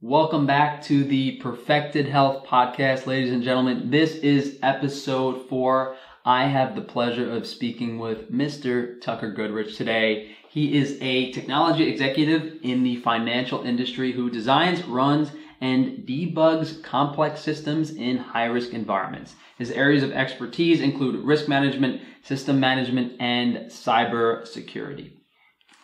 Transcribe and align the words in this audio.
Welcome 0.00 0.46
back 0.46 0.80
to 0.82 1.02
the 1.02 1.38
Perfected 1.38 2.06
Health 2.06 2.46
Podcast, 2.46 3.06
ladies 3.06 3.32
and 3.32 3.42
gentlemen. 3.42 3.90
This 3.90 4.14
is 4.14 4.56
episode 4.62 5.48
four. 5.48 5.96
I 6.24 6.44
have 6.44 6.76
the 6.76 6.82
pleasure 6.82 7.28
of 7.32 7.48
speaking 7.48 7.98
with 7.98 8.30
Mr. 8.30 9.00
Tucker 9.00 9.32
Goodrich 9.32 9.76
today. 9.76 10.36
He 10.48 10.78
is 10.78 10.98
a 11.00 11.32
technology 11.32 11.88
executive 11.88 12.60
in 12.62 12.84
the 12.84 12.98
financial 12.98 13.64
industry 13.64 14.12
who 14.12 14.30
designs, 14.30 14.84
runs, 14.84 15.32
and 15.60 16.06
debugs 16.06 16.80
complex 16.80 17.40
systems 17.40 17.90
in 17.90 18.18
high 18.18 18.44
risk 18.44 18.74
environments. 18.74 19.34
His 19.58 19.72
areas 19.72 20.04
of 20.04 20.12
expertise 20.12 20.80
include 20.80 21.24
risk 21.24 21.48
management, 21.48 22.02
system 22.22 22.60
management, 22.60 23.20
and 23.20 23.66
cyber 23.66 24.46
security. 24.46 25.16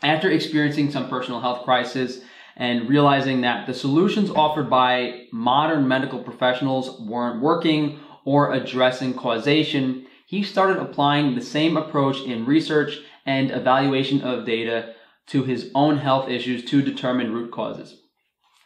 After 0.04 0.30
experiencing 0.30 0.92
some 0.92 1.08
personal 1.08 1.40
health 1.40 1.64
crisis, 1.64 2.20
and 2.56 2.88
realizing 2.88 3.40
that 3.40 3.66
the 3.66 3.74
solutions 3.74 4.30
offered 4.30 4.70
by 4.70 5.26
modern 5.32 5.86
medical 5.88 6.18
professionals 6.18 7.00
weren't 7.00 7.42
working 7.42 7.98
or 8.24 8.52
addressing 8.52 9.14
causation, 9.14 10.06
he 10.26 10.42
started 10.42 10.78
applying 10.78 11.34
the 11.34 11.42
same 11.42 11.76
approach 11.76 12.20
in 12.22 12.46
research 12.46 12.98
and 13.26 13.50
evaluation 13.50 14.20
of 14.22 14.46
data 14.46 14.94
to 15.26 15.42
his 15.42 15.70
own 15.74 15.98
health 15.98 16.28
issues 16.28 16.64
to 16.64 16.82
determine 16.82 17.32
root 17.32 17.50
causes. 17.50 18.00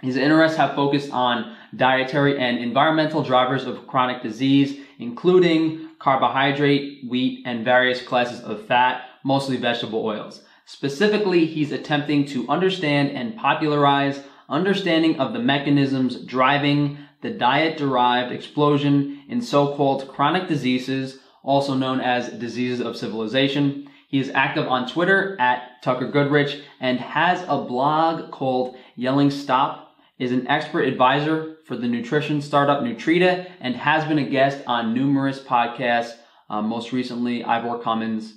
His 0.01 0.17
interests 0.17 0.57
have 0.59 0.77
focused 0.77 1.11
on 1.11 1.57
dietary 1.75 2.39
and 2.39 2.59
environmental 2.59 3.23
drivers 3.23 3.65
of 3.65 3.87
chronic 3.87 4.23
disease, 4.23 4.79
including 4.99 5.89
carbohydrate, 5.99 7.09
wheat, 7.09 7.43
and 7.45 7.65
various 7.65 8.01
classes 8.01 8.41
of 8.41 8.65
fat, 8.67 9.03
mostly 9.25 9.57
vegetable 9.57 10.05
oils. 10.05 10.43
Specifically, 10.71 11.47
he's 11.47 11.73
attempting 11.73 12.27
to 12.27 12.47
understand 12.47 13.13
and 13.13 13.35
popularize 13.35 14.21
understanding 14.51 15.19
of 15.19 15.33
the 15.33 15.39
mechanisms 15.39 16.17
driving 16.17 16.99
the 17.23 17.31
diet 17.31 17.79
derived 17.79 18.31
explosion 18.31 19.23
in 19.31 19.41
so 19.41 19.75
called 19.75 20.07
chronic 20.09 20.47
diseases, 20.47 21.21
also 21.43 21.73
known 21.73 22.03
as 22.03 22.29
diseases 22.29 22.85
of 22.85 22.99
civilization. 22.99 23.89
He 24.09 24.21
is 24.21 24.31
active 24.35 24.69
on 24.69 24.87
Twitter 24.87 25.41
at 25.41 25.81
Tucker 25.83 26.11
Goodrich 26.11 26.61
and 26.81 27.01
has 27.01 27.43
a 27.49 27.65
blog 27.65 28.31
called 28.31 28.77
Yelling 28.95 29.31
Stop, 29.31 29.97
is 30.19 30.33
an 30.33 30.47
expert 30.49 30.83
advisor 30.83 31.57
for 31.65 31.77
the 31.79 31.89
nutrition 31.89 32.43
startup 32.43 32.83
Nutrita, 32.83 33.51
and 33.61 33.75
has 33.75 34.05
been 34.05 34.19
a 34.19 34.29
guest 34.29 34.63
on 34.67 34.93
numerous 34.93 35.41
podcasts, 35.41 36.13
uh, 36.51 36.61
most 36.61 36.93
recently 36.93 37.43
Ivor 37.43 37.79
Cummins, 37.79 38.35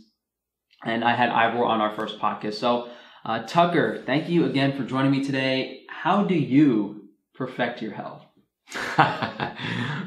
and 0.84 1.04
I 1.04 1.16
had 1.16 1.30
Ivor 1.30 1.66
on 1.66 1.82
our 1.82 1.94
first 1.96 2.20
podcast. 2.20 2.56
So, 2.56 2.90
uh, 3.26 3.44
Tucker, 3.44 4.02
thank 4.06 4.30
you 4.30 4.46
again 4.46 4.76
for 4.76 4.84
joining 4.84 5.12
me 5.12 5.24
today. 5.24 5.84
How 5.90 6.24
do 6.24 6.36
you 6.36 7.10
perfect 7.34 7.82
your 7.82 7.94
health? 7.94 8.26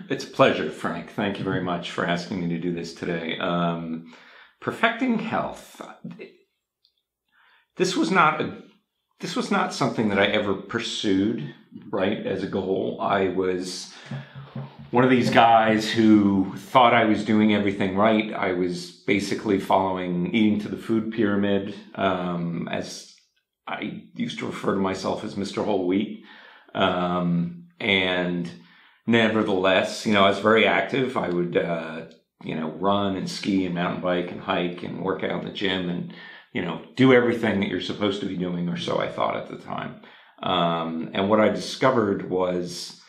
it's 0.08 0.24
a 0.24 0.28
pleasure, 0.28 0.70
Frank. 0.70 1.10
Thank 1.10 1.38
you 1.38 1.44
very 1.44 1.62
much 1.62 1.90
for 1.90 2.06
asking 2.06 2.40
me 2.40 2.48
to 2.48 2.58
do 2.58 2.72
this 2.72 2.94
today. 2.94 3.38
Um, 3.38 4.14
perfecting 4.60 5.18
health. 5.18 5.80
This 7.76 7.96
was 7.96 8.10
not 8.10 8.40
a 8.40 8.62
this 9.20 9.36
was 9.36 9.50
not 9.50 9.72
something 9.72 10.08
that 10.08 10.18
I 10.18 10.26
ever 10.26 10.54
pursued, 10.54 11.54
right, 11.90 12.26
as 12.26 12.42
a 12.42 12.46
goal. 12.46 12.98
I 13.00 13.28
was 13.28 13.94
one 14.94 15.02
of 15.02 15.10
these 15.10 15.30
guys 15.30 15.90
who 15.90 16.54
thought 16.54 16.94
I 16.94 17.04
was 17.04 17.24
doing 17.24 17.52
everything 17.52 17.96
right. 17.96 18.32
I 18.32 18.52
was 18.52 18.92
basically 18.92 19.58
following 19.58 20.32
eating 20.32 20.60
to 20.60 20.68
the 20.68 20.76
food 20.76 21.12
pyramid, 21.12 21.74
um, 21.96 22.68
as 22.70 23.12
I 23.66 24.04
used 24.14 24.38
to 24.38 24.46
refer 24.46 24.74
to 24.74 24.80
myself 24.80 25.24
as 25.24 25.34
Mr. 25.34 25.64
Whole 25.64 25.88
Wheat. 25.88 26.22
Um, 26.76 27.64
and 27.80 28.48
nevertheless, 29.04 30.06
you 30.06 30.12
know, 30.12 30.26
I 30.26 30.28
was 30.28 30.38
very 30.38 30.64
active. 30.64 31.16
I 31.16 31.28
would, 31.28 31.56
uh, 31.56 32.02
you 32.44 32.54
know, 32.54 32.70
run 32.70 33.16
and 33.16 33.28
ski 33.28 33.66
and 33.66 33.74
mountain 33.74 34.00
bike 34.00 34.30
and 34.30 34.42
hike 34.42 34.84
and 34.84 35.02
work 35.02 35.24
out 35.24 35.40
in 35.40 35.48
the 35.48 35.52
gym 35.52 35.90
and, 35.90 36.14
you 36.52 36.62
know, 36.62 36.80
do 36.94 37.12
everything 37.12 37.58
that 37.58 37.68
you're 37.68 37.80
supposed 37.80 38.20
to 38.20 38.28
be 38.28 38.36
doing, 38.36 38.68
or 38.68 38.76
so 38.76 39.00
I 39.00 39.08
thought 39.08 39.36
at 39.36 39.48
the 39.48 39.56
time. 39.56 40.02
Um, 40.40 41.10
and 41.14 41.28
what 41.28 41.40
I 41.40 41.48
discovered 41.48 42.30
was, 42.30 43.00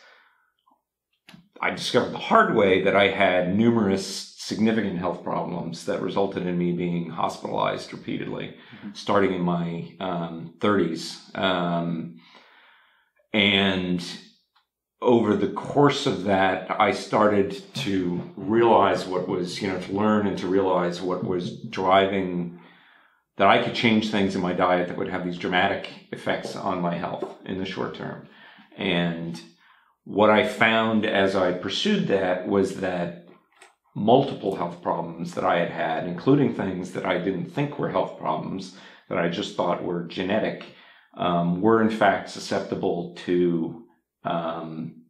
I 1.60 1.70
discovered 1.70 2.12
the 2.12 2.18
hard 2.18 2.54
way 2.54 2.82
that 2.82 2.96
I 2.96 3.08
had 3.08 3.56
numerous 3.56 4.34
significant 4.36 4.98
health 4.98 5.24
problems 5.24 5.86
that 5.86 6.00
resulted 6.00 6.46
in 6.46 6.56
me 6.56 6.72
being 6.72 7.10
hospitalized 7.10 7.92
repeatedly, 7.92 8.56
mm-hmm. 8.76 8.90
starting 8.92 9.34
in 9.34 9.40
my 9.40 9.92
um, 9.98 10.54
30s. 10.60 11.36
Um, 11.36 12.20
and 13.32 14.04
over 15.02 15.36
the 15.36 15.48
course 15.48 16.06
of 16.06 16.24
that, 16.24 16.80
I 16.80 16.92
started 16.92 17.62
to 17.74 18.32
realize 18.36 19.04
what 19.04 19.28
was, 19.28 19.60
you 19.60 19.68
know, 19.68 19.80
to 19.80 19.92
learn 19.92 20.26
and 20.26 20.38
to 20.38 20.46
realize 20.46 21.02
what 21.02 21.24
was 21.24 21.60
driving 21.62 22.60
that 23.36 23.48
I 23.48 23.62
could 23.62 23.74
change 23.74 24.10
things 24.10 24.34
in 24.34 24.40
my 24.40 24.52
diet 24.52 24.88
that 24.88 24.96
would 24.96 25.08
have 25.08 25.24
these 25.24 25.38
dramatic 25.38 25.90
effects 26.12 26.56
on 26.56 26.80
my 26.80 26.94
health 26.94 27.36
in 27.44 27.58
the 27.58 27.66
short 27.66 27.94
term. 27.94 28.28
And 28.76 29.40
what 30.06 30.30
I 30.30 30.46
found 30.46 31.04
as 31.04 31.34
I 31.34 31.52
pursued 31.52 32.06
that 32.08 32.46
was 32.46 32.76
that 32.76 33.26
multiple 33.96 34.54
health 34.54 34.80
problems 34.80 35.34
that 35.34 35.42
I 35.42 35.58
had 35.58 35.70
had, 35.70 36.06
including 36.06 36.54
things 36.54 36.92
that 36.92 37.04
I 37.04 37.18
didn't 37.18 37.46
think 37.50 37.76
were 37.76 37.88
health 37.88 38.16
problems, 38.16 38.76
that 39.08 39.18
I 39.18 39.28
just 39.28 39.56
thought 39.56 39.82
were 39.82 40.04
genetic, 40.04 40.64
um, 41.16 41.60
were 41.60 41.82
in 41.82 41.90
fact 41.90 42.30
susceptible 42.30 43.16
to 43.26 43.84
um, 44.22 45.02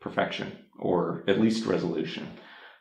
perfection 0.00 0.56
or 0.78 1.24
at 1.26 1.40
least 1.40 1.66
resolution. 1.66 2.28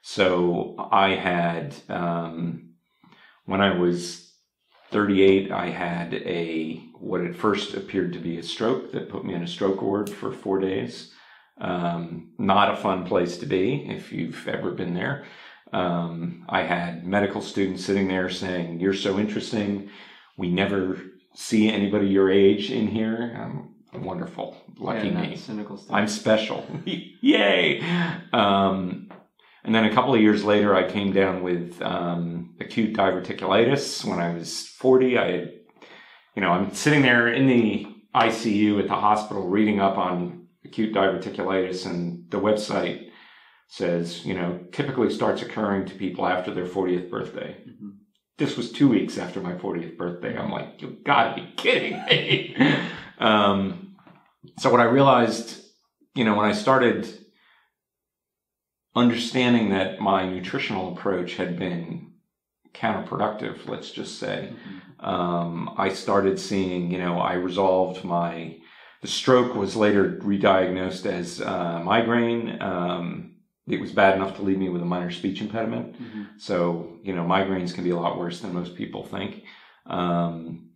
So 0.03 0.75
I 0.91 1.16
had, 1.16 1.75
um, 1.89 2.75
when 3.45 3.62
I 3.62 3.75
was 3.75 4.31
38, 4.91 5.51
I 5.51 5.72
had 5.72 6.13
a 6.13 6.84
what 7.00 7.22
at 7.22 7.35
first 7.35 7.74
appeared 7.74 8.13
to 8.13 8.19
be 8.19 8.38
a 8.38 8.44
stroke 8.44 8.91
that 8.91 9.09
put 9.09 9.25
me 9.25 9.34
in 9.34 9.41
a 9.41 9.47
stroke 9.47 9.81
ward 9.81 10.07
for 10.07 10.31
four 10.31 10.59
days. 10.59 11.13
Um, 11.59 12.31
not 12.38 12.73
a 12.73 12.78
fun 12.78 13.06
place 13.06 13.38
to 13.38 13.45
be 13.45 13.88
if 13.90 14.12
you've 14.12 14.47
ever 14.47 14.72
been 14.72 14.94
there. 14.94 15.25
Um, 15.73 16.45
I 16.47 16.63
had 16.63 17.06
medical 17.06 17.41
students 17.41 17.84
sitting 17.84 18.07
there 18.07 18.29
saying, 18.29 18.79
You're 18.79 18.94
so 18.94 19.19
interesting. 19.19 19.90
We 20.38 20.50
never 20.50 20.97
see 21.34 21.69
anybody 21.69 22.07
your 22.07 22.31
age 22.31 22.72
in 22.72 22.88
here. 22.88 23.35
I'm 23.94 24.03
wonderful. 24.03 24.57
Lucky 24.78 25.09
yeah, 25.09 25.22
me. 25.22 25.38
I'm 25.90 26.07
special. 26.07 26.66
Yay. 26.85 27.81
Um, 28.34 29.09
and 29.63 29.75
then 29.75 29.85
a 29.85 29.94
couple 29.94 30.13
of 30.13 30.22
years 30.22 30.44
later, 30.44 30.75
I 30.75 30.89
came 30.89 31.12
down 31.12 31.44
with 31.44 31.81
um, 31.81 32.56
acute 32.59 32.95
diverticulitis 32.95 34.06
when 34.06 34.19
I 34.19 34.34
was 34.34 34.68
40. 34.68 35.18
I 35.18 35.31
had, 35.31 35.53
you 36.35 36.41
know, 36.41 36.51
I'm 36.51 36.74
sitting 36.74 37.01
there 37.01 37.28
in 37.28 37.47
the 37.47 37.88
ICU 38.16 38.79
at 38.79 38.88
the 38.88 38.95
hospital 38.95 39.47
reading 39.47 39.79
up 39.79 39.97
on 39.97 40.47
acute 40.68 40.94
diverticulitis, 40.94 41.86
and 41.86 42.30
the 42.30 42.40
website 42.40 43.10
says, 43.68 44.26
you 44.26 44.34
know, 44.34 44.60
typically 44.72 45.12
starts 45.12 45.42
occurring 45.42 45.86
to 45.86 45.96
people 45.96 46.26
after 46.26 46.54
their 46.54 46.66
40th 46.66 47.10
birthday. 47.10 47.58
Mm-hmm. 47.68 47.90
This 48.38 48.56
was 48.56 48.72
two 48.72 48.88
weeks 48.88 49.18
after 49.18 49.42
my 49.42 49.54
40th 49.54 49.98
birthday. 49.98 50.38
I'm 50.38 50.52
like, 50.52 50.82
you 50.82 50.98
gotta 51.04 51.42
be 51.42 51.52
kidding 51.58 52.04
me. 52.06 52.56
um, 53.20 53.96
so 54.60 54.72
what 54.72 54.80
I 54.80 54.86
realized, 54.86 55.64
you 56.16 56.24
know, 56.24 56.36
when 56.36 56.46
I 56.46 56.54
started 56.54 57.08
understanding 58.96 59.72
that 59.72 60.00
my 60.00 60.28
nutritional 60.28 60.94
approach 60.94 61.36
had 61.36 61.60
been 61.60 62.14
counterproductive, 62.74 63.68
let's 63.68 63.92
just 63.92 64.20
say, 64.20 64.54
mm-hmm. 64.54 65.06
um, 65.06 65.76
I 65.78 65.90
started 65.90 66.40
seeing, 66.40 66.92
you 66.92 67.00
know, 67.00 67.20
I 67.20 67.34
resolved 67.34 68.04
my 68.04 68.58
the 69.02 69.08
stroke 69.08 69.56
was 69.56 69.75
later 69.75 70.19
re-diagnosed 70.22 71.06
as 71.06 71.42
uh, 71.42 71.80
migraine. 71.83 72.62
Um, 72.62 73.36
it 73.68 73.81
was 73.81 73.92
bad 73.92 74.16
enough 74.16 74.36
to 74.38 74.42
leave 74.42 74.57
me 74.57 74.69
with 74.69 74.81
a 74.81 74.86
minor 74.86 75.12
speech 75.12 75.42
impediment. 75.42 76.01
Mm-hmm. 76.01 76.24
So, 76.38 77.00
you 77.04 77.13
know, 77.13 77.24
migraines 77.24 77.74
can 77.74 77.83
be 77.83 77.89
a 77.89 77.98
lot 77.98 78.18
worse 78.18 78.39
than 78.39 78.54
most 78.54 78.75
people 78.75 79.04
think. 79.04 79.44
Um, 79.86 80.69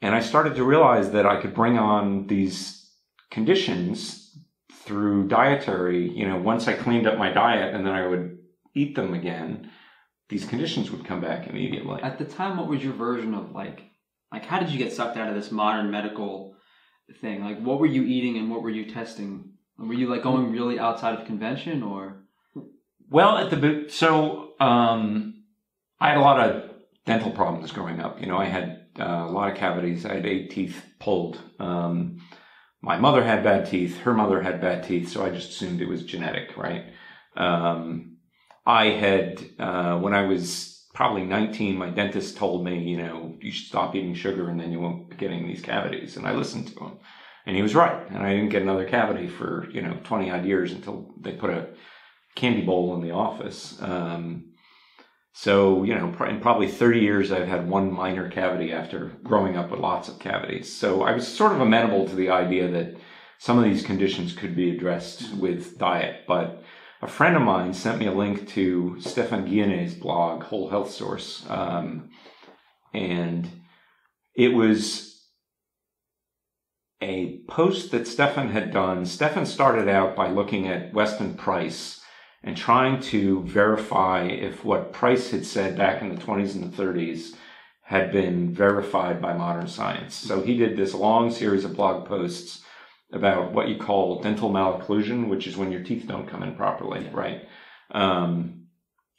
and 0.00 0.14
I 0.14 0.20
started 0.20 0.56
to 0.56 0.64
realize 0.64 1.12
that 1.12 1.26
I 1.26 1.40
could 1.40 1.54
bring 1.54 1.78
on 1.78 2.26
these 2.26 2.90
conditions 3.30 4.36
through 4.84 5.28
dietary, 5.28 6.10
you 6.10 6.28
know, 6.28 6.36
once 6.36 6.68
I 6.68 6.74
cleaned 6.74 7.06
up 7.06 7.16
my 7.16 7.32
diet 7.32 7.74
and 7.74 7.86
then 7.86 7.92
I 7.92 8.06
would 8.06 8.38
eat 8.74 8.94
them 8.94 9.14
again, 9.14 9.70
these 10.28 10.44
conditions 10.44 10.90
would 10.90 11.04
come 11.04 11.20
back 11.20 11.46
immediately. 11.46 12.02
At 12.02 12.18
the 12.18 12.24
time, 12.24 12.56
what 12.56 12.68
was 12.68 12.82
your 12.82 12.92
version 12.92 13.34
of 13.34 13.52
like, 13.52 13.84
like, 14.32 14.44
how 14.44 14.58
did 14.58 14.70
you 14.70 14.78
get 14.78 14.92
sucked 14.92 15.16
out 15.16 15.28
of 15.28 15.34
this 15.34 15.52
modern 15.52 15.90
medical 15.90 16.51
thing? 17.20 17.42
Like, 17.42 17.60
what 17.60 17.80
were 17.80 17.86
you 17.86 18.04
eating 18.04 18.36
and 18.38 18.50
what 18.50 18.62
were 18.62 18.70
you 18.70 18.90
testing? 18.90 19.52
Were 19.78 19.94
you 19.94 20.08
like 20.08 20.22
going 20.22 20.52
really 20.52 20.78
outside 20.78 21.18
of 21.18 21.26
convention 21.26 21.82
or? 21.82 22.24
Well, 23.10 23.38
at 23.38 23.50
the 23.50 23.86
so 23.88 24.54
um, 24.60 25.44
I 26.00 26.08
had 26.08 26.18
a 26.18 26.20
lot 26.20 26.40
of 26.40 26.70
dental 27.04 27.30
problems 27.30 27.72
growing 27.72 28.00
up. 28.00 28.20
You 28.20 28.26
know, 28.26 28.38
I 28.38 28.46
had 28.46 28.86
uh, 28.98 29.26
a 29.28 29.30
lot 29.30 29.50
of 29.50 29.56
cavities. 29.56 30.06
I 30.06 30.14
had 30.14 30.26
eight 30.26 30.50
teeth 30.50 30.82
pulled. 30.98 31.38
Um, 31.58 32.18
my 32.82 32.98
mother 32.98 33.22
had 33.22 33.44
bad 33.44 33.66
teeth, 33.66 33.98
her 34.00 34.12
mother 34.12 34.42
had 34.42 34.60
bad 34.60 34.82
teeth, 34.82 35.08
so 35.08 35.24
I 35.24 35.30
just 35.30 35.50
assumed 35.50 35.80
it 35.80 35.88
was 35.88 36.02
genetic, 36.02 36.56
right? 36.56 36.86
Um, 37.36 38.16
I 38.66 38.86
had, 38.86 39.40
uh, 39.58 39.98
when 39.98 40.12
I 40.12 40.26
was 40.26 40.71
probably 40.92 41.24
19, 41.24 41.76
my 41.76 41.90
dentist 41.90 42.36
told 42.36 42.64
me, 42.64 42.78
you 42.78 42.98
know, 42.98 43.34
you 43.40 43.50
should 43.50 43.68
stop 43.68 43.94
eating 43.94 44.14
sugar 44.14 44.48
and 44.48 44.60
then 44.60 44.72
you 44.72 44.80
won't 44.80 45.10
be 45.10 45.16
getting 45.16 45.46
these 45.46 45.62
cavities. 45.62 46.16
And 46.16 46.26
I 46.26 46.32
listened 46.32 46.68
to 46.68 46.84
him. 46.84 46.98
And 47.46 47.56
he 47.56 47.62
was 47.62 47.74
right. 47.74 48.08
And 48.10 48.18
I 48.18 48.34
didn't 48.34 48.50
get 48.50 48.62
another 48.62 48.86
cavity 48.86 49.26
for, 49.26 49.68
you 49.70 49.82
know, 49.82 49.98
20 50.04 50.30
odd 50.30 50.44
years 50.44 50.72
until 50.72 51.12
they 51.20 51.32
put 51.32 51.50
a 51.50 51.68
candy 52.34 52.62
bowl 52.62 52.94
in 52.94 53.00
the 53.00 53.10
office. 53.10 53.80
Um, 53.80 54.52
so, 55.32 55.82
you 55.82 55.94
know, 55.94 56.14
in 56.26 56.40
probably 56.40 56.68
30 56.68 57.00
years, 57.00 57.32
I've 57.32 57.48
had 57.48 57.68
one 57.68 57.90
minor 57.90 58.28
cavity 58.30 58.72
after 58.72 59.12
growing 59.24 59.56
up 59.56 59.70
with 59.70 59.80
lots 59.80 60.08
of 60.08 60.18
cavities. 60.18 60.72
So 60.72 61.02
I 61.02 61.12
was 61.12 61.26
sort 61.26 61.52
of 61.52 61.60
amenable 61.60 62.06
to 62.06 62.14
the 62.14 62.30
idea 62.30 62.70
that 62.70 62.96
some 63.38 63.58
of 63.58 63.64
these 63.64 63.82
conditions 63.82 64.34
could 64.34 64.54
be 64.54 64.76
addressed 64.76 65.34
with 65.34 65.78
diet. 65.78 66.24
But 66.28 66.62
a 67.02 67.08
friend 67.08 67.34
of 67.34 67.42
mine 67.42 67.74
sent 67.74 67.98
me 67.98 68.06
a 68.06 68.12
link 68.12 68.48
to 68.50 68.96
Stefan 69.00 69.44
Guyenet's 69.44 69.94
blog, 69.94 70.44
Whole 70.44 70.70
Health 70.70 70.92
Source. 70.92 71.44
Um, 71.48 72.10
and 72.94 73.50
it 74.36 74.54
was 74.54 75.26
a 77.02 77.40
post 77.48 77.90
that 77.90 78.06
Stefan 78.06 78.50
had 78.50 78.72
done. 78.72 79.04
Stefan 79.04 79.46
started 79.46 79.88
out 79.88 80.14
by 80.14 80.30
looking 80.30 80.68
at 80.68 80.94
Weston 80.94 81.34
Price 81.34 82.00
and 82.44 82.56
trying 82.56 83.00
to 83.00 83.42
verify 83.42 84.22
if 84.22 84.64
what 84.64 84.92
Price 84.92 85.32
had 85.32 85.44
said 85.44 85.76
back 85.76 86.02
in 86.02 86.14
the 86.14 86.20
20s 86.20 86.54
and 86.54 86.72
the 86.72 86.82
30s 86.82 87.34
had 87.82 88.12
been 88.12 88.54
verified 88.54 89.20
by 89.20 89.32
modern 89.32 89.66
science. 89.66 90.14
So 90.14 90.40
he 90.40 90.56
did 90.56 90.76
this 90.76 90.94
long 90.94 91.32
series 91.32 91.64
of 91.64 91.74
blog 91.74 92.06
posts 92.06 92.62
about 93.12 93.52
what 93.52 93.68
you 93.68 93.76
call 93.76 94.20
dental 94.20 94.50
malocclusion, 94.50 95.28
which 95.28 95.46
is 95.46 95.56
when 95.56 95.70
your 95.70 95.82
teeth 95.82 96.06
don't 96.08 96.28
come 96.28 96.42
in 96.42 96.54
properly, 96.54 97.08
right? 97.12 97.46
Um, 97.90 98.66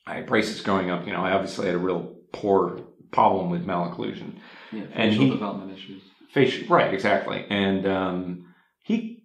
I 0.06 0.16
had 0.16 0.25
braces 0.25 0.62
growing 0.62 0.90
up, 0.90 1.06
you 1.06 1.13
know, 1.13 1.24
I 1.24 1.31
obviously 1.31 1.68
had 1.68 1.75
a 1.75 1.80
real 1.80 2.16
poor 2.31 2.80
problem 3.12 3.50
with 3.50 3.66
malocclusion. 3.66 4.40
Yeah, 4.72 4.81
facial 4.88 5.01
and 5.01 5.13
he, 5.13 5.30
development 5.30 5.78
issues. 5.78 6.01
Facial, 6.31 6.68
right, 6.68 6.94
exactly. 6.94 7.45
And 7.50 7.86
um, 7.86 8.54
he 8.84 9.24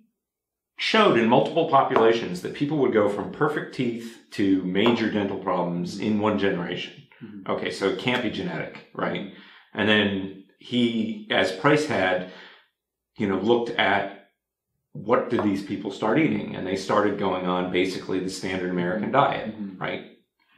showed 0.76 1.18
in 1.18 1.28
multiple 1.28 1.68
populations 1.68 2.42
that 2.42 2.54
people 2.54 2.78
would 2.78 2.92
go 2.92 3.08
from 3.08 3.32
perfect 3.32 3.74
teeth 3.74 4.18
to 4.32 4.62
major 4.64 5.10
dental 5.10 5.38
problems 5.38 5.98
in 5.98 6.20
one 6.20 6.38
generation. 6.38 7.02
Mm-hmm. 7.22 7.50
Okay, 7.50 7.70
so 7.70 7.88
it 7.88 7.98
can't 7.98 8.22
be 8.22 8.30
genetic, 8.30 8.90
right? 8.94 9.32
And 9.74 9.88
then 9.88 10.44
he, 10.58 11.26
as 11.30 11.50
Price 11.52 11.86
had, 11.86 12.30
you 13.16 13.28
know, 13.28 13.38
looked 13.38 13.70
at 13.70 14.17
what 15.04 15.30
did 15.30 15.42
these 15.44 15.62
people 15.62 15.90
start 15.90 16.18
eating, 16.18 16.56
and 16.56 16.66
they 16.66 16.76
started 16.76 17.18
going 17.18 17.46
on 17.46 17.70
basically 17.70 18.18
the 18.18 18.30
standard 18.30 18.70
American 18.70 19.12
diet, 19.12 19.54
mm-hmm. 19.54 19.78
right? 19.78 20.04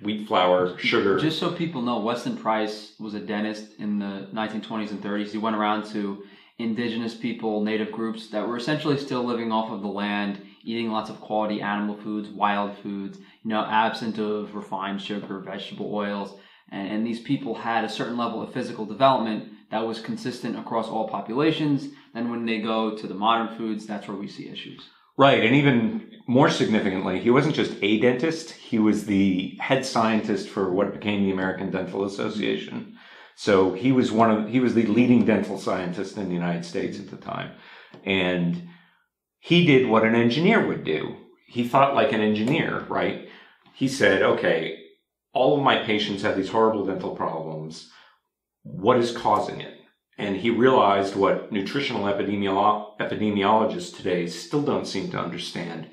Wheat 0.03 0.27
flour, 0.27 0.79
sugar. 0.79 1.19
Just 1.19 1.39
so 1.39 1.53
people 1.53 1.83
know, 1.83 2.01
Weston 2.01 2.37
Price 2.37 2.95
was 2.99 3.13
a 3.13 3.21
dentist 3.21 3.75
in 3.79 3.99
the 3.99 4.29
1920s 4.33 4.91
and 4.91 5.03
30s. 5.03 5.31
He 5.31 5.39
went 5.39 5.57
around 5.57 5.85
to 5.93 6.23
indigenous 6.59 7.15
people, 7.15 7.63
native 7.63 7.93
groups 7.93 8.29
that 8.31 8.47
were 8.47 8.57
essentially 8.57 8.97
still 8.97 9.25
living 9.25 9.53
off 9.53 9.71
of 9.71 9.83
the 9.83 9.89
land, 9.89 10.41
eating 10.65 10.91
lots 10.91 11.11
of 11.11 11.21
quality 11.21 11.61
animal 11.61 11.97
foods, 11.97 12.29
wild 12.31 12.77
foods, 12.79 13.19
you 13.19 13.51
know, 13.51 13.65
absent 13.65 14.19
of 14.19 14.55
refined 14.55 15.03
sugar, 15.03 15.41
vegetable 15.41 15.95
oils. 15.95 16.35
And, 16.71 16.91
and 16.91 17.07
these 17.07 17.21
people 17.21 17.55
had 17.55 17.85
a 17.85 17.89
certain 17.89 18.17
level 18.17 18.43
of 18.43 18.53
physical 18.53 18.87
development 18.87 19.53
that 19.71 19.87
was 19.87 20.01
consistent 20.01 20.59
across 20.59 20.89
all 20.89 21.09
populations. 21.09 21.89
And 22.15 22.31
when 22.31 22.45
they 22.45 22.61
go 22.61 22.97
to 22.97 23.07
the 23.07 23.15
modern 23.15 23.57
foods, 23.57 23.87
that's 23.87 24.09
where 24.09 24.17
we 24.17 24.29
see 24.29 24.49
issues. 24.49 24.83
Right. 25.17 25.45
And 25.45 25.55
even 25.55 26.11
more 26.27 26.51
significantly, 26.51 27.21
he 27.21 27.31
wasn't 27.31 27.55
just 27.55 27.75
a 27.83 28.01
dentist, 28.01 28.51
he 28.53 28.79
was 28.79 29.05
the 29.05 29.57
head 29.61 29.85
scientist 29.85 30.49
for 30.49 30.73
what 30.73 30.93
became 30.93 31.25
the 31.25 31.33
American 31.33 31.71
Dental 31.71 32.05
Association. 32.05 32.97
So 33.41 33.73
he 33.73 33.91
was 33.91 34.12
one 34.12 34.31
of 34.31 34.49
he 34.51 34.61
was 34.61 34.75
the 34.75 34.85
leading 34.85 35.25
dental 35.25 35.59
scientist 35.59 36.19
in 36.19 36.29
the 36.29 36.35
United 36.35 36.62
States 36.62 36.99
at 36.99 37.11
the 37.11 37.17
time, 37.17 37.53
and 38.05 38.69
he 39.39 39.65
did 39.65 39.89
what 39.89 40.05
an 40.05 40.15
engineer 40.15 40.67
would 40.67 40.85
do. 40.85 41.17
He 41.47 41.67
thought 41.67 41.95
like 41.95 42.13
an 42.13 42.21
engineer, 42.21 42.85
right? 42.91 43.31
He 43.73 43.89
said, 43.89 44.23
"Okay, 44.23 44.77
all 45.33 45.56
of 45.56 45.65
my 45.65 45.79
patients 45.79 46.23
have 46.23 46.37
these 46.37 46.51
horrible 46.51 46.85
dental 46.85 47.17
problems. 47.17 47.91
What 48.63 48.99
is 48.99 49.17
causing 49.17 49.63
it?" 49.63 49.80
And 50.20 50.37
he 50.37 50.50
realized 50.50 51.17
what 51.17 51.50
nutritional 51.50 52.05
epidemiolo- 52.05 52.99
epidemiologists 52.99 53.96
today 53.96 54.26
still 54.26 54.61
don't 54.61 54.87
seem 54.87 55.11
to 55.11 55.19
understand. 55.19 55.88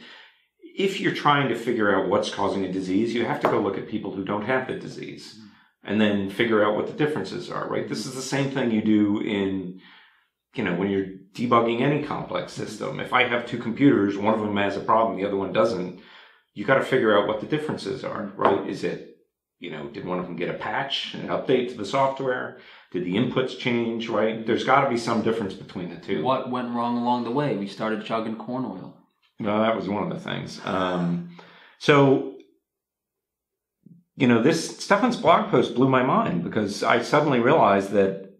If 0.77 0.99
you're 0.99 1.15
trying 1.15 1.47
to 1.47 1.55
figure 1.55 1.95
out 1.95 2.09
what's 2.09 2.29
causing 2.29 2.65
a 2.65 2.71
disease, 2.71 3.13
you 3.13 3.25
have 3.25 3.39
to 3.39 3.47
go 3.47 3.61
look 3.61 3.77
at 3.77 3.87
people 3.87 4.13
who 4.13 4.25
don't 4.25 4.45
have 4.45 4.67
the 4.67 4.75
disease 4.75 5.39
and 5.81 6.01
then 6.01 6.29
figure 6.29 6.61
out 6.65 6.75
what 6.75 6.87
the 6.87 6.93
differences 6.93 7.49
are, 7.49 7.69
right? 7.69 7.87
This 7.87 8.05
is 8.05 8.15
the 8.15 8.21
same 8.21 8.51
thing 8.51 8.69
you 8.69 8.81
do 8.81 9.21
in, 9.21 9.79
you 10.55 10.63
know, 10.65 10.75
when 10.75 10.89
you're 10.89 11.07
debugging 11.33 11.79
any 11.79 12.03
complex 12.03 12.51
system. 12.51 12.99
If 12.99 13.13
I 13.13 13.23
have 13.23 13.45
two 13.45 13.57
computers, 13.57 14.17
one 14.17 14.33
of 14.33 14.41
them 14.41 14.57
has 14.57 14.75
a 14.75 14.81
problem, 14.81 15.17
the 15.17 15.25
other 15.25 15.37
one 15.37 15.53
doesn't, 15.53 16.01
you 16.53 16.65
got 16.65 16.75
to 16.75 16.83
figure 16.83 17.17
out 17.17 17.29
what 17.29 17.39
the 17.39 17.47
differences 17.47 18.03
are, 18.03 18.33
right? 18.35 18.67
Is 18.67 18.83
it, 18.83 19.16
you 19.59 19.71
know, 19.71 19.87
did 19.87 20.05
one 20.05 20.19
of 20.19 20.25
them 20.25 20.35
get 20.35 20.49
a 20.49 20.53
patch, 20.53 21.13
an 21.13 21.27
update 21.27 21.69
to 21.69 21.77
the 21.77 21.85
software? 21.85 22.59
Did 22.91 23.05
the 23.05 23.15
inputs 23.15 23.57
change, 23.57 24.07
right? 24.07 24.45
There's 24.45 24.63
got 24.63 24.81
to 24.81 24.89
be 24.89 24.97
some 24.97 25.21
difference 25.21 25.53
between 25.53 25.89
the 25.89 25.97
two. 25.97 26.23
What 26.23 26.49
went 26.49 26.69
wrong 26.69 26.97
along 26.97 27.23
the 27.23 27.31
way? 27.31 27.57
We 27.57 27.67
started 27.67 28.05
chugging 28.05 28.37
corn 28.37 28.65
oil. 28.65 28.97
No, 29.39 29.61
that 29.61 29.75
was 29.75 29.89
one 29.89 30.03
of 30.03 30.09
the 30.09 30.23
things. 30.23 30.61
Um, 30.65 31.37
so 31.79 32.37
you 34.17 34.27
know, 34.27 34.41
this 34.41 34.77
Stefan's 34.77 35.15
blog 35.15 35.51
post 35.51 35.75
blew 35.75 35.87
my 35.87 36.03
mind 36.03 36.43
because 36.43 36.83
I 36.83 37.03
suddenly 37.03 37.39
realized 37.39 37.91
that 37.91 38.39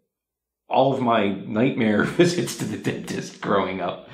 all 0.68 0.94
of 0.94 1.02
my 1.02 1.30
nightmare 1.30 2.04
visits 2.04 2.58
to 2.58 2.66
the 2.66 2.78
dentist 2.78 3.40
growing 3.40 3.80
up 3.80 4.10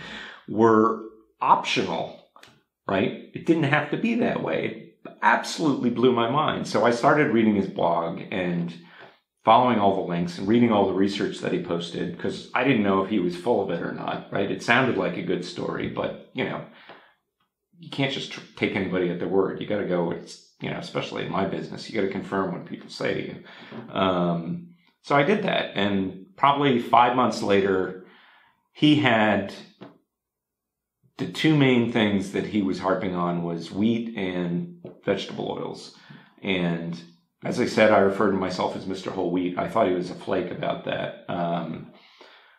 were 0.47 1.01
optional, 1.41 2.27
right? 2.85 3.29
It 3.33 3.45
didn't 3.45 3.63
have 3.63 3.91
to 3.91 3.97
be 3.97 4.15
that 4.15 4.43
way. 4.43 4.82
Absolutely 5.23 5.89
blew 5.89 6.11
my 6.11 6.29
mind. 6.29 6.67
So 6.67 6.85
I 6.85 6.91
started 6.91 7.31
reading 7.31 7.55
his 7.55 7.67
blog 7.67 8.21
and 8.29 8.73
following 9.45 9.79
all 9.79 9.95
the 9.95 10.09
links 10.09 10.37
and 10.37 10.47
reading 10.47 10.71
all 10.71 10.85
the 10.85 10.93
research 10.93 11.39
that 11.39 11.53
he 11.53 11.63
posted 11.63 12.15
because 12.15 12.49
I 12.53 12.65
didn't 12.65 12.83
know 12.83 13.03
if 13.03 13.09
he 13.09 13.19
was 13.19 13.35
full 13.35 13.63
of 13.63 13.69
it 13.71 13.81
or 13.81 13.93
not, 13.93 14.27
right? 14.31 14.51
It 14.51 14.61
sounded 14.61 14.97
like 14.97 15.17
a 15.17 15.23
good 15.23 15.45
story, 15.45 15.87
but 15.87 16.29
you 16.33 16.43
know, 16.43 16.65
you 17.79 17.89
can't 17.89 18.11
just 18.11 18.33
take 18.57 18.75
anybody 18.75 19.09
at 19.09 19.19
their 19.19 19.27
word. 19.27 19.61
You 19.61 19.67
got 19.67 19.79
to 19.79 19.87
go, 19.87 20.11
it's 20.11 20.53
you 20.61 20.69
know, 20.69 20.77
especially 20.77 21.25
in 21.25 21.31
my 21.31 21.45
business, 21.45 21.89
you 21.89 21.95
got 21.95 22.07
to 22.07 22.13
confirm 22.13 22.53
what 22.53 22.65
people 22.65 22.89
say 22.89 23.13
to 23.13 23.27
you. 23.27 23.43
Um, 23.93 24.73
so 25.03 25.15
I 25.15 25.23
did 25.23 25.43
that, 25.43 25.71
and 25.75 26.25
probably 26.37 26.79
five 26.79 27.15
months 27.17 27.41
later, 27.41 28.05
he 28.71 28.95
had 28.95 29.53
the 31.17 31.31
two 31.31 31.55
main 31.57 31.91
things 31.91 32.31
that 32.31 32.45
he 32.45 32.61
was 32.61 32.79
harping 32.79 33.15
on 33.15 33.43
was 33.43 33.71
wheat 33.71 34.17
and 34.17 34.81
vegetable 35.05 35.57
oils. 35.59 35.95
And 36.41 36.99
as 37.43 37.59
I 37.59 37.65
said, 37.65 37.91
I 37.91 37.99
refer 37.99 38.31
to 38.31 38.37
myself 38.37 38.75
as 38.75 38.85
Mr. 38.85 39.11
Whole 39.11 39.31
Wheat. 39.31 39.57
I 39.57 39.67
thought 39.67 39.87
he 39.87 39.93
was 39.93 40.11
a 40.11 40.15
flake 40.15 40.51
about 40.51 40.85
that. 40.85 41.25
Um, 41.29 41.91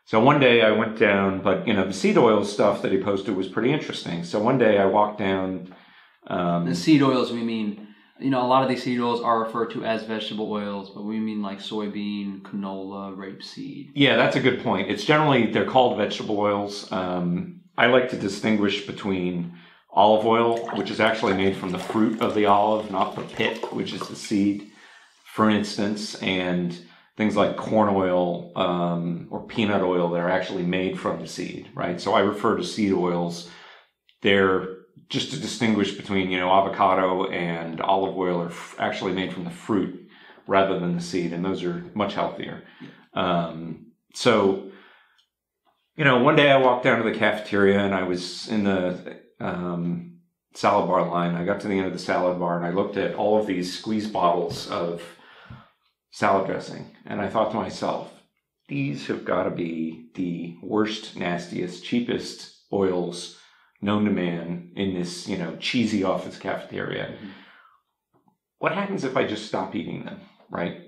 so 0.07 0.21
one 0.21 0.41
day 0.41 0.63
I 0.63 0.71
went 0.73 0.99
down, 0.99 1.43
but 1.43 1.67
you 1.67 1.73
know, 1.73 1.87
the 1.87 1.93
seed 1.93 2.19
oil 2.19 2.45
stuff 2.45 2.83
that 2.83 2.93
he 2.93 2.99
posted 2.99 3.35
was 3.35 3.49
pretty 3.49 3.73
interesting. 3.73 4.25
So 4.25 4.39
one 4.39 4.59
day 4.59 4.79
I 4.79 4.87
walked 4.87 5.19
down. 5.19 5.75
Um, 6.27 6.67
the 6.67 6.75
seed 6.75 7.03
oils, 7.03 7.33
we 7.33 7.43
mean 7.43 7.85
you 8.19 8.31
know, 8.31 8.43
a 8.43 8.47
lot 8.47 8.63
of 8.63 8.69
these 8.69 8.83
seed 8.83 9.01
oils 9.01 9.21
are 9.21 9.41
referred 9.41 9.71
to 9.73 9.85
as 9.85 10.05
vegetable 10.05 10.51
oils, 10.51 10.91
but 10.91 11.03
we 11.03 11.19
mean 11.19 11.43
like 11.43 11.59
soybean, 11.59 12.43
canola, 12.43 13.15
rapeseed. 13.17 13.91
Yeah, 13.95 14.17
that's 14.17 14.37
a 14.37 14.41
good 14.41 14.63
point. 14.63 14.91
It's 14.91 15.05
generally 15.05 15.51
they're 15.51 15.67
called 15.67 15.99
vegetable 15.99 16.39
oils. 16.39 16.91
Um, 16.93 17.61
I 17.77 17.87
like 17.87 18.11
to 18.11 18.17
distinguish 18.17 18.87
between 18.87 19.59
olive 19.95 20.27
oil, 20.27 20.59
which 20.77 20.91
is 20.91 21.01
actually 21.01 21.35
made 21.35 21.57
from 21.57 21.71
the 21.71 21.79
fruit 21.79 22.21
of 22.21 22.35
the 22.35 22.47
olive, 22.47 22.91
not 22.91 23.15
the 23.15 23.23
pit, 23.23 23.73
which 23.73 23.93
is 23.93 24.07
the 24.09 24.17
seed, 24.17 24.71
for 25.25 25.49
instance, 25.49 26.17
and 26.17 26.77
things 27.17 27.37
like 27.37 27.57
corn 27.57 27.89
oil 27.95 28.53
um, 28.57 29.29
or 29.31 29.47
peanut 29.47 29.83
oil 29.83 30.11
that 30.11 30.21
are 30.21 30.31
actually 30.31 30.65
made 30.65 30.99
from 30.99 31.21
the 31.21 31.29
seed, 31.29 31.69
right? 31.75 32.01
So 32.01 32.13
I 32.13 32.21
refer 32.21 32.57
to 32.57 32.65
seed 32.65 32.93
oils. 32.93 33.49
They're 34.23 34.79
just 35.09 35.31
to 35.31 35.39
distinguish 35.39 35.93
between 35.93 36.31
you 36.31 36.39
know 36.39 36.51
avocado 36.51 37.27
and 37.27 37.81
olive 37.81 38.17
oil 38.17 38.43
are 38.43 38.49
f- 38.49 38.75
actually 38.79 39.13
made 39.13 39.33
from 39.33 39.45
the 39.45 39.51
fruit 39.51 40.09
rather 40.47 40.79
than 40.79 40.97
the 40.97 41.03
seed, 41.03 41.33
and 41.33 41.45
those 41.45 41.63
are 41.63 41.85
much 41.95 42.15
healthier. 42.15 42.65
Um, 43.15 43.93
so, 44.15 44.71
you 45.97 46.05
know, 46.05 46.19
one 46.19 46.37
day 46.37 46.51
I 46.51 46.59
walked 46.59 46.85
down 46.85 47.03
to 47.03 47.09
the 47.09 47.17
cafeteria 47.17 47.81
and 47.81 47.95
I 47.95 48.03
was 48.03 48.49
in 48.49 48.65
the 48.65 49.24
um, 49.41 50.19
salad 50.55 50.89
bar 50.89 51.09
line. 51.09 51.35
I 51.35 51.45
got 51.45 51.61
to 51.61 51.69
the 51.69 51.77
end 51.77 51.87
of 51.87 51.93
the 51.93 51.99
salad 51.99 52.39
bar 52.39 52.57
and 52.57 52.67
I 52.67 52.71
looked 52.71 52.97
at 52.97 53.15
all 53.15 53.39
of 53.39 53.47
these 53.47 53.79
squeeze 53.79 54.09
bottles 54.09 54.69
of 54.71 55.03
salad 56.11 56.47
dressing, 56.47 56.95
and 57.07 57.21
I 57.21 57.29
thought 57.29 57.51
to 57.51 57.57
myself, 57.57 58.13
these 58.69 59.09
have 59.09 59.25
got 59.25 59.45
to 59.45 59.51
be 59.51 60.11
the 60.15 60.57
worst, 60.63 61.17
nastiest, 61.17 61.85
cheapest 61.85 62.63
oils 62.73 63.37
known 63.83 64.05
to 64.05 64.11
man 64.11 64.71
in 64.77 64.95
this, 64.95 65.29
you 65.29 65.37
know, 65.37 65.57
cheesy 65.57 66.05
office 66.05 66.39
cafeteria. 66.39 67.17
Mhm. 67.21 67.31
What 68.59 68.73
happens 68.73 69.05
if 69.05 69.17
I 69.17 69.27
just 69.27 69.47
stop 69.47 69.75
eating 69.75 70.05
them, 70.05 70.21
right? 70.51 70.83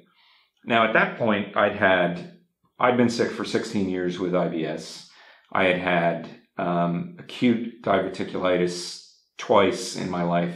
Now, 0.64 0.84
at 0.84 0.94
that 0.94 1.18
point, 1.18 1.56
I'd 1.56 1.76
had, 1.76 2.38
I'd 2.78 2.96
been 2.96 3.10
sick 3.10 3.30
for 3.30 3.44
16 3.44 3.88
years 3.88 4.18
with 4.18 4.32
IBS. 4.32 5.10
I 5.52 5.64
had 5.64 5.78
had 5.78 6.28
um, 6.58 7.16
acute 7.18 7.75
diverticulitis 7.86 9.14
twice 9.38 9.96
in 9.96 10.10
my 10.10 10.22
life. 10.22 10.54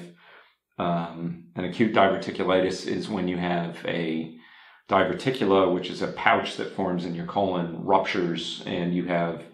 Um, 0.79 1.45
acute 1.57 1.95
diverticulitis 1.95 2.87
is 2.87 3.09
when 3.09 3.29
you 3.29 3.37
have 3.37 3.79
a 3.87 4.35
diverticula, 4.89 5.73
which 5.73 5.89
is 5.91 6.03
a 6.03 6.09
pouch 6.09 6.57
that 6.57 6.75
forms 6.75 7.05
in 7.05 7.15
your 7.15 7.27
colon, 7.27 7.85
ruptures, 7.85 8.63
and 8.67 8.95
you 8.95 9.05
have, 9.05 9.45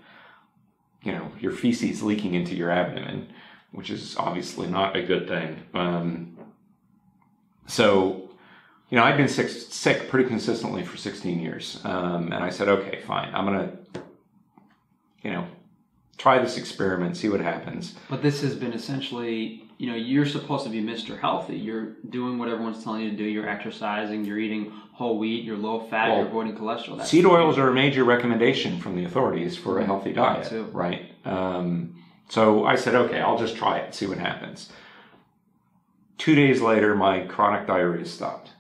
you 1.03 1.13
know, 1.13 1.31
your 1.39 1.53
feces 1.53 2.03
leaking 2.03 2.35
into 2.35 2.55
your 2.55 2.71
abdomen, 2.71 3.29
which 3.73 3.91
is 3.91 4.17
obviously 4.17 4.67
not 4.67 4.97
a 4.97 5.03
good 5.03 5.29
thing. 5.29 5.63
Um, 5.75 6.39
so, 7.67 8.31
you 8.89 8.97
know, 8.97 9.05
I've 9.05 9.17
been 9.17 9.29
sick, 9.29 9.49
sick 9.49 10.09
pretty 10.09 10.29
consistently 10.29 10.85
for 10.85 10.97
16 10.97 11.41
years. 11.41 11.81
Um, 11.85 12.33
and 12.33 12.43
I 12.43 12.51
said, 12.51 12.69
okay, 12.69 13.01
fine. 13.01 13.35
I'm 13.35 13.45
going 13.45 13.69
to, 13.69 14.03
you 15.23 15.33
know, 15.33 15.47
try 16.19 16.39
this 16.39 16.57
experiment, 16.57 17.17
see 17.17 17.29
what 17.29 17.41
happens. 17.41 17.95
But 18.09 18.23
this 18.23 18.41
has 18.43 18.55
been 18.55 18.73
essentially, 18.73 19.65
you 19.79 19.91
know, 19.91 19.97
you're 19.97 20.27
supposed 20.27 20.65
to 20.65 20.71
be 20.71 20.83
Mr. 20.83 21.19
Healthy. 21.19 21.57
You're 21.57 21.97
doing 22.09 22.39
what 22.39 22.49
everyone's 22.49 22.83
telling 22.83 23.03
you 23.03 23.11
to 23.11 23.17
do. 23.17 23.25
You're 23.25 23.49
exercising. 23.49 24.25
You're 24.25 24.39
eating 24.39 24.73
whole 24.93 25.19
wheat. 25.19 25.45
You're 25.45 25.59
low 25.59 25.81
fat. 25.81 26.09
Well, 26.09 26.19
you're 26.19 26.29
avoiding 26.29 26.57
cholesterol. 26.57 26.97
That's 26.97 27.11
Seed 27.11 27.27
oils 27.27 27.59
are 27.59 27.69
a 27.69 27.75
major 27.75 28.05
recommendation 28.05 28.81
from 28.81 28.97
the 28.97 29.05
authorities 29.05 29.57
for 29.57 29.79
a 29.79 29.85
healthy 29.85 30.13
diet, 30.13 30.51
right? 30.73 31.13
Um, 31.25 32.03
so 32.29 32.65
I 32.65 32.77
said, 32.77 32.95
okay, 32.95 33.21
I'll 33.21 33.39
just 33.39 33.57
try 33.57 33.79
it, 33.79 33.95
see 33.95 34.07
what 34.07 34.19
happens. 34.19 34.73
Two 36.19 36.35
days 36.35 36.61
later, 36.61 36.95
my 36.95 37.21
chronic 37.21 37.67
diarrhea 37.67 38.07
stopped 38.07 38.51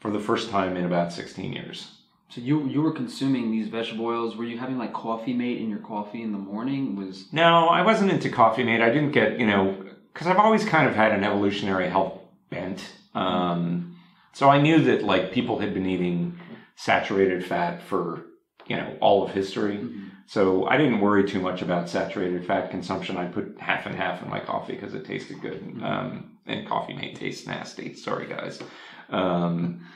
for 0.00 0.10
the 0.10 0.18
first 0.18 0.50
time 0.50 0.76
in 0.76 0.84
about 0.84 1.12
16 1.12 1.52
years. 1.52 1.92
So 2.34 2.40
you 2.40 2.66
you 2.66 2.82
were 2.82 2.90
consuming 2.90 3.52
these 3.52 3.68
vegetable 3.68 4.06
oils. 4.06 4.36
Were 4.36 4.44
you 4.44 4.58
having 4.58 4.76
like 4.76 4.92
coffee 4.92 5.32
mate 5.32 5.58
in 5.58 5.70
your 5.70 5.78
coffee 5.78 6.20
in 6.20 6.32
the 6.32 6.38
morning? 6.38 6.96
Was 6.96 7.32
No, 7.32 7.68
I 7.68 7.82
wasn't 7.82 8.10
into 8.10 8.28
coffee 8.28 8.64
mate. 8.64 8.80
I 8.80 8.90
didn't 8.90 9.12
get, 9.12 9.38
you 9.38 9.46
know, 9.46 9.84
because 10.12 10.26
I've 10.26 10.38
always 10.38 10.64
kind 10.64 10.88
of 10.88 10.96
had 10.96 11.12
an 11.12 11.22
evolutionary 11.22 11.88
health 11.88 12.18
bent. 12.50 12.90
Um, 13.14 13.96
so 14.32 14.48
I 14.50 14.60
knew 14.60 14.82
that 14.82 15.04
like 15.04 15.30
people 15.30 15.60
had 15.60 15.72
been 15.74 15.86
eating 15.86 16.36
saturated 16.74 17.46
fat 17.46 17.80
for, 17.80 18.26
you 18.66 18.78
know, 18.78 18.96
all 19.00 19.24
of 19.24 19.30
history. 19.30 19.88
So 20.26 20.66
I 20.66 20.76
didn't 20.76 21.00
worry 21.00 21.28
too 21.28 21.40
much 21.40 21.62
about 21.62 21.88
saturated 21.88 22.44
fat 22.44 22.68
consumption. 22.68 23.16
I 23.16 23.26
put 23.26 23.60
half 23.60 23.86
and 23.86 23.94
half 23.94 24.22
in 24.22 24.28
my 24.28 24.40
coffee 24.40 24.72
because 24.72 24.94
it 24.94 25.04
tasted 25.04 25.40
good. 25.40 25.80
Um, 25.84 26.38
and 26.46 26.66
coffee 26.66 26.94
mate 26.94 27.14
tastes 27.14 27.46
nasty. 27.46 27.94
Sorry, 27.94 28.26
guys. 28.26 28.60
Um, 29.08 29.86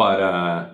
but 0.00 0.18
uh, 0.18 0.70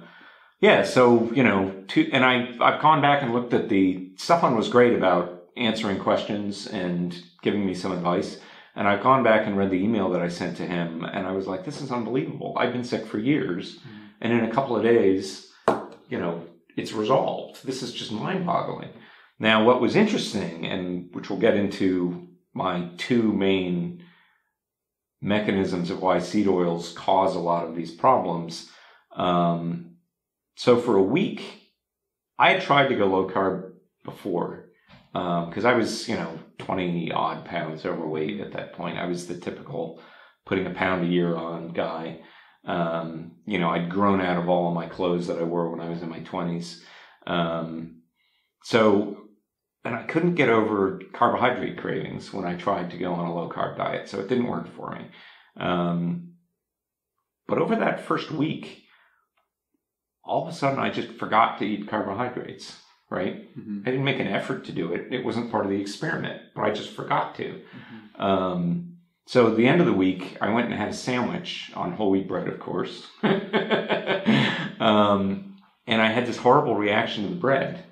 yeah, 0.61 0.85
so 0.85 1.33
you 1.33 1.43
know, 1.43 1.75
to, 1.89 2.09
and 2.13 2.25
I 2.25 2.55
I've 2.61 2.81
gone 2.81 3.03
back 3.03 3.25
and 3.25 3.35
looked 3.35 3.55
at 3.55 3.69
the 3.69 4.13
Stefan 4.15 4.55
was 4.55 4.69
great 4.69 4.95
about 4.95 5.47
answering 5.57 5.99
questions 5.99 6.69
and 6.69 7.13
giving 7.43 7.67
me 7.67 7.75
some 7.75 7.91
advice. 7.91 8.39
And 8.77 8.87
I've 8.87 9.03
gone 9.03 9.25
back 9.25 9.49
and 9.49 9.59
read 9.59 9.71
the 9.71 9.83
email 9.83 10.11
that 10.11 10.23
I 10.23 10.29
sent 10.29 10.57
to 10.59 10.63
him, 10.65 11.03
and 11.03 11.27
I 11.27 11.33
was 11.33 11.49
like, 11.49 11.65
"This 11.65 11.81
is 11.81 11.91
unbelievable. 11.91 12.55
I've 12.57 12.73
been 12.73 12.85
sick 12.85 13.05
for 13.05 13.19
years, 13.19 13.81
and 14.21 14.33
in 14.33 14.45
a 14.45 14.53
couple 14.53 14.77
of 14.77 14.85
days, 14.85 15.51
you 16.09 16.21
know, 16.21 16.45
it's 16.77 16.93
resolved. 16.93 17.67
This 17.67 17.83
is 17.83 17.93
just 17.93 18.13
mind-boggling." 18.13 18.91
Now, 19.41 19.65
what 19.65 19.81
was 19.81 19.97
interesting, 19.97 20.67
and 20.67 21.13
which 21.13 21.31
we'll 21.31 21.41
get 21.41 21.57
into 21.57 22.29
my 22.55 22.91
two 22.97 23.33
main 23.33 24.05
mechanisms 25.21 25.91
of 25.91 26.01
why 26.01 26.21
seed 26.21 26.47
oils 26.47 26.93
cause 26.93 27.35
a 27.35 27.41
lot 27.41 27.67
of 27.67 27.75
these 27.75 27.91
problems. 27.91 28.71
Um, 29.17 29.97
so 30.55 30.81
for 30.81 30.97
a 30.97 31.03
week, 31.03 31.43
I 32.39 32.53
had 32.53 32.63
tried 32.63 32.89
to 32.89 32.97
go 32.97 33.07
low 33.07 33.29
carb 33.29 33.73
before 34.05 34.67
because 35.13 35.65
I 35.65 35.73
was, 35.73 36.09
you 36.09 36.17
know, 36.17 36.39
20 36.59 37.11
odd 37.13 37.45
pounds 37.45 37.87
overweight 37.87 38.41
at 38.41 38.53
that 38.53 38.75
point. 38.75 38.99
I 38.99 39.07
was 39.07 39.27
the 39.27 39.39
typical 39.39 40.03
putting 40.45 40.67
a 40.67 40.71
pound 40.71 41.05
a 41.05 41.09
year 41.09 41.35
on 41.35 41.69
guy. 41.69 42.21
Um, 42.65 43.33
you 43.47 43.59
know, 43.59 43.71
I'd 43.71 43.91
grown 43.91 44.21
out 44.21 44.37
of 44.37 44.49
all 44.49 44.69
of 44.69 44.75
my 44.75 44.87
clothes 44.87 45.27
that 45.29 45.39
I 45.39 45.43
wore 45.45 45.71
when 45.71 45.81
I 45.81 45.89
was 45.89 46.03
in 46.03 46.11
my 46.11 46.21
20s. 46.21 46.81
Um, 47.27 48.03
so, 48.63 49.29
and 49.85 49.95
I 49.95 50.03
couldn't 50.03 50.35
get 50.35 50.49
over 50.49 51.01
carbohydrate 51.13 51.79
cravings 51.79 52.33
when 52.33 52.45
I 52.45 52.57
tried 52.57 52.91
to 52.91 52.99
go 52.99 53.13
on 53.15 53.27
a 53.27 53.35
low 53.35 53.49
carb 53.49 53.77
diet. 53.77 54.09
So 54.09 54.21
it 54.21 54.29
didn't 54.29 54.49
work 54.49 54.69
for 54.75 54.91
me. 54.91 55.07
Um, 55.57 56.33
but 57.47 57.59
over 57.59 57.77
that 57.77 58.05
first 58.05 58.31
week, 58.31 58.86
all 60.27 60.43
of 60.47 60.53
a 60.53 60.57
sudden 60.57 60.79
I 60.79 60.91
just 60.91 61.13
forgot 61.13 61.59
to 61.59 61.65
eat 61.65 61.89
carbohydrates, 61.89 62.81
right? 63.11 63.57
Mhm. 63.59 63.83
I 63.83 63.91
didn't 63.91 64.05
make 64.05 64.21
an 64.21 64.27
effort 64.27 64.65
to 64.67 64.73
do 64.73 64.93
it. 64.93 65.13
It 65.13 65.25
wasn't 65.25 65.51
part 65.51 65.65
of 65.65 65.71
the 65.71 65.81
experiment, 65.81 66.43
but 66.55 66.63
I 66.63 66.71
just 66.73 66.91
forgot 66.91 67.35
to. 67.37 67.61
Um, 68.19 68.97
so 69.27 69.49
at 69.49 69.57
the 69.57 69.67
end 69.67 69.81
of 69.81 69.87
the 69.87 69.93
week, 69.93 70.37
I 70.41 70.51
went 70.53 70.67
and 70.67 70.75
had 70.75 70.89
a 70.89 70.93
sandwich 70.93 71.73
on 71.75 71.93
whole 71.93 72.11
wheat 72.11 72.29
bread, 72.29 72.49
of 72.49 72.61
course. 72.61 73.07
um, 74.81 75.57
and 75.87 76.03
I 76.03 76.09
had 76.09 76.27
this 76.27 76.37
horrible 76.37 76.75
reaction 76.77 77.25
to 77.25 77.31
the 77.31 77.41
bread, 77.41 77.85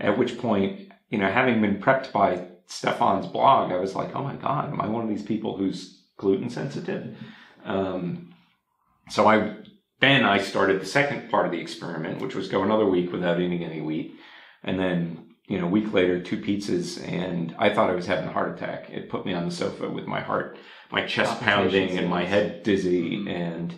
at 0.00 0.18
which 0.18 0.38
point, 0.38 0.92
you 1.10 1.18
know, 1.18 1.30
having 1.30 1.60
been 1.60 1.80
prepped 1.80 2.12
by 2.12 2.46
Stefan's 2.66 3.26
blog, 3.26 3.72
I 3.72 3.76
was 3.78 3.94
like, 3.94 4.14
oh 4.14 4.22
my 4.22 4.36
God, 4.36 4.72
am 4.72 4.80
I 4.80 4.86
one 4.88 5.02
of 5.02 5.08
these 5.08 5.22
people 5.22 5.56
who's 5.56 6.02
gluten 6.16 6.50
sensitive? 6.50 7.16
Um, 7.64 8.34
so 9.08 9.26
I 9.26 9.56
then 10.00 10.24
I 10.24 10.38
started 10.38 10.80
the 10.80 10.86
second 10.86 11.30
part 11.30 11.46
of 11.46 11.52
the 11.52 11.60
experiment, 11.60 12.20
which 12.20 12.34
was 12.34 12.48
go 12.48 12.62
another 12.62 12.86
week 12.86 13.12
without 13.12 13.40
eating 13.40 13.64
any 13.64 13.80
wheat. 13.80 14.14
And 14.62 14.78
then, 14.78 15.34
you 15.48 15.58
know, 15.58 15.66
a 15.66 15.70
week 15.70 15.92
later, 15.92 16.20
two 16.20 16.38
pizzas, 16.38 17.02
and 17.06 17.54
I 17.58 17.72
thought 17.74 17.90
I 17.90 17.94
was 17.94 18.06
having 18.06 18.28
a 18.28 18.32
heart 18.32 18.56
attack. 18.56 18.90
It 18.90 19.08
put 19.10 19.26
me 19.26 19.34
on 19.34 19.44
the 19.44 19.50
sofa 19.54 19.88
with 19.88 20.06
my 20.06 20.20
heart, 20.20 20.58
my 20.90 21.04
chest 21.06 21.40
pounding, 21.40 21.98
and 21.98 22.08
my 22.08 22.24
head 22.24 22.62
dizzy. 22.62 23.28
And, 23.28 23.74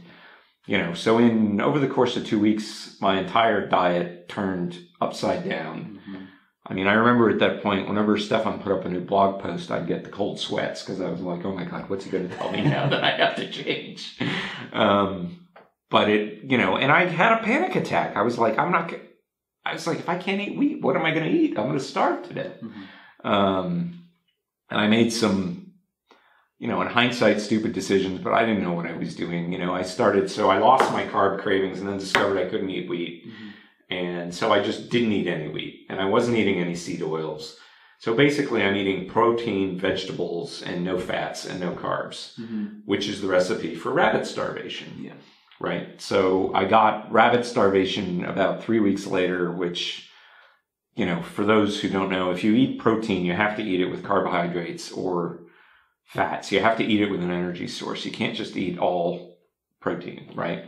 you 0.67 0.79
know, 0.79 0.95
so 0.95 1.19
in 1.19 1.61
over 1.61 1.79
the 1.79 1.89
course 1.89 2.17
of 2.17 2.27
two 2.27 2.39
weeks, 2.39 2.97
my 3.01 3.19
entire 3.19 3.67
diet 3.69 4.29
turned 4.29 4.79
upside 5.01 5.49
down. 5.49 6.01
Mhm. 6.09 6.27
I 6.67 6.75
mean, 6.75 6.87
I 6.87 6.93
remember 6.93 7.31
at 7.31 7.41
that 7.41 7.63
point, 7.63 7.89
whenever 7.89 8.17
Stefan 8.19 8.61
put 8.61 8.71
up 8.73 8.85
a 8.85 8.89
new 8.89 9.01
blog 9.01 9.43
post, 9.43 9.71
I'd 9.71 9.89
get 9.89 10.05
the 10.05 10.11
cold 10.11 10.39
sweats 10.39 10.83
because 10.83 11.01
I 11.01 11.11
was 11.11 11.21
like, 11.21 11.45
oh 11.45 11.53
my 11.53 11.65
God, 11.65 11.89
what's 11.89 12.05
he 12.05 12.11
going 12.11 12.29
to 12.29 12.37
tell 12.37 12.53
me 12.53 12.63
now 12.63 12.89
that 12.89 13.03
I 13.03 13.11
have 13.11 13.37
to 13.37 13.51
change? 13.51 14.19
Um, 14.73 15.49
but 15.91 16.09
it, 16.09 16.45
you 16.45 16.57
know, 16.57 16.77
and 16.77 16.91
I 16.93 17.07
had 17.07 17.33
a 17.33 17.43
panic 17.43 17.75
attack. 17.77 18.17
I 18.17 18.23
was 18.23 18.39
like, 18.39 18.59
I'm 18.59 18.71
not, 18.71 18.95
I 19.65 19.73
was 19.75 19.87
like, 19.87 19.99
if 19.99 20.09
I 20.09 20.17
can't 20.17 20.41
eat 20.41 20.57
wheat, 20.57 20.81
what 20.81 20.97
am 20.97 21.05
I 21.05 21.11
going 21.13 21.31
to 21.31 21.37
eat? 21.39 21.59
I'm 21.59 21.67
going 21.67 21.79
to 21.79 21.85
starve 21.85 22.27
to 22.29 22.35
death. 22.35 22.61
Mhm. 22.63 23.29
Um, 23.29 24.01
and 24.71 24.81
I 24.81 24.87
made 24.87 25.13
some, 25.13 25.73
you 26.59 26.69
know, 26.69 26.81
in 26.81 26.87
hindsight, 26.89 27.41
stupid 27.41 27.73
decisions, 27.73 28.21
but 28.21 28.33
I 28.33 28.47
didn't 28.47 28.63
know 28.63 28.73
what 28.73 28.87
I 28.87 28.93
was 28.97 29.17
doing. 29.17 29.53
You 29.53 29.59
know, 29.59 29.75
I 29.75 29.83
started, 29.83 30.31
so 30.31 30.49
I 30.49 30.59
lost 30.59 30.93
my 30.93 31.05
carb 31.05 31.41
cravings 31.43 31.81
and 31.81 31.89
then 31.89 31.99
discovered 31.99 32.39
I 32.39 32.49
couldn't 32.49 32.71
eat 32.71 32.89
wheat. 32.89 33.27
Mhm. 33.27 33.33
And 33.91 34.35
so 34.35 34.53
I 34.53 34.63
just 34.63 34.89
didn't 34.91 35.13
eat 35.13 35.27
any 35.27 35.49
wheat 35.49 35.87
and 35.91 36.01
I 36.01 36.05
wasn't 36.05 36.37
eating 36.37 36.59
any 36.61 36.77
seed 36.77 37.03
oils. 37.03 37.57
So 37.99 38.15
basically 38.15 38.63
I'm 38.63 38.77
eating 38.77 39.09
protein, 39.09 39.77
vegetables, 39.79 40.63
and 40.63 40.85
no 40.85 40.97
fats 40.99 41.45
and 41.45 41.59
no 41.61 41.73
carbs, 41.73 42.39
Mhm. 42.41 42.83
which 42.87 43.09
is 43.09 43.21
the 43.21 43.27
recipe 43.29 43.75
for 43.75 43.91
rabbit 43.91 44.27
starvation 44.27 44.89
Yeah. 45.01 45.15
Right? 45.61 46.01
So 46.01 46.53
I 46.55 46.65
got 46.65 47.13
rabbit 47.13 47.45
starvation 47.45 48.25
about 48.25 48.65
three 48.65 48.81
weeks 48.81 49.07
later, 49.07 49.53
which, 49.53 50.11
you 50.97 51.07
know, 51.07 51.23
for 51.23 51.45
those 51.45 51.81
who 51.81 51.89
don't 51.89 52.11
know, 52.11 52.31
if 52.31 52.43
you 52.43 52.55
eat 52.55 52.81
protein, 52.81 53.25
you 53.25 53.35
have 53.35 53.57
to 53.57 53.63
eat 53.63 53.81
it 53.81 53.91
with 53.91 54.03
carbohydrates 54.03 54.91
or 54.91 55.41
fats. 56.05 56.51
You 56.51 56.61
have 56.61 56.79
to 56.79 56.85
eat 56.85 57.03
it 57.03 57.11
with 57.11 57.23
an 57.23 57.31
energy 57.31 57.69
source. 57.69 58.05
You 58.05 58.11
can't 58.11 58.35
just 58.35 58.57
eat 58.57 58.79
all 58.79 59.39
protein, 59.81 60.33
right? 60.35 60.65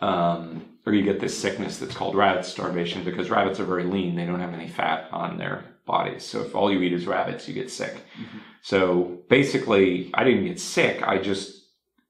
Um, 0.00 0.64
or 0.86 0.94
you 0.94 1.02
get 1.02 1.20
this 1.20 1.36
sickness 1.36 1.78
that's 1.78 1.94
called 1.94 2.14
rabbit 2.14 2.44
starvation 2.44 3.04
because 3.04 3.30
rabbits 3.30 3.60
are 3.60 3.64
very 3.64 3.84
lean. 3.84 4.14
They 4.14 4.24
don't 4.24 4.40
have 4.40 4.54
any 4.54 4.68
fat 4.68 5.08
on 5.12 5.36
their 5.36 5.64
bodies. 5.84 6.24
So 6.24 6.42
if 6.42 6.54
all 6.54 6.72
you 6.72 6.80
eat 6.80 6.92
is 6.92 7.06
rabbits, 7.06 7.48
you 7.48 7.54
get 7.54 7.70
sick. 7.70 7.94
Mhm. 7.94 8.40
So 8.62 9.18
basically, 9.28 10.10
I 10.14 10.22
didn't 10.22 10.44
get 10.44 10.60
sick. 10.60 11.06
I 11.06 11.18
just, 11.18 11.57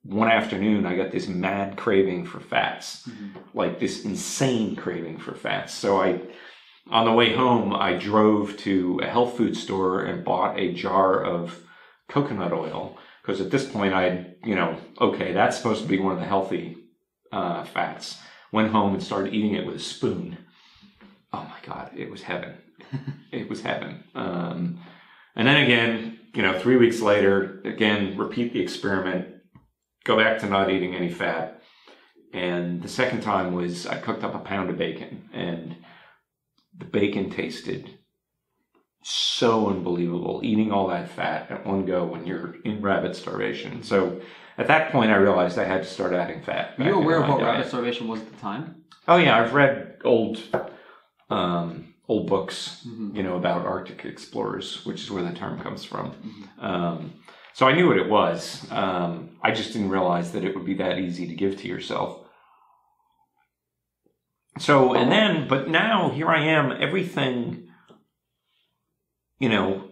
one 0.09 0.31
afternoon, 0.31 0.87
I 0.87 0.97
got 0.97 1.11
this 1.13 1.29
mad 1.29 1.77
craving 1.77 2.25
for 2.25 2.41
fats, 2.41 3.07
Mhm. 3.07 3.31
like 3.53 3.79
this 3.79 4.05
insane 4.05 4.75
craving 4.75 5.19
for 5.19 5.35
fats. 5.35 5.75
So 5.75 6.01
I, 6.01 6.21
on 6.91 7.05
the 7.05 7.13
way 7.13 7.35
home, 7.35 7.75
I 7.75 7.93
drove 7.93 8.57
to 8.59 9.01
a 9.03 9.07
health 9.07 9.37
food 9.37 9.57
store 9.57 10.01
and 10.01 10.25
bought 10.25 10.59
a 10.59 10.73
jar 10.73 11.23
of 11.23 11.63
coconut 12.09 12.53
oil. 12.53 12.97
Because 13.21 13.43
at 13.43 13.51
this 13.51 13.71
point, 13.71 13.93
I, 13.93 14.35
you 14.43 14.55
know, 14.55 14.79
okay, 14.99 15.33
that's 15.35 15.59
supposed 15.59 15.83
to 15.83 15.89
be 15.89 15.99
one 15.99 16.15
of 16.15 16.19
the 16.21 16.25
healthy 16.25 16.79
uh, 17.31 17.65
fats. 17.65 18.19
Went 18.51 18.73
home 18.73 18.95
and 18.95 19.03
started 19.03 19.35
eating 19.35 19.55
it 19.55 19.67
with 19.67 19.77
a 19.77 19.81
spoon. 19.81 20.39
Oh 21.35 21.47
my 21.51 21.67
God, 21.67 21.91
it 21.95 22.11
was 22.11 22.23
heaven. 22.23 22.55
it 23.31 23.51
was 23.51 23.61
heaven. 23.61 24.05
Um, 24.15 24.81
and 25.37 25.47
then 25.47 25.63
again, 25.63 26.19
you 26.33 26.41
know, 26.41 26.59
three 26.59 26.77
weeks 26.79 27.01
later, 27.03 27.61
again, 27.67 28.17
repeat 28.17 28.55
the 28.55 28.61
experiment, 28.61 29.27
go 30.09 30.17
back 30.17 30.39
to 30.41 30.49
not 30.49 30.71
eating 30.71 30.95
any 30.95 31.11
fat. 31.11 31.63
And 32.33 32.83
the 32.83 32.89
second 32.89 33.21
time 33.23 33.53
was 33.53 33.87
I 33.87 33.99
cooked 33.99 34.25
up 34.25 34.35
a 34.35 34.39
pound 34.39 34.71
of 34.71 34.79
bacon, 34.79 35.29
and 35.33 35.77
the 36.77 36.87
bacon 36.87 37.31
tasted 37.31 37.91
so 39.03 39.69
unbelievable. 39.69 40.41
Eating 40.43 40.73
all 40.73 40.89
that 40.89 41.09
fat 41.11 41.51
at 41.51 41.65
one 41.67 41.85
go 41.87 42.05
when 42.05 42.27
you're 42.27 42.57
in 42.65 42.83
rabbit 42.83 43.15
starvation. 43.17 43.83
So 43.83 44.21
at 44.57 44.67
that 44.67 44.91
point, 44.93 45.11
I 45.11 45.17
realized 45.17 45.59
I 45.59 45.65
had 45.65 45.83
to 45.83 45.89
start 45.89 46.13
adding 46.13 46.43
fat. 46.43 46.79
Were 46.79 46.87
you 46.87 46.95
aware 46.95 47.23
of 47.23 47.29
what 47.29 47.41
diet. 47.41 47.53
rabbit 47.55 47.69
starvation 47.69 48.09
was 48.09 48.21
at 48.21 48.31
the 48.31 48.37
time? 48.39 48.83
Oh 49.07 49.17
yeah, 49.17 49.39
I've 49.39 49.55
read 49.55 49.99
old 50.05 50.43
um, 51.31 51.95
old 52.09 52.27
books, 52.27 52.83
Mhm. 52.89 53.15
you 53.15 53.23
know, 53.23 53.37
about 53.37 53.67
Arctic 53.67 54.05
explorers, 54.07 54.85
which 54.87 55.03
is 55.03 55.11
where 55.11 55.23
the 55.23 55.33
term 55.33 55.61
comes 55.61 55.85
from. 55.85 56.13
Mhm. 56.13 56.65
Um, 56.65 57.13
so 57.59 57.67
I 57.67 57.73
knew 57.73 57.89
what 57.89 57.97
it 57.97 58.09
was. 58.09 58.65
Um, 58.71 59.31
I 59.43 59.51
just 59.51 59.73
didn't 59.73 59.89
realize 59.89 60.31
that 60.31 60.45
it 60.45 60.55
would 60.55 60.65
be 60.65 60.75
that 60.75 61.01
easy 61.01 61.27
to 61.27 61.35
give 61.35 61.57
to 61.57 61.67
yourself. 61.67 62.21
So 64.61 64.95
and 64.95 65.11
then, 65.11 65.49
but 65.49 65.69
now 65.69 66.11
here 66.11 66.29
I 66.29 66.45
am. 66.45 66.71
Everything, 66.71 67.67
you 69.41 69.49
know. 69.49 69.89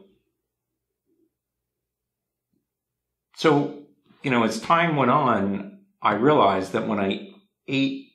So 3.34 3.82
you 4.22 4.30
know, 4.30 4.44
as 4.44 4.60
time 4.60 4.94
went 4.94 5.10
on, 5.10 5.80
I 6.00 6.14
realized 6.14 6.70
that 6.74 6.86
when 6.86 7.00
I 7.00 7.32
ate 7.66 8.12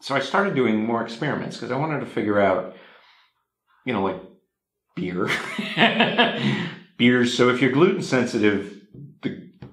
so 0.00 0.16
I 0.16 0.20
started 0.20 0.56
doing 0.56 0.84
more 0.84 1.04
experiments 1.04 1.56
because 1.56 1.70
I 1.70 1.76
wanted 1.76 2.00
to 2.00 2.06
figure 2.06 2.40
out, 2.40 2.74
you 3.84 3.92
know, 3.92 4.02
like 4.02 4.20
beer. 4.96 5.30
Beers. 6.98 7.36
So 7.36 7.50
if 7.50 7.62
you're 7.62 7.70
gluten 7.70 8.02
sensitive, 8.02 8.79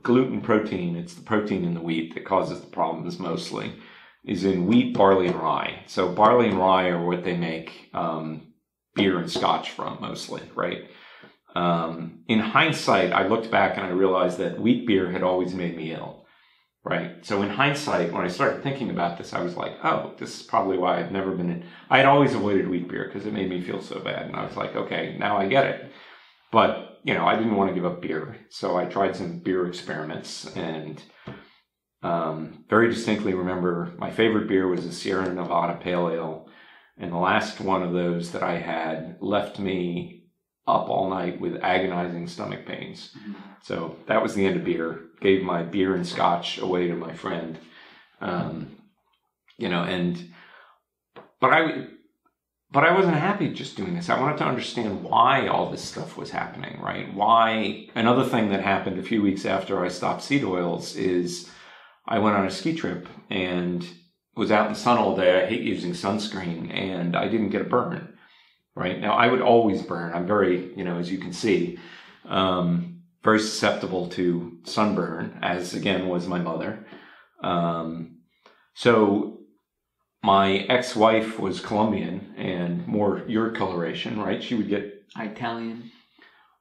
gluten 0.08 0.40
protein, 0.40 0.96
it's 0.96 1.16
the 1.16 1.22
protein 1.22 1.66
in 1.66 1.74
the 1.74 1.82
wheat 1.82 2.16
that 2.16 2.26
causes 2.26 2.62
the 2.62 2.68
problems 2.68 3.20
mostly, 3.20 3.74
is 4.24 4.46
in 4.46 4.66
wheat, 4.66 4.96
barley, 4.96 5.28
and 5.28 5.36
rye. 5.36 5.84
So 5.86 6.14
barley 6.14 6.48
and 6.48 6.58
rye 6.58 6.88
are 6.88 7.06
what 7.06 7.26
they 7.26 7.36
make 7.36 7.90
um, 7.94 8.54
beer 8.96 9.20
and 9.20 9.30
scotch 9.30 9.72
from 9.72 9.98
mostly, 10.00 10.42
right? 10.56 10.90
Um, 11.56 12.24
in 12.30 12.40
hindsight, 12.40 13.12
I 13.12 13.28
looked 13.28 13.52
back 13.52 13.76
and 13.76 13.86
I 13.86 13.90
realized 13.90 14.38
that 14.38 14.62
wheat 14.62 14.88
beer 14.88 15.12
had 15.12 15.24
always 15.24 15.54
made 15.54 15.76
me 15.76 15.92
ill. 15.92 16.24
Right. 16.86 17.26
So 17.26 17.42
in 17.42 17.50
hindsight, 17.50 18.14
when 18.14 18.24
I 18.24 18.30
started 18.30 18.64
thinking 18.64 18.90
about 18.92 19.18
this, 19.18 19.34
I 19.34 19.42
was 19.42 19.58
like, 19.58 19.74
oh, 19.84 20.14
this 20.18 20.40
is 20.40 20.44
probably 20.44 20.78
why 20.78 21.00
I've 21.00 21.12
never 21.12 21.32
been 21.32 21.50
in. 21.50 21.66
I 21.90 21.98
had 21.98 22.06
always 22.06 22.34
avoided 22.34 22.70
wheat 22.70 22.88
beer 22.88 23.12
because 23.12 23.26
it 23.26 23.34
made 23.34 23.50
me 23.50 23.60
feel 23.60 23.82
so 23.82 24.00
bad. 24.00 24.28
And 24.28 24.38
I 24.38 24.46
was 24.46 24.56
like, 24.56 24.74
okay, 24.74 25.18
now 25.20 25.36
I 25.36 25.50
get 25.50 25.66
it. 25.66 25.92
But, 26.50 26.87
you 27.04 27.14
know, 27.14 27.26
I 27.26 27.36
didn't 27.36 27.56
want 27.56 27.70
to 27.70 27.76
give 27.76 27.86
up 27.86 28.02
beer. 28.02 28.38
So 28.50 28.78
I 28.78 28.86
tried 28.86 29.16
some 29.16 29.40
beer 29.40 29.68
experiments 29.68 30.46
and 30.56 31.02
um, 32.04 32.66
very 32.70 32.90
distinctly 32.90 33.34
remember 33.34 33.94
my 33.98 34.12
favorite 34.12 34.48
beer 34.48 34.68
was 34.68 34.86
a 34.86 34.92
Sierra 34.94 35.34
Nevada 35.34 35.80
Pale 35.82 36.10
Ale. 36.12 36.50
And 36.98 37.12
the 37.12 37.18
last 37.18 37.60
one 37.62 37.84
of 37.84 37.94
those 37.94 38.32
that 38.32 38.44
I 38.44 38.58
had 38.58 39.18
left 39.22 39.60
me 39.60 40.26
up 40.68 40.90
all 40.90 41.10
night 41.10 41.40
with 41.40 41.64
agonizing 41.64 42.28
stomach 42.28 42.66
pains. 42.66 43.16
Mhm. 43.16 43.36
So 43.64 43.96
that 44.08 44.22
was 44.22 44.36
the 44.36 44.46
end 44.46 44.58
of 44.58 44.66
beer. 44.66 45.06
Gave 45.22 45.44
my 45.44 45.64
beer 45.64 45.96
and 45.96 46.06
scotch 46.06 46.58
away 46.58 46.88
to 46.88 46.96
my 46.96 47.14
friend. 47.14 47.58
Um, 48.20 48.76
you 49.58 49.70
know, 49.70 49.84
and 49.84 50.32
but 51.40 51.54
I 51.54 51.88
but 52.72 52.84
I 52.84 52.94
wasn't 52.94 53.16
happy 53.16 53.50
just 53.54 53.78
doing 53.78 53.96
this. 53.96 54.10
I 54.10 54.20
wanted 54.20 54.38
to 54.40 54.46
understand 54.46 55.04
why 55.04 55.48
all 55.48 55.70
this 55.70 55.84
stuff 55.84 56.18
was 56.18 56.32
happening, 56.32 56.80
right? 56.82 57.14
Why 57.14 57.88
another 57.96 58.26
thing 58.26 58.50
that 58.50 58.62
happened 58.62 59.00
a 59.00 59.04
few 59.04 59.22
weeks 59.22 59.46
after 59.46 59.84
I 59.84 59.88
stopped 59.88 60.24
seed 60.24 60.44
oils 60.44 60.96
is 60.96 61.50
I 62.06 62.20
went 62.20 62.36
on 62.36 62.46
a 62.46 62.52
ski 62.52 62.76
trip 62.76 63.08
and 63.30 63.88
was 64.36 64.52
out 64.52 64.68
in 64.68 64.74
the 64.74 64.80
sun 64.80 64.98
all 64.98 65.16
day. 65.16 65.44
I 65.44 65.48
hate 65.48 65.62
using 65.62 65.94
sunscreen 65.94 66.74
and 66.74 67.16
I 67.16 67.28
didn't 67.28 67.50
get 67.50 67.62
a 67.62 67.66
burn. 67.66 68.14
Right 68.76 69.00
now, 69.00 69.14
I 69.14 69.28
would 69.28 69.42
always 69.42 69.82
burn. 69.82 70.14
I'm 70.14 70.28
very, 70.28 70.72
you 70.76 70.84
know, 70.84 71.00
as 71.00 71.12
you 71.12 71.18
can 71.18 71.34
see, 71.34 71.80
um, 72.26 73.02
very 73.24 73.40
susceptible 73.40 74.08
to 74.10 74.60
sunburn, 74.66 75.40
as 75.42 75.74
again 75.74 76.08
was 76.08 76.28
my 76.28 76.40
mother. 76.40 76.86
Um, 77.42 78.20
so 78.76 79.37
my 80.28 80.58
ex-wife 80.68 81.40
was 81.40 81.62
Colombian 81.62 82.34
and 82.36 82.86
more 82.86 83.24
your 83.30 83.52
coloration, 83.52 84.20
right? 84.20 84.44
She 84.44 84.56
would 84.56 84.68
get 84.68 85.04
Italian. 85.18 85.90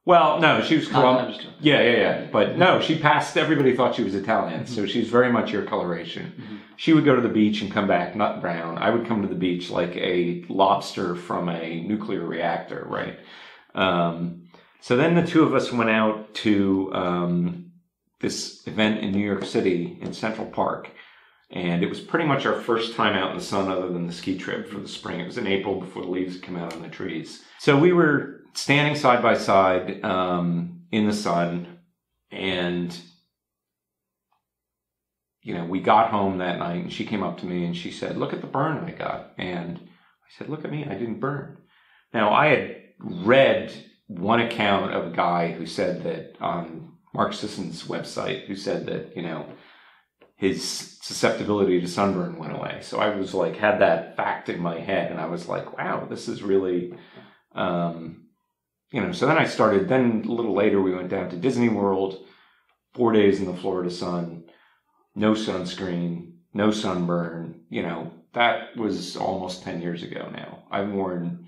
well, 0.05 0.39
no, 0.39 0.61
she 0.61 0.77
was 0.77 0.87
Colombian. 0.87 1.27
Just 1.33 1.41
joking. 1.43 1.57
Yeah, 1.59 1.81
yeah, 1.81 1.97
yeah. 1.97 2.27
But 2.31 2.57
no, 2.57 2.79
she 2.79 2.97
passed. 2.97 3.35
Everybody 3.35 3.75
thought 3.75 3.93
she 3.95 4.03
was 4.05 4.15
Italian, 4.15 4.65
so 4.67 4.85
she's 4.85 5.09
very 5.09 5.29
much 5.33 5.51
your 5.51 5.63
coloration. 5.63 6.25
Mhm. 6.39 6.57
She 6.77 6.93
would 6.93 7.03
go 7.03 7.13
to 7.15 7.21
the 7.21 7.27
beach 7.41 7.61
and 7.61 7.69
come 7.69 7.87
back 7.87 8.15
nut 8.15 8.39
brown. 8.39 8.77
I 8.77 8.89
would 8.89 9.05
come 9.05 9.21
to 9.21 9.27
the 9.27 9.41
beach 9.47 9.69
like 9.69 9.93
a 9.97 10.45
lobster 10.47 11.13
from 11.13 11.49
a 11.49 11.81
nuclear 11.81 12.23
reactor, 12.25 12.85
right? 12.87 13.19
Um, 13.75 14.43
so 14.79 14.95
then 14.95 15.15
the 15.15 15.27
two 15.27 15.43
of 15.43 15.53
us 15.53 15.73
went 15.73 15.89
out 15.89 16.33
to 16.45 16.89
um, 16.93 17.71
this 18.21 18.65
event 18.65 19.03
in 19.03 19.11
New 19.11 19.25
York 19.25 19.43
City 19.43 19.97
in 20.01 20.13
Central 20.13 20.47
Park. 20.47 20.89
And 21.49 21.81
it 21.81 21.89
was 21.89 22.01
pretty 22.01 22.25
much 22.25 22.45
our 22.45 22.59
first 22.59 22.93
time 22.95 23.15
out 23.15 23.31
in 23.31 23.37
the 23.37 23.43
sun 23.43 23.71
other 23.71 23.89
than 23.89 24.05
the 24.05 24.13
ski 24.13 24.37
trip 24.37 24.67
for 24.67 24.79
the 24.79 24.87
spring. 24.87 25.19
It 25.19 25.25
was 25.25 25.37
in 25.37 25.47
April 25.47 25.79
before 25.79 26.03
the 26.03 26.09
leaves 26.09 26.39
come 26.39 26.57
out 26.57 26.73
on 26.73 26.81
the 26.81 26.89
trees. 26.89 27.43
So 27.59 27.77
we 27.77 27.93
were 27.93 28.41
standing 28.53 28.95
side 28.95 29.23
by 29.23 29.37
side 29.37 30.03
um, 30.03 30.81
in 30.91 31.07
the 31.07 31.13
sun 31.13 31.79
and 32.31 32.97
you 35.47 35.53
know, 35.53 35.63
we 35.63 35.79
got 35.79 36.11
home 36.11 36.39
that 36.39 36.59
night 36.59 36.83
and 36.83 36.91
she 36.91 37.05
came 37.05 37.23
up 37.23 37.37
to 37.37 37.45
me 37.45 37.63
and 37.63 37.73
she 37.73 37.89
said, 37.89 38.17
Look 38.17 38.33
at 38.33 38.41
the 38.41 38.47
burn 38.47 38.83
I 38.83 38.91
got. 38.91 39.31
And 39.37 39.77
I 39.77 40.37
said, 40.37 40.49
Look 40.49 40.65
at 40.65 40.71
me, 40.71 40.83
I 40.83 40.93
didn't 40.95 41.21
burn. 41.21 41.57
Now, 42.13 42.33
I 42.33 42.47
had 42.47 42.75
read 42.99 43.71
one 44.07 44.41
account 44.41 44.93
of 44.93 45.07
a 45.07 45.15
guy 45.15 45.53
who 45.53 45.65
said 45.65 46.03
that 46.03 46.35
on 46.41 46.91
Mark 47.13 47.31
Sisson's 47.31 47.83
website, 47.83 48.45
who 48.47 48.57
said 48.57 48.87
that, 48.87 49.15
you 49.15 49.21
know, 49.21 49.45
his 50.37 50.97
susceptibility 51.01 51.81
to 51.81 51.87
sunburn 51.87 52.37
went 52.37 52.55
away. 52.55 52.79
So 52.83 52.99
I 52.99 53.15
was 53.15 53.33
like, 53.33 53.55
had 53.55 53.79
that 53.79 54.15
fact 54.15 54.49
in 54.49 54.59
my 54.59 54.79
head 54.79 55.11
and 55.11 55.19
I 55.19 55.25
was 55.25 55.47
like, 55.47 55.77
wow, 55.77 56.05
this 56.07 56.27
is 56.27 56.43
really, 56.43 56.93
um, 57.55 58.27
you 58.91 59.01
know, 59.01 59.11
so 59.11 59.25
then 59.25 59.37
I 59.37 59.45
started, 59.45 59.89
then 59.89 60.23
a 60.27 60.31
little 60.31 60.53
later 60.53 60.79
we 60.79 60.93
went 60.93 61.09
down 61.09 61.29
to 61.31 61.37
Disney 61.37 61.69
World, 61.69 62.23
four 62.93 63.11
days 63.13 63.39
in 63.39 63.47
the 63.47 63.57
Florida 63.57 63.89
sun, 63.89 64.43
no 65.15 65.33
sunscreen, 65.33 66.33
no 66.53 66.69
sunburn, 66.69 67.61
you 67.69 67.81
know, 67.81 68.11
that 68.33 68.77
was 68.77 69.17
almost 69.17 69.63
10 69.63 69.81
years 69.81 70.03
ago 70.03 70.29
now. 70.31 70.63
I've 70.69 70.89
worn, 70.89 71.47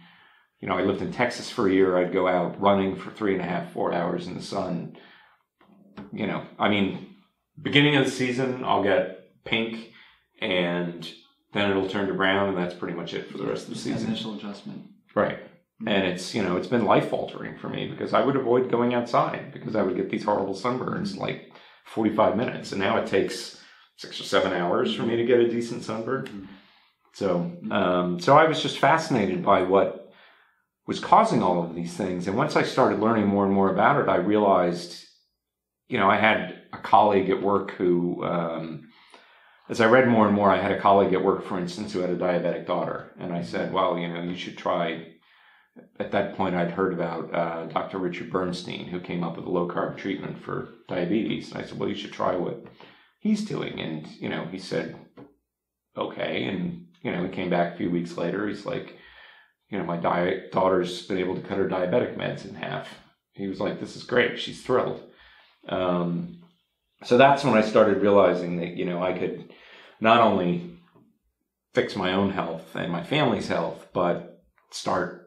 you 0.60 0.68
know, 0.68 0.76
I 0.76 0.82
lived 0.82 1.04
in 1.04 1.12
Texas 1.12 1.48
for 1.48 1.68
a 1.68 1.72
year. 1.72 1.96
I'd 1.96 2.12
go 2.12 2.28
out 2.28 2.60
running 2.60 2.96
for 2.96 3.12
three 3.12 3.34
and 3.34 3.42
a 3.42 3.46
half, 3.46 3.72
four 3.72 3.94
hours 3.94 4.26
in 4.26 4.34
the 4.34 4.42
sun. 4.42 4.98
You 6.12 6.26
know, 6.26 6.44
I 6.58 6.70
mean, 6.70 7.10
beginning 7.62 7.96
of 7.96 8.06
the 8.06 8.12
season, 8.12 8.64
I'll 8.64 8.84
get 8.84 9.44
pink 9.46 9.92
and 10.42 11.08
then 11.54 11.70
it'll 11.72 11.90
turn 11.90 12.08
to 12.08 12.14
brown 12.14 12.50
and 12.50 12.58
that's 12.58 12.74
pretty 12.74 12.96
much 12.96 13.14
it 13.14 13.30
for 13.32 13.38
the 13.38 13.46
rest 13.46 13.68
of 13.68 13.74
the 13.74 13.80
season. 13.80 14.08
Initial 14.08 14.36
adjustment. 14.36 14.84
Right. 15.16 15.40
And 15.86 16.06
it's, 16.06 16.36
you 16.36 16.44
know, 16.44 16.58
it's 16.58 16.68
been 16.68 16.86
life 16.86 17.14
altering 17.14 17.58
for 17.58 17.70
me 17.70 17.88
because 17.88 18.14
I 18.14 18.22
would 18.22 18.36
avoid 18.36 18.70
going 18.70 18.94
outside 18.94 19.52
because 19.54 19.76
I 19.76 19.82
would 19.82 19.96
get 19.96 20.10
these 20.10 20.26
horrible 20.26 20.54
sunburns 20.54 21.14
in 21.14 21.20
like 21.20 21.52
45 21.86 22.36
minutes. 22.36 22.72
And 22.72 22.82
now 22.82 22.98
it 22.98 23.08
takes 23.08 23.62
six 23.96 24.20
or 24.20 24.24
seven 24.24 24.54
hours 24.54 24.94
for 24.96 25.04
me 25.04 25.16
to 25.16 25.26
get 25.26 25.40
a 25.40 25.50
decent 25.50 25.84
sunburn. 25.84 26.26
Mhm. 26.26 26.48
So, 27.14 27.52
um, 27.72 28.20
so 28.20 28.38
I 28.38 28.46
was 28.46 28.62
just 28.62 28.78
fascinated 28.78 29.44
by 29.44 29.64
what 29.64 30.12
was 30.86 31.00
causing 31.00 31.42
all 31.44 31.64
of 31.64 31.76
these 31.76 31.96
things. 31.96 32.28
And 32.28 32.38
once 32.38 32.56
I 32.56 32.64
started 32.64 33.00
learning 33.00 33.28
more 33.28 33.46
and 33.46 33.54
more 33.54 33.72
about 33.72 34.02
it, 34.02 34.10
I 34.10 34.18
realized, 34.18 35.06
you 35.88 35.98
know, 35.98 36.10
I 36.10 36.18
had 36.18 36.59
a 36.74 36.78
colleague 36.78 37.30
at 37.30 37.42
work 37.42 37.72
who, 37.72 38.24
um, 38.24 38.90
as 39.70 39.82
I 39.82 39.86
read 39.86 40.08
more 40.08 40.28
and 40.28 40.36
more, 40.36 40.50
I 40.50 40.62
had 40.62 40.72
a 40.72 40.80
colleague 40.80 41.14
at 41.14 41.24
work, 41.24 41.44
for 41.44 41.60
instance, 41.60 41.94
who 41.94 42.00
had 42.00 42.10
a 42.10 42.18
diabetic 42.18 42.66
daughter. 42.66 43.12
And 43.20 43.34
I 43.34 43.42
said, 43.42 43.72
well, 43.72 43.98
you 43.98 44.08
know, 44.08 44.22
you 44.22 44.36
should 44.36 44.58
try. 44.58 45.14
At 46.00 46.12
that 46.12 46.36
point, 46.36 46.56
I'd 46.56 46.72
heard 46.72 46.94
about 46.94 47.34
uh, 47.34 47.66
Dr. 47.68 48.00
Richard 48.00 48.32
Bernstein, 48.32 48.88
who 48.88 49.00
came 49.00 49.24
up 49.24 49.38
with 49.38 49.46
a 49.46 49.52
low 49.52 49.68
carb 49.68 49.98
treatment 49.98 50.44
for 50.44 50.70
diabetes. 50.88 51.52
And 51.52 51.62
I 51.62 51.66
said, 51.66 51.78
well, 51.80 51.90
you 51.90 51.96
should 51.96 52.12
try 52.12 52.36
what 52.36 52.66
he's 53.20 53.46
doing. 53.46 53.80
And, 53.80 54.08
you 54.20 54.30
know, 54.30 54.46
he 54.46 54.58
said, 54.58 54.98
okay. 55.96 56.46
And, 56.46 56.88
you 57.02 57.12
know, 57.12 57.24
he 57.24 57.30
came 57.30 57.50
back 57.50 57.74
a 57.74 57.78
few 57.78 57.92
weeks 57.92 58.18
later. 58.18 58.48
He's 58.48 58.66
like, 58.66 58.98
you 59.70 59.78
know, 59.78 59.86
my 59.86 59.98
di- 59.98 60.48
daughter's 60.52 61.06
been 61.06 61.20
able 61.20 61.36
to 61.36 61.42
cut 61.42 61.60
her 61.60 61.70
diabetic 61.70 62.18
meds 62.18 62.46
in 62.46 62.56
half. 62.56 62.90
He 63.34 63.48
was 63.48 63.60
like, 63.60 63.80
this 63.80 63.96
is 63.96 64.04
great. 64.04 64.40
She's 64.40 64.64
thrilled. 64.64 65.02
Um, 65.68 66.39
so 67.04 67.18
that's 67.18 67.44
when 67.44 67.56
I 67.56 67.62
started 67.62 68.02
realizing 68.02 68.58
that, 68.58 68.76
you 68.78 68.86
know, 68.86 69.02
I 69.02 69.18
could 69.18 69.54
not 70.00 70.20
only 70.20 70.78
fix 71.74 71.96
my 71.96 72.14
own 72.14 72.32
health 72.32 72.76
and 72.76 72.92
my 72.92 73.04
family's 73.04 73.48
health, 73.48 73.88
but 73.94 74.44
start 74.72 75.20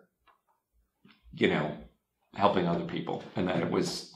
you 1.35 1.49
know, 1.49 1.77
helping 2.35 2.67
other 2.67 2.85
people, 2.85 3.25
and 3.37 3.49
that 3.49 3.61
it 3.61 3.71
was, 3.71 4.15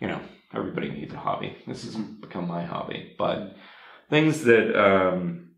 you 0.00 0.08
know, 0.08 0.20
everybody 0.54 0.90
needs 0.90 1.12
a 1.12 1.18
hobby. 1.18 1.56
This 1.66 1.84
has 1.84 1.94
become 1.94 2.48
my 2.48 2.64
hobby, 2.64 3.14
but 3.18 3.56
things 4.08 4.42
that, 4.44 4.74
um, 4.76 5.50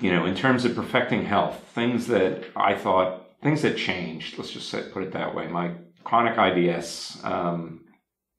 you 0.00 0.12
know, 0.12 0.26
in 0.26 0.34
terms 0.34 0.64
of 0.64 0.74
perfecting 0.74 1.24
health, 1.24 1.62
things 1.74 2.06
that 2.08 2.44
I 2.56 2.74
thought, 2.74 3.26
things 3.42 3.62
that 3.62 3.76
changed. 3.76 4.38
Let's 4.38 4.50
just 4.50 4.68
say, 4.68 4.82
put 4.92 5.02
it 5.02 5.12
that 5.12 5.34
way. 5.34 5.48
My 5.48 5.72
chronic 6.02 6.36
IBS 6.36 7.24
um, 7.24 7.83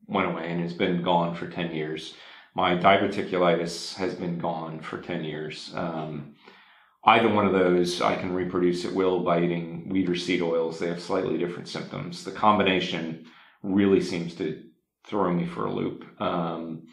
went 0.07 0.27
away 0.27 0.51
and 0.51 0.61
has 0.61 0.73
been 0.73 1.01
gone 1.01 1.35
for 1.35 1.47
ten 1.47 1.71
years. 1.71 2.15
My 2.53 2.75
diverticulitis 2.75 3.95
has 3.95 4.15
been 4.15 4.37
gone 4.39 4.79
for 4.79 4.97
ten 4.99 5.23
years. 5.23 5.71
Um, 5.75 6.35
either 7.05 7.29
one 7.29 7.45
of 7.45 7.53
those 7.53 8.01
I 8.01 8.15
can 8.15 8.33
reproduce 8.33 8.85
at 8.85 8.93
will 8.93 9.19
by 9.23 9.41
eating 9.43 9.89
wheat 9.89 10.09
or 10.09 10.15
seed 10.15 10.41
oils. 10.41 10.79
They 10.79 10.87
have 10.87 11.01
slightly 11.01 11.37
different 11.37 11.67
symptoms. 11.67 12.23
The 12.23 12.31
combination 12.31 13.25
really 13.61 14.01
seems 14.01 14.35
to 14.35 14.63
throw 15.05 15.31
me 15.33 15.45
for 15.45 15.65
a 15.65 15.73
loop. 15.73 16.05
Um, 16.21 16.87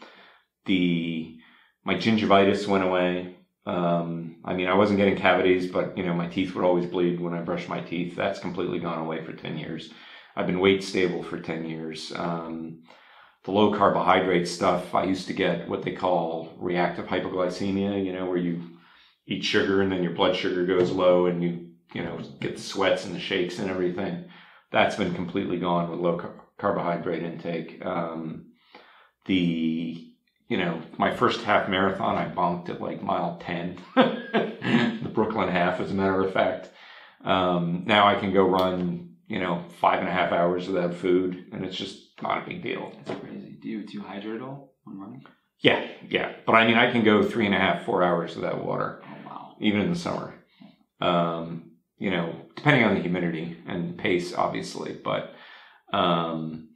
the 0.65 1.37
my 1.83 1.95
gingivitis 1.95 2.67
went 2.67 2.83
away. 2.83 3.37
Um, 3.65 4.37
I 4.45 4.53
mean, 4.53 4.67
I 4.67 4.73
wasn't 4.73 4.99
getting 4.99 5.15
cavities, 5.17 5.71
but 5.71 5.97
you 5.97 6.03
know, 6.03 6.13
my 6.13 6.27
teeth 6.27 6.53
would 6.53 6.65
always 6.65 6.85
bleed 6.85 7.19
when 7.19 7.33
I 7.33 7.41
brushed 7.41 7.69
my 7.69 7.79
teeth. 7.79 8.15
That's 8.15 8.39
completely 8.39 8.79
gone 8.79 8.99
away 8.99 9.23
for 9.23 9.33
ten 9.33 9.57
years. 9.57 9.89
I've 10.35 10.47
been 10.47 10.59
weight 10.59 10.83
stable 10.83 11.23
for 11.23 11.39
ten 11.39 11.65
years. 11.65 12.11
Um, 12.15 12.83
the 13.43 13.51
low 13.51 13.73
carbohydrate 13.73 14.47
stuff, 14.47 14.95
I 14.95 15.03
used 15.03 15.27
to 15.27 15.33
get 15.33 15.67
what 15.67 15.83
they 15.83 15.91
call 15.91 16.53
reactive 16.57 17.07
hypoglycemia. 17.07 18.03
You 18.03 18.13
know, 18.13 18.25
where 18.25 18.37
you 18.37 18.61
eat 19.25 19.43
sugar 19.43 19.81
and 19.81 19.91
then 19.91 20.03
your 20.03 20.13
blood 20.13 20.35
sugar 20.35 20.65
goes 20.65 20.91
low 20.91 21.25
and 21.27 21.43
you 21.43 21.69
you 21.93 22.03
know 22.03 22.19
get 22.39 22.55
the 22.55 22.61
sweats 22.61 23.05
and 23.05 23.15
the 23.15 23.19
shakes 23.19 23.59
and 23.59 23.69
everything. 23.69 24.25
That's 24.71 24.95
been 24.95 25.13
completely 25.13 25.59
gone 25.59 25.89
with 25.89 25.99
low 25.99 26.17
car- 26.17 26.41
carbohydrate 26.57 27.23
intake. 27.23 27.85
Um, 27.85 28.53
the 29.25 30.07
you 30.47 30.57
know 30.57 30.81
my 30.97 31.15
first 31.15 31.41
half 31.41 31.69
marathon 31.69 32.17
I 32.17 32.33
bonked 32.33 32.69
at 32.69 32.81
like 32.81 33.03
mile 33.03 33.41
ten, 33.43 33.77
the 33.95 35.11
Brooklyn 35.13 35.49
half 35.49 35.81
as 35.81 35.91
a 35.91 35.95
matter 35.95 36.21
of 36.21 36.33
fact. 36.33 36.69
Um, 37.25 37.83
now 37.85 38.07
I 38.07 38.15
can 38.19 38.33
go 38.33 38.43
run 38.47 39.15
you 39.27 39.39
know 39.39 39.63
five 39.81 39.99
and 39.99 40.07
a 40.07 40.11
half 40.11 40.31
hours 40.31 40.67
without 40.67 40.93
food 40.93 41.45
and 41.51 41.65
it's 41.65 41.75
just 41.77 42.21
not 42.21 42.43
a 42.43 42.47
big 42.47 42.63
deal. 42.63 42.91
That's 43.05 43.19
crazy. 43.19 43.32
Do 43.63 43.69
you 43.69 43.85
do 43.85 43.93
you 43.93 44.01
hydrate 44.03 44.35
at 44.35 44.41
all 44.41 44.75
when 44.83 44.99
running? 44.99 45.23
Yeah, 45.61 45.87
yeah. 46.09 46.33
But 46.45 46.55
I 46.55 46.67
mean, 46.67 46.75
I 46.75 46.91
can 46.91 47.03
go 47.05 47.23
three 47.23 47.45
and 47.45 47.55
a 47.55 47.57
half, 47.57 47.85
four 47.85 48.03
hours 48.03 48.35
without 48.35 48.63
water, 48.63 49.01
Oh 49.05 49.29
wow. 49.29 49.55
even 49.61 49.79
in 49.79 49.89
the 49.89 49.97
summer. 49.97 50.35
Um, 50.99 51.71
you 51.97 52.11
know, 52.11 52.35
depending 52.57 52.83
on 52.83 52.95
the 52.95 53.01
humidity 53.01 53.57
and 53.65 53.97
pace, 53.97 54.33
obviously. 54.33 54.99
But 55.01 55.33
um, 55.93 56.69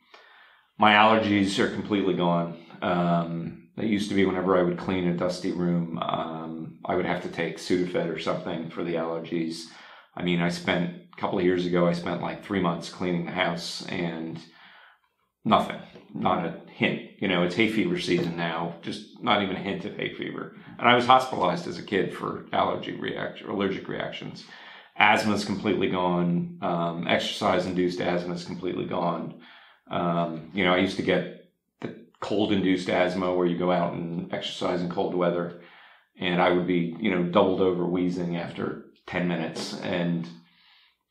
my 0.79 0.93
allergies 0.93 1.59
are 1.59 1.69
completely 1.69 2.13
gone. 2.13 2.57
Um, 2.81 3.67
it 3.75 3.85
used 3.85 4.07
to 4.09 4.15
be 4.15 4.25
whenever 4.25 4.57
I 4.57 4.63
would 4.63 4.77
clean 4.77 5.07
a 5.09 5.17
dusty 5.17 5.51
room, 5.51 5.99
um, 5.99 6.79
I 6.85 6.95
would 6.95 7.05
have 7.05 7.23
to 7.23 7.29
take 7.29 7.57
Sudafed 7.57 8.09
or 8.13 8.19
something 8.19 8.69
for 8.69 8.83
the 8.85 8.95
allergies. 8.95 9.63
I 10.15 10.23
mean, 10.23 10.41
I 10.41 10.49
spent 10.49 10.95
a 11.13 11.19
couple 11.19 11.37
of 11.37 11.43
years 11.45 11.65
ago, 11.65 11.85
I 11.87 11.93
spent 11.93 12.21
like 12.21 12.45
three 12.45 12.61
months 12.61 12.89
cleaning 12.89 13.25
the 13.25 13.31
house 13.33 13.85
and 13.87 14.39
nothing, 15.47 15.79
not 16.13 16.45
a 16.45 16.61
hint. 16.69 17.11
You 17.19 17.27
know, 17.27 17.43
it's 17.43 17.55
hay 17.55 17.69
fever 17.69 17.99
season 17.99 18.35
now, 18.37 18.75
just 18.81 19.21
not 19.23 19.41
even 19.41 19.55
a 19.55 19.59
hint 19.59 19.85
of 19.85 19.95
hay 19.95 20.13
fever. 20.13 20.55
And 20.77 20.87
I 20.87 20.95
was 20.95 21.05
hospitalized 21.05 21.67
as 21.67 21.79
a 21.79 21.83
kid 21.83 22.13
for 22.13 22.45
allergy 22.53 22.91
reaction, 22.91 23.49
allergic 23.49 23.87
reactions. 23.87 24.45
Asthma's 24.95 25.45
completely 25.45 25.89
gone. 25.89 26.57
Um, 26.61 27.07
exercise-induced 27.07 28.01
asthma 28.01 28.33
is 28.33 28.43
completely 28.43 28.85
gone. 28.85 29.41
Um, 29.89 30.51
you 30.53 30.63
know, 30.63 30.73
I 30.73 30.79
used 30.79 30.97
to 30.97 31.03
get 31.03 31.49
the 31.81 31.95
cold-induced 32.19 32.89
asthma 32.89 33.33
where 33.33 33.47
you 33.47 33.57
go 33.57 33.71
out 33.71 33.93
and 33.93 34.33
exercise 34.33 34.81
in 34.81 34.89
cold 34.89 35.15
weather, 35.15 35.61
and 36.19 36.41
I 36.41 36.51
would 36.51 36.67
be, 36.67 36.95
you 36.99 37.11
know, 37.11 37.23
doubled 37.23 37.61
over 37.61 37.85
wheezing 37.85 38.37
after 38.37 38.85
ten 39.05 39.27
minutes. 39.27 39.79
And 39.81 40.27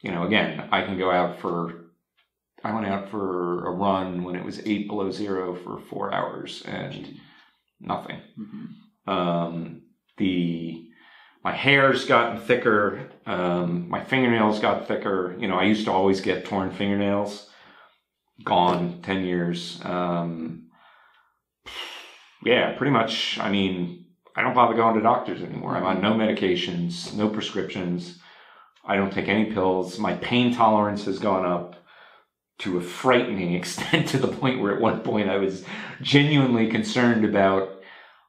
you 0.03 0.13
know, 0.13 0.25
again, 0.25 0.69
I 0.71 0.83
can 0.83 0.99
go 0.99 1.11
out 1.11 1.41
for 1.41 1.86
I 2.67 2.75
went 2.75 2.87
out 2.87 3.09
for 3.11 3.65
a 3.67 3.71
run 3.71 4.25
when 4.25 4.35
it 4.35 4.45
was 4.45 4.61
eight 4.67 4.89
below 4.89 5.11
zero 5.11 5.55
for 5.55 5.79
four 5.79 6.13
hours 6.13 6.63
and 6.67 7.21
nothing. 7.81 8.21
hmm 8.37 9.11
Um, 9.11 9.83
the 10.17 10.83
my 11.45 11.53
hair's 11.53 12.07
gotten 12.07 12.41
thicker. 12.41 13.09
Um, 13.25 13.89
my 13.89 14.03
fingernails 14.03 14.59
got 14.59 14.89
thicker. 14.89 15.37
You 15.39 15.47
know, 15.47 15.57
I 15.57 15.63
used 15.65 15.85
to 15.85 15.93
always 15.93 16.21
get 16.21 16.45
torn 16.45 16.73
fingernails. 16.73 17.49
Gone 18.43 19.01
ten 19.03 19.25
years. 19.25 19.81
Um, 19.85 20.71
yeah, 22.45 22.77
pretty 22.77 22.91
much. 22.91 23.39
I 23.39 23.49
mean, 23.49 24.07
I 24.35 24.43
don't 24.43 24.55
bother 24.55 24.75
going 24.75 24.97
to 24.97 25.01
doctors 25.01 25.41
anymore. 25.41 25.77
I'm 25.77 25.85
on 25.87 26.03
no 26.03 26.15
medications, 26.15 27.15
no 27.15 27.29
prescriptions. 27.29 28.19
I 28.85 28.97
don't 28.97 29.13
take 29.13 29.29
any 29.29 29.53
pills. 29.53 29.99
My 29.99 30.15
pain 30.15 30.53
tolerance 30.53 31.05
has 31.05 31.19
gone 31.21 31.47
up 31.47 31.77
to 32.59 32.79
a 32.79 32.81
frightening 32.81 33.55
extent 33.61 34.09
to 34.09 34.19
the 34.19 34.29
point 34.29 34.61
where 34.61 34.75
at 34.75 34.81
one 34.81 35.01
point 35.01 35.31
I 35.31 35.37
was 35.37 35.65
genuinely 36.01 36.69
concerned 36.69 37.25
about. 37.25 37.73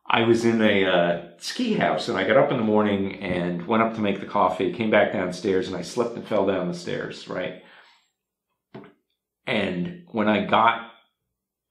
I 0.10 0.24
was 0.24 0.46
in 0.46 0.62
a 0.62 0.86
uh, 0.86 1.22
ski 1.38 1.74
house 1.74 2.08
and 2.08 2.18
I 2.18 2.26
got 2.26 2.38
up 2.38 2.52
in 2.52 2.58
the 2.58 2.64
morning 2.64 3.16
and 3.16 3.68
went 3.68 3.84
up 3.84 3.94
to 3.96 4.02
make 4.02 4.22
the 4.22 4.26
coffee, 4.26 4.72
came 4.72 4.90
back 4.90 5.12
downstairs 5.12 5.68
and 5.68 5.76
I 5.76 5.82
slipped 5.82 6.16
and 6.16 6.26
fell 6.26 6.46
down 6.46 6.70
the 6.70 6.74
stairs, 6.74 7.28
right? 7.28 7.62
And 9.46 10.06
when 10.12 10.30
I 10.30 10.46
got 10.46 10.92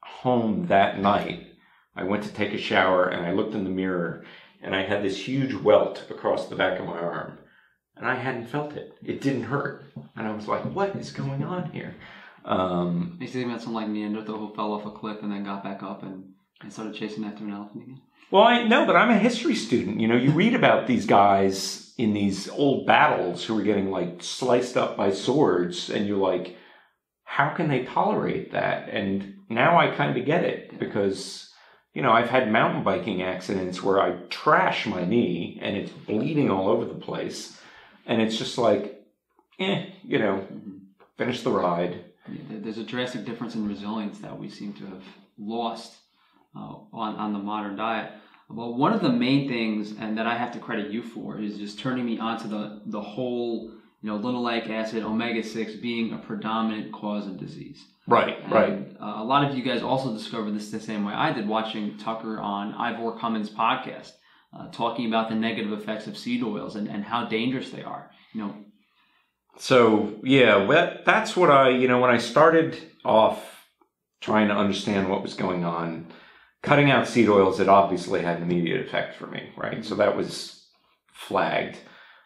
home 0.02 0.66
that 0.66 0.98
night, 0.98 1.46
I 1.94 2.04
went 2.04 2.24
to 2.24 2.32
take 2.32 2.52
a 2.52 2.58
shower 2.58 3.08
and 3.08 3.24
I 3.24 3.32
looked 3.32 3.54
in 3.54 3.64
the 3.64 3.70
mirror 3.70 4.24
and 4.62 4.74
I 4.74 4.82
had 4.82 5.02
this 5.02 5.16
huge 5.16 5.54
welt 5.54 6.04
across 6.10 6.48
the 6.48 6.56
back 6.56 6.78
of 6.78 6.86
my 6.86 6.98
arm 6.98 7.38
and 7.96 8.06
I 8.06 8.14
hadn't 8.16 8.48
felt 8.48 8.74
it. 8.74 8.92
It 9.02 9.22
didn't 9.22 9.44
hurt. 9.44 9.86
And 10.14 10.26
I 10.26 10.32
was 10.32 10.46
like, 10.46 10.62
what 10.64 10.94
is 10.96 11.10
going 11.10 11.42
on 11.42 11.70
here? 11.72 11.94
Um, 12.46 13.18
you 13.20 13.26
think 13.26 13.46
about 13.46 13.60
someone 13.62 13.82
like 13.84 13.92
Neanderthal 13.92 14.38
who 14.38 14.54
fell 14.54 14.72
off 14.72 14.86
a 14.86 14.90
cliff 14.90 15.18
and 15.22 15.32
then 15.32 15.44
got 15.44 15.64
back 15.64 15.82
up 15.82 16.02
and, 16.02 16.32
and 16.62 16.72
started 16.72 16.94
chasing 16.94 17.24
after 17.24 17.44
an 17.44 17.50
elephant 17.52 17.82
again. 17.82 18.00
well, 18.30 18.44
I 18.44 18.62
know, 18.64 18.86
but 18.86 18.96
I'm 18.96 19.10
a 19.10 19.18
history 19.18 19.54
student. 19.56 20.00
You 20.00 20.08
know, 20.08 20.16
you 20.16 20.30
read 20.30 20.54
about 20.54 20.86
these 20.86 21.06
guys 21.06 21.92
in 21.98 22.12
these 22.14 22.48
old 22.48 22.86
battles 22.86 23.44
who 23.44 23.54
were 23.54 23.62
getting 23.62 23.90
like 23.90 24.22
sliced 24.22 24.76
up 24.76 24.96
by 24.96 25.10
swords, 25.10 25.90
and 25.90 26.06
you're 26.06 26.18
like, 26.18 26.56
how 27.24 27.50
can 27.50 27.68
they 27.68 27.84
tolerate 27.84 28.52
that? 28.52 28.88
And 28.90 29.34
now 29.48 29.78
I 29.78 29.88
kind 29.94 30.16
of 30.16 30.24
get 30.24 30.44
it 30.44 30.78
because, 30.78 31.52
you 31.94 32.02
know, 32.02 32.12
I've 32.12 32.30
had 32.30 32.50
mountain 32.52 32.84
biking 32.84 33.22
accidents 33.22 33.82
where 33.82 34.00
I 34.00 34.12
trash 34.30 34.86
my 34.86 35.04
knee 35.04 35.58
and 35.60 35.76
it's 35.76 35.90
bleeding 35.90 36.50
all 36.50 36.68
over 36.68 36.84
the 36.84 36.94
place. 36.94 37.58
And 38.06 38.22
it's 38.22 38.38
just 38.38 38.56
like, 38.58 39.02
eh, 39.58 39.86
you 40.04 40.18
know, 40.20 40.46
Mhm. 40.52 40.80
finish 41.18 41.42
the 41.42 41.50
ride. 41.50 42.04
There's 42.50 42.78
a 42.78 42.84
drastic 42.84 43.24
difference 43.24 43.54
in 43.54 43.68
resilience 43.68 44.18
that 44.18 44.38
we 44.38 44.48
seem 44.48 44.72
to 44.74 44.86
have 44.86 45.02
lost 45.38 45.96
uh, 46.54 46.76
on 46.92 47.16
on 47.16 47.32
the 47.32 47.38
modern 47.38 47.76
diet. 47.76 48.12
Well, 48.48 48.74
one 48.74 48.92
of 48.92 49.02
the 49.02 49.10
main 49.10 49.48
things, 49.48 49.94
and 49.98 50.16
that 50.18 50.26
I 50.26 50.36
have 50.36 50.52
to 50.52 50.60
credit 50.60 50.92
you 50.92 51.02
for, 51.02 51.40
is 51.40 51.58
just 51.58 51.78
turning 51.78 52.06
me 52.06 52.18
onto 52.18 52.48
the 52.48 52.82
the 52.86 53.00
whole, 53.00 53.72
you 54.02 54.10
know, 54.10 54.18
linoleic 54.18 54.70
acid, 54.70 55.02
omega 55.02 55.42
six 55.42 55.74
being 55.74 56.12
a 56.12 56.18
predominant 56.18 56.92
cause 56.92 57.26
of 57.26 57.38
disease. 57.38 57.84
Right, 58.08 58.38
right. 58.52 58.96
Uh, 59.00 59.14
a 59.16 59.24
lot 59.24 59.44
of 59.44 59.58
you 59.58 59.64
guys 59.64 59.82
also 59.82 60.14
discovered 60.14 60.52
this 60.52 60.70
the 60.70 60.78
same 60.78 61.04
way 61.04 61.12
I 61.12 61.32
did, 61.32 61.48
watching 61.48 61.98
Tucker 61.98 62.38
on 62.38 62.72
Ivor 62.74 63.18
Cummins' 63.18 63.50
podcast, 63.50 64.12
uh, 64.56 64.68
talking 64.70 65.06
about 65.06 65.28
the 65.28 65.34
negative 65.34 65.72
effects 65.72 66.06
of 66.06 66.16
seed 66.16 66.44
oils 66.44 66.76
and, 66.76 66.88
and 66.88 67.04
how 67.04 67.26
dangerous 67.26 67.70
they 67.70 67.82
are. 67.82 68.10
You 68.32 68.42
know, 68.42 68.54
So 69.58 70.14
yeah, 70.22 70.64
that 70.66 71.04
that's 71.04 71.36
what 71.36 71.50
I 71.50 71.70
you 71.70 71.88
know 71.88 72.00
when 72.00 72.10
I 72.10 72.18
started 72.18 72.78
off 73.04 73.66
trying 74.20 74.48
to 74.48 74.54
understand 74.54 75.08
what 75.08 75.22
was 75.22 75.34
going 75.34 75.64
on, 75.64 76.06
cutting 76.62 76.90
out 76.90 77.06
seed 77.06 77.28
oils 77.28 77.60
it 77.60 77.68
obviously 77.68 78.22
had 78.22 78.38
an 78.38 78.42
immediate 78.42 78.86
effect 78.86 79.14
for 79.14 79.26
me, 79.26 79.50
right? 79.56 79.84
So 79.84 79.94
that 79.96 80.16
was 80.16 80.66
flagged. 81.12 81.78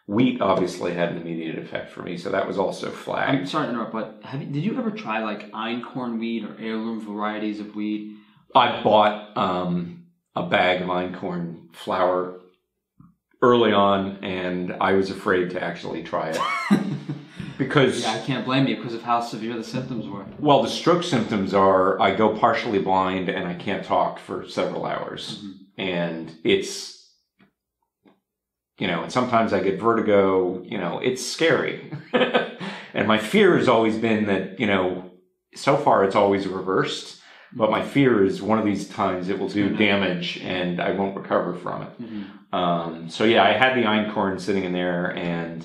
Wheat 0.07 0.41
obviously 0.41 0.93
had 0.93 1.09
an 1.09 1.17
immediate 1.17 1.57
effect 1.59 1.91
for 1.91 2.01
me, 2.01 2.17
so 2.17 2.31
that 2.31 2.47
was 2.47 2.57
also 2.57 2.89
flagged. 2.89 3.39
I'm 3.39 3.45
sorry 3.45 3.67
to 3.67 3.71
interrupt, 3.71 3.93
but 3.93 4.19
have 4.23 4.41
you, 4.41 4.47
did 4.47 4.63
you 4.63 4.77
ever 4.77 4.91
try 4.91 5.23
like 5.23 5.51
einkorn 5.51 6.19
wheat 6.19 6.43
or 6.43 6.57
heirloom 6.59 6.99
varieties 6.99 7.59
of 7.59 7.75
wheat? 7.75 8.17
I 8.53 8.81
bought 8.83 9.37
um, 9.37 10.07
a 10.35 10.45
bag 10.47 10.81
of 10.81 10.89
einkorn 10.89 11.73
flour 11.73 12.41
early 13.41 13.71
on, 13.71 14.17
and 14.23 14.73
I 14.81 14.93
was 14.93 15.09
afraid 15.09 15.51
to 15.51 15.63
actually 15.63 16.03
try 16.03 16.31
it 16.31 16.41
because 17.61 18.01
yeah, 18.01 18.13
I 18.13 18.25
can't 18.25 18.43
blame 18.43 18.65
you 18.65 18.75
because 18.75 18.95
of 18.95 19.03
how 19.03 19.21
severe 19.21 19.55
the 19.55 19.63
symptoms 19.63 20.07
were. 20.07 20.25
Well, 20.39 20.63
the 20.63 20.67
stroke 20.67 21.03
symptoms 21.03 21.53
are 21.53 22.01
I 22.01 22.15
go 22.15 22.35
partially 22.35 22.79
blind 22.79 23.29
and 23.29 23.47
I 23.47 23.53
can't 23.53 23.85
talk 23.85 24.17
for 24.17 24.47
several 24.49 24.83
hours. 24.83 25.43
Mhm. 25.43 25.53
And 25.77 26.35
it's, 26.43 27.07
you 28.79 28.87
know, 28.87 29.03
and 29.03 29.11
sometimes 29.11 29.53
I 29.53 29.61
get 29.61 29.79
vertigo, 29.79 30.63
you 30.63 30.79
know, 30.79 30.97
it's 31.03 31.23
scary. 31.23 31.93
and 32.13 33.07
my 33.07 33.19
fear 33.19 33.55
has 33.55 33.67
always 33.67 33.95
been 33.95 34.25
that, 34.25 34.59
you 34.59 34.65
know, 34.65 35.11
so 35.53 35.77
far 35.77 36.03
it's 36.03 36.15
always 36.15 36.47
reversed. 36.47 37.21
But 37.53 37.69
my 37.69 37.83
fear 37.83 38.25
is 38.25 38.41
one 38.41 38.57
of 38.57 38.65
these 38.65 38.89
times 38.89 39.29
it 39.29 39.37
will 39.37 39.49
do 39.49 39.75
damage 39.75 40.39
and 40.39 40.81
I 40.81 40.93
won't 40.93 41.15
recover 41.15 41.53
from 41.53 41.83
it. 41.83 42.01
Mm-hmm. 42.01 42.55
Um, 42.55 43.09
so 43.11 43.23
yeah, 43.23 43.43
I 43.43 43.51
had 43.51 43.75
the 43.75 43.83
einkorn 43.83 44.41
sitting 44.41 44.63
in 44.63 44.73
there 44.73 45.15
and 45.15 45.63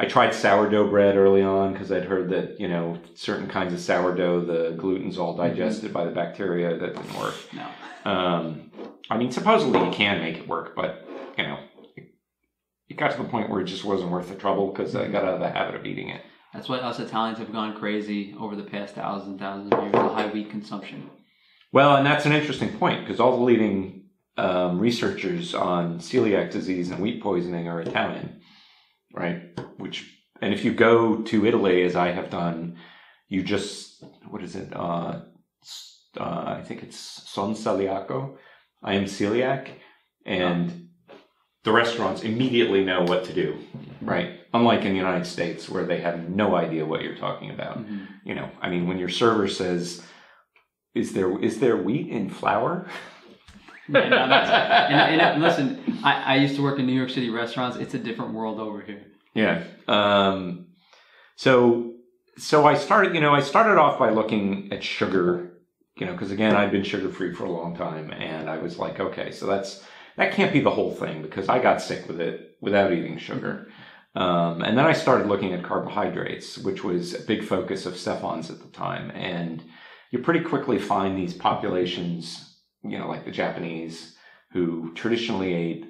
I 0.00 0.06
tried 0.06 0.32
sourdough 0.32 0.90
bread 0.90 1.16
early 1.16 1.42
on 1.42 1.72
because 1.72 1.90
I'd 1.90 2.04
heard 2.04 2.30
that, 2.30 2.60
you 2.60 2.68
know, 2.68 2.98
certain 3.14 3.48
kinds 3.48 3.74
of 3.74 3.80
sourdough, 3.80 4.44
the 4.44 4.76
gluten's 4.76 5.18
all 5.18 5.36
digested 5.36 5.92
by 5.92 6.04
the 6.04 6.12
bacteria. 6.12 6.78
That 6.78 6.94
didn't 6.94 7.18
work. 7.18 7.34
No. 7.52 7.66
Um, 8.08 8.70
I 9.10 9.18
mean, 9.18 9.32
supposedly 9.32 9.84
you 9.84 9.90
can 9.90 10.20
make 10.20 10.38
it 10.38 10.46
work, 10.46 10.76
but, 10.76 11.04
you 11.36 11.42
know, 11.42 11.58
it 12.88 12.96
got 12.96 13.10
to 13.10 13.18
the 13.18 13.28
point 13.28 13.50
where 13.50 13.60
it 13.60 13.64
just 13.64 13.84
wasn't 13.84 14.12
worth 14.12 14.28
the 14.28 14.36
trouble 14.36 14.70
because 14.70 14.94
I 14.94 15.08
got 15.08 15.24
out 15.24 15.34
of 15.34 15.40
the 15.40 15.50
habit 15.50 15.74
of 15.74 15.84
eating 15.84 16.10
it. 16.10 16.22
That's 16.54 16.68
why 16.68 16.78
us 16.78 17.00
Italians 17.00 17.38
have 17.38 17.52
gone 17.52 17.76
crazy 17.76 18.36
over 18.38 18.54
the 18.54 18.62
past 18.62 18.94
thousands, 18.94 19.40
thousands 19.40 19.72
of 19.72 19.80
years. 19.80 19.92
The 19.92 20.08
high 20.08 20.28
wheat 20.28 20.48
consumption. 20.48 21.10
Well, 21.72 21.96
and 21.96 22.06
that's 22.06 22.24
an 22.24 22.32
interesting 22.32 22.78
point 22.78 23.04
because 23.04 23.20
all 23.20 23.36
the 23.36 23.44
leading 23.44 24.04
um, 24.38 24.78
researchers 24.78 25.54
on 25.54 25.98
celiac 25.98 26.50
disease 26.52 26.90
and 26.90 27.02
wheat 27.02 27.20
poisoning 27.20 27.68
are 27.68 27.80
Italian, 27.80 28.37
right? 29.18 29.58
Which, 29.76 30.08
and 30.40 30.54
if 30.54 30.64
you 30.64 30.72
go 30.72 31.22
to 31.22 31.46
Italy, 31.46 31.82
as 31.82 31.96
I 31.96 32.12
have 32.12 32.30
done, 32.30 32.76
you 33.28 33.42
just 33.42 34.04
what 34.30 34.42
is 34.42 34.56
it? 34.56 34.74
Uh, 34.74 35.20
uh, 36.18 36.44
I 36.58 36.62
think 36.64 36.82
it's 36.82 36.98
Son 36.98 37.54
Celiaco. 37.54 38.36
I 38.82 38.94
am 38.94 39.04
celiac, 39.04 39.68
and 40.24 40.88
the 41.64 41.72
restaurants 41.72 42.22
immediately 42.22 42.84
know 42.84 43.02
what 43.02 43.24
to 43.24 43.32
do, 43.32 43.58
right? 44.00 44.40
Unlike 44.54 44.84
in 44.84 44.92
the 44.92 44.98
United 44.98 45.26
States, 45.26 45.68
where 45.68 45.84
they 45.84 46.00
have 46.00 46.28
no 46.28 46.54
idea 46.54 46.86
what 46.86 47.02
you're 47.02 47.16
talking 47.16 47.50
about. 47.50 47.78
Mm-hmm. 47.78 48.04
You 48.24 48.34
know, 48.36 48.50
I 48.60 48.70
mean, 48.70 48.86
when 48.86 48.98
your 48.98 49.08
server 49.08 49.48
says, 49.48 50.02
"Is 50.94 51.12
there 51.12 51.38
is 51.40 51.58
there 51.60 51.76
wheat 51.76 52.08
in 52.08 52.30
flour?" 52.30 52.88
No, 53.88 54.00
that's- 54.00 54.90
and, 54.90 55.20
and 55.20 55.42
listen, 55.42 56.00
I, 56.04 56.34
I 56.34 56.36
used 56.36 56.56
to 56.56 56.62
work 56.62 56.78
in 56.78 56.86
New 56.86 56.92
York 56.92 57.10
City 57.10 57.30
restaurants. 57.30 57.76
It's 57.76 57.94
a 57.94 57.98
different 57.98 58.34
world 58.34 58.60
over 58.60 58.80
here. 58.80 59.04
Yeah. 59.34 59.64
Um, 59.86 60.66
so 61.36 61.94
so 62.36 62.66
I 62.66 62.74
started, 62.74 63.14
you 63.14 63.20
know, 63.20 63.34
I 63.34 63.40
started 63.40 63.78
off 63.78 63.98
by 63.98 64.10
looking 64.10 64.72
at 64.72 64.84
sugar, 64.84 65.58
you 65.96 66.06
know, 66.06 66.12
because 66.12 66.30
again, 66.30 66.54
I'd 66.54 66.70
been 66.70 66.84
sugar 66.84 67.08
free 67.10 67.34
for 67.34 67.44
a 67.44 67.50
long 67.50 67.74
time, 67.76 68.12
and 68.12 68.48
I 68.48 68.58
was 68.58 68.78
like, 68.78 69.00
okay, 69.00 69.32
so 69.32 69.46
that's 69.46 69.84
that 70.16 70.32
can't 70.32 70.52
be 70.52 70.60
the 70.60 70.70
whole 70.70 70.94
thing 70.94 71.22
because 71.22 71.48
I 71.48 71.58
got 71.60 71.80
sick 71.82 72.06
with 72.08 72.20
it 72.20 72.56
without 72.60 72.92
eating 72.92 73.18
sugar. 73.18 73.68
Um, 74.14 74.62
and 74.62 74.76
then 74.76 74.84
I 74.86 74.92
started 74.92 75.28
looking 75.28 75.52
at 75.52 75.62
carbohydrates, 75.62 76.58
which 76.58 76.82
was 76.82 77.14
a 77.14 77.20
big 77.26 77.44
focus 77.44 77.86
of 77.86 77.96
Stefan's 77.96 78.50
at 78.50 78.58
the 78.60 78.68
time. 78.68 79.10
And 79.12 79.62
you 80.10 80.18
pretty 80.20 80.40
quickly 80.40 80.78
find 80.78 81.16
these 81.16 81.34
populations, 81.34 82.47
you 82.82 82.98
know, 82.98 83.08
like 83.08 83.24
the 83.24 83.30
Japanese, 83.30 84.16
who 84.52 84.92
traditionally 84.94 85.52
ate 85.54 85.84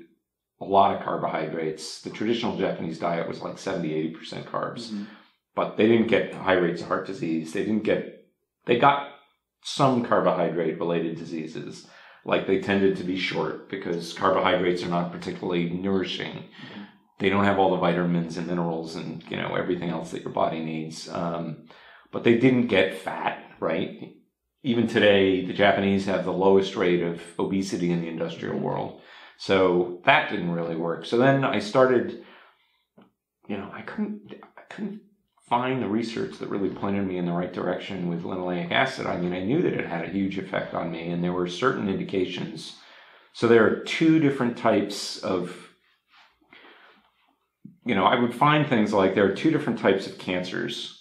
a 0.61 0.65
lot 0.65 0.97
of 0.97 1.03
carbohydrates. 1.03 2.01
The 2.03 2.11
traditional 2.11 2.57
Japanese 2.59 2.99
diet 2.99 3.29
was 3.29 3.41
like 3.41 3.59
70, 3.59 3.93
80% 3.93 4.47
carbs, 4.47 4.91
Mhm. 4.91 5.07
but 5.55 5.77
they 5.77 5.87
didn't 5.87 6.09
get 6.09 6.35
high 6.35 6.55
rates 6.55 6.83
of 6.83 6.89
heart 6.89 7.07
disease. 7.07 7.53
They 7.53 7.65
didn't 7.65 7.85
get, 7.85 8.27
they 8.67 8.79
got 8.79 9.09
some 9.63 10.05
carbohydrate 10.05 10.79
related 10.79 11.17
diseases. 11.17 11.89
Like 12.25 12.47
they 12.47 12.61
tended 12.61 12.97
to 12.97 13.05
be 13.05 13.17
short 13.17 13.69
because 13.71 14.13
carbohydrates 14.13 14.83
are 14.83 14.89
not 14.89 15.13
particularly 15.13 15.71
nourishing. 15.71 16.45
They 17.21 17.31
don't 17.31 17.45
have 17.45 17.59
all 17.59 17.71
the 17.71 17.77
vitamins 17.77 18.37
and 18.37 18.47
minerals 18.47 18.97
and, 18.97 19.25
you 19.31 19.37
know, 19.37 19.55
everything 19.55 19.91
else 19.91 20.11
that 20.11 20.23
your 20.23 20.33
body 20.33 20.65
needs. 20.65 21.09
Um, 21.09 21.69
but 22.13 22.25
they 22.25 22.39
didn't 22.39 22.67
get 22.67 22.95
fat, 22.99 23.45
right? 23.61 24.15
Even 24.63 24.87
today, 24.87 25.45
the 25.45 25.53
Japanese 25.53 26.07
have 26.07 26.25
the 26.25 26.33
lowest 26.33 26.75
rate 26.75 27.03
of 27.03 27.23
obesity 27.39 27.93
in 27.93 28.01
the 28.01 28.09
industrial 28.09 28.59
world. 28.59 29.01
So 29.37 30.01
that 30.05 30.31
didn't 30.31 30.51
really 30.51 30.75
work. 30.75 31.07
So 31.07 31.17
then 31.17 31.45
I 31.45 31.61
started, 31.61 32.25
you 33.47 33.57
know, 33.57 33.71
I 33.73 33.83
couldn't, 33.83 34.35
I 34.57 34.63
couldn't 34.69 35.01
find 35.49 35.81
the 35.81 35.89
research 35.89 36.39
that 36.39 36.51
really 36.51 36.71
pointed 36.71 37.07
me 37.07 37.19
in 37.19 37.25
the 37.25 37.33
right 37.33 37.53
direction 37.53 38.09
with 38.09 38.25
linoleic 38.25 38.73
acid. 38.73 39.07
I 39.07 39.17
mean, 39.17 39.33
I 39.33 39.45
knew 39.45 39.63
that 39.63 39.73
it 39.73 39.87
had 39.87 40.05
a 40.05 40.11
huge 40.11 40.39
effect 40.39 40.75
on 40.75 40.91
me, 40.91 41.11
and 41.11 41.23
there 41.23 41.33
were 41.33 41.47
certain 41.47 41.89
indications. 41.89 42.75
So 43.33 43.47
there 43.47 43.65
are 43.65 43.85
two 43.85 44.19
different 44.19 44.59
types 44.59 45.19
of, 45.19 45.71
you 47.87 47.95
know, 47.95 48.05
I 48.05 48.19
would 48.19 48.35
find 48.35 48.67
things 48.67 48.93
like 48.93 49.15
there 49.15 49.31
are 49.31 49.35
two 49.35 49.51
different 49.51 49.79
types 49.79 50.07
of 50.07 50.19
cancers 50.19 51.01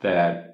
that 0.00 0.53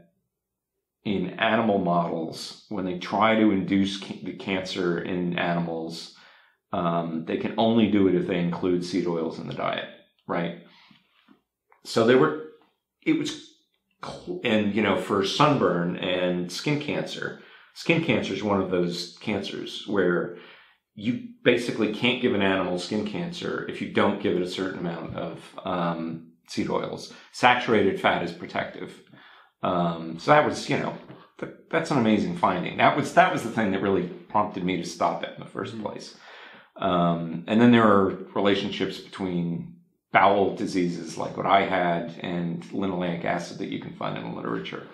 in 1.04 1.30
animal 1.40 1.78
models, 1.78 2.66
when 2.68 2.84
they 2.84 2.98
try 2.98 3.34
to 3.34 3.50
induce 3.50 3.98
ca- 3.98 4.22
the 4.22 4.34
cancer 4.34 5.00
in 5.00 5.38
animals, 5.38 6.14
um, 6.72 7.24
they 7.26 7.38
can 7.38 7.54
only 7.56 7.90
do 7.90 8.06
it 8.08 8.14
if 8.14 8.26
they 8.26 8.38
include 8.38 8.84
seed 8.84 9.06
oils 9.06 9.38
in 9.38 9.46
the 9.46 9.54
diet, 9.54 9.88
right? 10.26 10.58
So 11.84 12.06
there 12.06 12.18
were, 12.18 12.50
it 13.02 13.18
was, 13.18 13.54
and 14.44 14.74
you 14.74 14.82
know, 14.82 15.00
for 15.00 15.24
sunburn 15.24 15.96
and 15.96 16.52
skin 16.52 16.80
cancer, 16.80 17.40
skin 17.74 18.04
cancer 18.04 18.34
is 18.34 18.42
one 18.42 18.60
of 18.60 18.70
those 18.70 19.16
cancers 19.20 19.84
where 19.86 20.36
you 20.94 21.28
basically 21.42 21.94
can't 21.94 22.20
give 22.20 22.34
an 22.34 22.42
animal 22.42 22.78
skin 22.78 23.06
cancer 23.06 23.66
if 23.68 23.80
you 23.80 23.92
don't 23.92 24.22
give 24.22 24.36
it 24.36 24.42
a 24.42 24.50
certain 24.50 24.80
amount 24.80 25.16
of 25.16 25.58
um, 25.64 26.32
seed 26.46 26.68
oils. 26.68 27.12
Saturated 27.32 27.98
fat 27.98 28.22
is 28.22 28.32
protective. 28.32 29.02
Um, 29.62 30.18
so 30.18 30.30
that 30.30 30.44
was, 30.46 30.68
you 30.68 30.78
know, 30.78 30.94
th- 31.38 31.52
that's 31.70 31.90
an 31.90 31.98
amazing 31.98 32.36
finding. 32.36 32.76
That 32.78 32.96
was 32.96 33.14
that 33.14 33.32
was 33.32 33.42
the 33.42 33.50
thing 33.50 33.72
that 33.72 33.82
really 33.82 34.04
prompted 34.04 34.64
me 34.64 34.76
to 34.78 34.84
stop 34.84 35.22
it 35.22 35.34
in 35.34 35.40
the 35.40 35.46
1st 35.50 35.74
Mhm. 35.76 35.82
place. 35.82 36.16
Um, 36.76 37.44
and 37.46 37.60
then 37.60 37.72
there 37.72 37.86
are 37.86 38.06
relationships 38.34 38.98
between 38.98 39.76
bowel 40.12 40.56
diseases 40.56 41.18
like 41.18 41.36
what 41.36 41.46
I 41.46 41.62
had 41.66 42.18
and 42.20 42.62
linoleic 42.72 43.24
acid 43.24 43.58
that 43.58 43.68
you 43.68 43.80
can 43.80 43.92
find 43.94 44.16
in 44.16 44.24
the 44.30 44.36
literature. 44.36 44.86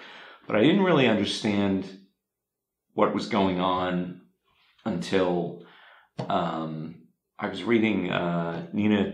But 0.47 0.57
I 0.57 0.61
didn't 0.63 0.83
really 0.83 1.07
understand 1.09 1.87
what 2.95 3.15
was 3.15 3.27
going 3.29 3.61
on 3.61 4.23
until 4.85 5.65
um, 6.29 6.97
I 7.39 7.49
was 7.49 7.63
reading 7.63 8.11
uh, 8.11 8.67
Nina 8.73 9.13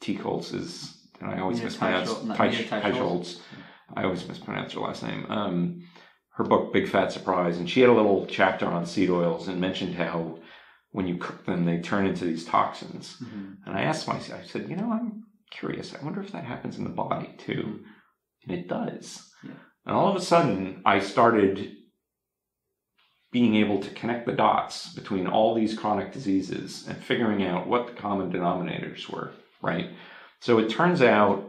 Teicholz's, 0.00 0.96
and 1.20 1.30
I 1.30 1.40
always 1.40 1.56
Nina 1.58 1.66
mispronounce 1.70 2.12
Teicholz- 2.14 3.40
not 3.94 3.96
Teich- 3.96 3.96
Nina 3.96 3.96
Teicholz. 3.96 3.96
Teicholz. 3.96 3.98
I 4.00 4.04
always 4.04 4.28
mispronounce 4.28 4.72
her 4.74 4.80
last 4.80 5.02
name. 5.02 5.26
Um, 5.30 5.82
her 6.36 6.44
book 6.44 6.72
Big 6.72 6.88
Fat 6.88 7.10
Surprise, 7.12 7.58
and 7.58 7.68
she 7.68 7.80
had 7.80 7.90
a 7.90 7.94
little 7.94 8.26
chapter 8.26 8.66
on 8.66 8.86
seed 8.86 9.10
oils 9.10 9.48
and 9.48 9.60
mentioned 9.60 9.94
how 9.96 10.38
when 10.92 11.06
you 11.06 11.16
cook 11.18 11.44
them, 11.44 11.64
they 11.64 11.80
turn 11.80 12.06
into 12.06 12.24
these 12.24 12.44
toxins. 12.44 13.18
Mhm. 13.22 13.56
And 13.66 13.76
I 13.76 13.82
asked 13.82 14.08
myself, 14.08 14.40
I 14.40 14.46
said, 14.46 14.70
you 14.70 14.76
know, 14.76 14.90
I'm 14.92 15.24
curious. 15.50 15.94
I 15.94 16.02
wonder 16.04 16.20
if 16.22 16.32
that 16.32 16.44
happens 16.44 16.78
in 16.78 16.84
the 16.84 16.90
body 16.90 17.34
too. 17.38 17.84
And 18.46 18.56
it 18.58 18.68
does. 18.68 19.30
Yeah. 19.44 19.50
And 19.84 19.96
all 19.96 20.08
of 20.08 20.16
a 20.16 20.20
sudden, 20.20 20.80
I 20.86 21.00
started 21.00 21.74
being 23.30 23.56
able 23.56 23.80
to 23.80 23.90
connect 23.90 24.24
the 24.26 24.32
dots 24.32 24.94
between 24.94 25.26
all 25.26 25.54
these 25.54 25.78
chronic 25.78 26.12
diseases 26.12 26.86
and 26.88 26.96
figuring 26.96 27.44
out 27.44 27.66
what 27.66 27.86
the 27.86 27.92
common 27.92 28.32
denominators 28.32 29.10
were, 29.10 29.32
right? 29.60 29.90
So 30.40 30.58
it 30.58 30.70
turns 30.70 31.02
out 31.02 31.47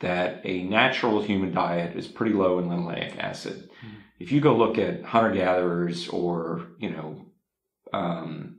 that 0.00 0.40
a 0.44 0.64
natural 0.64 1.22
human 1.22 1.52
diet 1.52 1.96
is 1.96 2.06
pretty 2.06 2.34
low 2.34 2.58
in 2.58 2.66
linoleic 2.68 3.18
acid. 3.18 3.68
Mhm. 3.84 3.90
If 4.18 4.32
you 4.32 4.40
go 4.40 4.56
look 4.56 4.78
at 4.78 5.04
hunter 5.04 5.30
gatherers 5.32 6.08
or, 6.08 6.68
you 6.78 6.90
know, 6.90 7.26
um, 7.92 8.56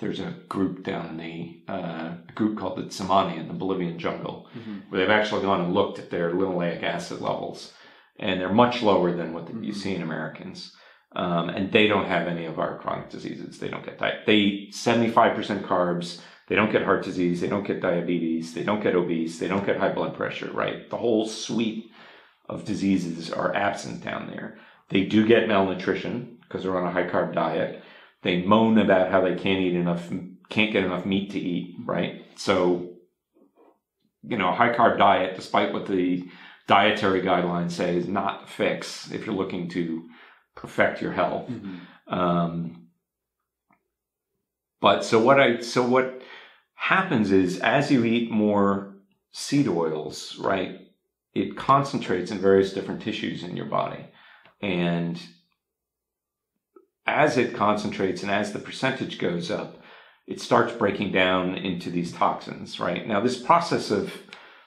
there's 0.00 0.20
a 0.20 0.34
group 0.48 0.84
down 0.84 1.06
in 1.10 1.16
the 1.16 1.62
uh, 1.72 2.14
a 2.28 2.32
group 2.34 2.58
called 2.58 2.76
the 2.76 2.82
Tsimane 2.84 3.38
in 3.38 3.48
the 3.48 3.54
Bolivian 3.54 3.98
jungle, 3.98 4.48
Mhm. 4.56 4.82
where 4.90 5.00
they've 5.00 5.10
actually 5.10 5.42
gone 5.42 5.60
and 5.60 5.72
looked 5.74 5.98
at 5.98 6.10
their 6.10 6.30
linoleic 6.32 6.82
acid 6.82 7.20
levels, 7.20 7.72
and 8.18 8.40
they're 8.40 8.52
much 8.52 8.82
lower 8.82 9.12
than 9.12 9.32
what 9.32 9.48
you 9.62 9.72
Mhm. 9.72 9.76
see 9.76 9.94
in 9.94 10.02
Americans. 10.02 10.74
Um, 11.16 11.48
and 11.48 11.70
they 11.70 11.86
don't 11.86 12.06
have 12.06 12.26
any 12.26 12.44
of 12.44 12.58
our 12.58 12.76
chronic 12.78 13.08
diseases. 13.08 13.58
They 13.60 13.68
don't 13.68 13.84
get 13.84 13.98
di- 13.98 14.20
they 14.26 14.36
eat 14.36 14.74
seventy 14.74 15.08
five 15.10 15.34
percent 15.36 15.64
carbs. 15.64 16.20
They 16.48 16.56
don't 16.56 16.72
get 16.72 16.82
heart 16.84 17.04
disease. 17.04 17.40
They 17.40 17.48
don't 17.48 17.66
get 17.66 17.80
diabetes. 17.80 18.52
They 18.52 18.64
don't 18.64 18.82
get 18.82 18.94
obese. 18.94 19.38
They 19.38 19.48
don't 19.48 19.64
get 19.64 19.78
high 19.78 19.92
blood 19.92 20.14
pressure. 20.14 20.50
Right, 20.52 20.88
the 20.90 20.98
whole 20.98 21.26
suite 21.26 21.90
of 22.48 22.64
diseases 22.64 23.32
are 23.32 23.54
absent 23.54 24.04
down 24.04 24.28
there. 24.28 24.58
They 24.90 25.04
do 25.04 25.26
get 25.26 25.48
malnutrition 25.48 26.38
because 26.42 26.62
they're 26.62 26.76
on 26.76 26.86
a 26.86 26.92
high 26.92 27.08
carb 27.08 27.34
diet. 27.34 27.82
They 28.22 28.42
moan 28.42 28.78
about 28.78 29.10
how 29.10 29.20
they 29.22 29.34
can't 29.34 29.60
eat 29.60 29.74
enough, 29.74 30.10
can't 30.48 30.72
get 30.72 30.84
enough 30.84 31.06
meat 31.06 31.30
to 31.30 31.38
eat, 31.40 31.76
right? 31.84 32.24
So, 32.36 32.90
you 34.22 34.36
know, 34.36 34.50
a 34.50 34.54
high 34.54 34.74
carb 34.74 34.98
diet, 34.98 35.36
despite 35.36 35.72
what 35.72 35.86
the 35.86 36.24
dietary 36.66 37.22
guidelines 37.22 37.72
say, 37.72 37.96
is 37.96 38.08
not 38.08 38.44
a 38.44 38.46
fix 38.46 39.10
if 39.10 39.26
you're 39.26 39.34
looking 39.34 39.68
to 39.70 40.08
perfect 40.54 41.02
your 41.02 41.12
health. 41.12 41.48
Mhm. 41.50 41.80
Um, 42.06 42.88
but 44.80 45.04
so 45.04 45.18
what 45.18 45.40
I, 45.40 45.60
so 45.60 45.82
what 45.86 46.22
happens 46.84 47.32
is 47.32 47.60
as 47.60 47.90
you 47.90 48.04
eat 48.04 48.30
more 48.30 48.94
seed 49.32 49.66
oils, 49.66 50.36
right, 50.38 50.80
it 51.34 51.56
concentrates 51.56 52.30
in 52.30 52.38
various 52.38 52.74
different 52.74 53.00
tissues 53.00 53.42
in 53.42 53.56
your 53.56 53.64
body. 53.64 54.04
And 54.60 55.18
as 57.06 57.38
it 57.38 57.54
concentrates 57.54 58.22
and 58.22 58.30
as 58.30 58.52
the 58.52 58.58
percentage 58.58 59.18
goes 59.18 59.50
up, 59.50 59.82
it 60.26 60.42
starts 60.42 60.74
breaking 60.74 61.10
down 61.10 61.54
into 61.54 61.88
these 61.88 62.12
toxins, 62.12 62.78
right? 62.78 63.08
Now, 63.08 63.20
this 63.20 63.40
process 63.40 63.90
of, 63.90 64.12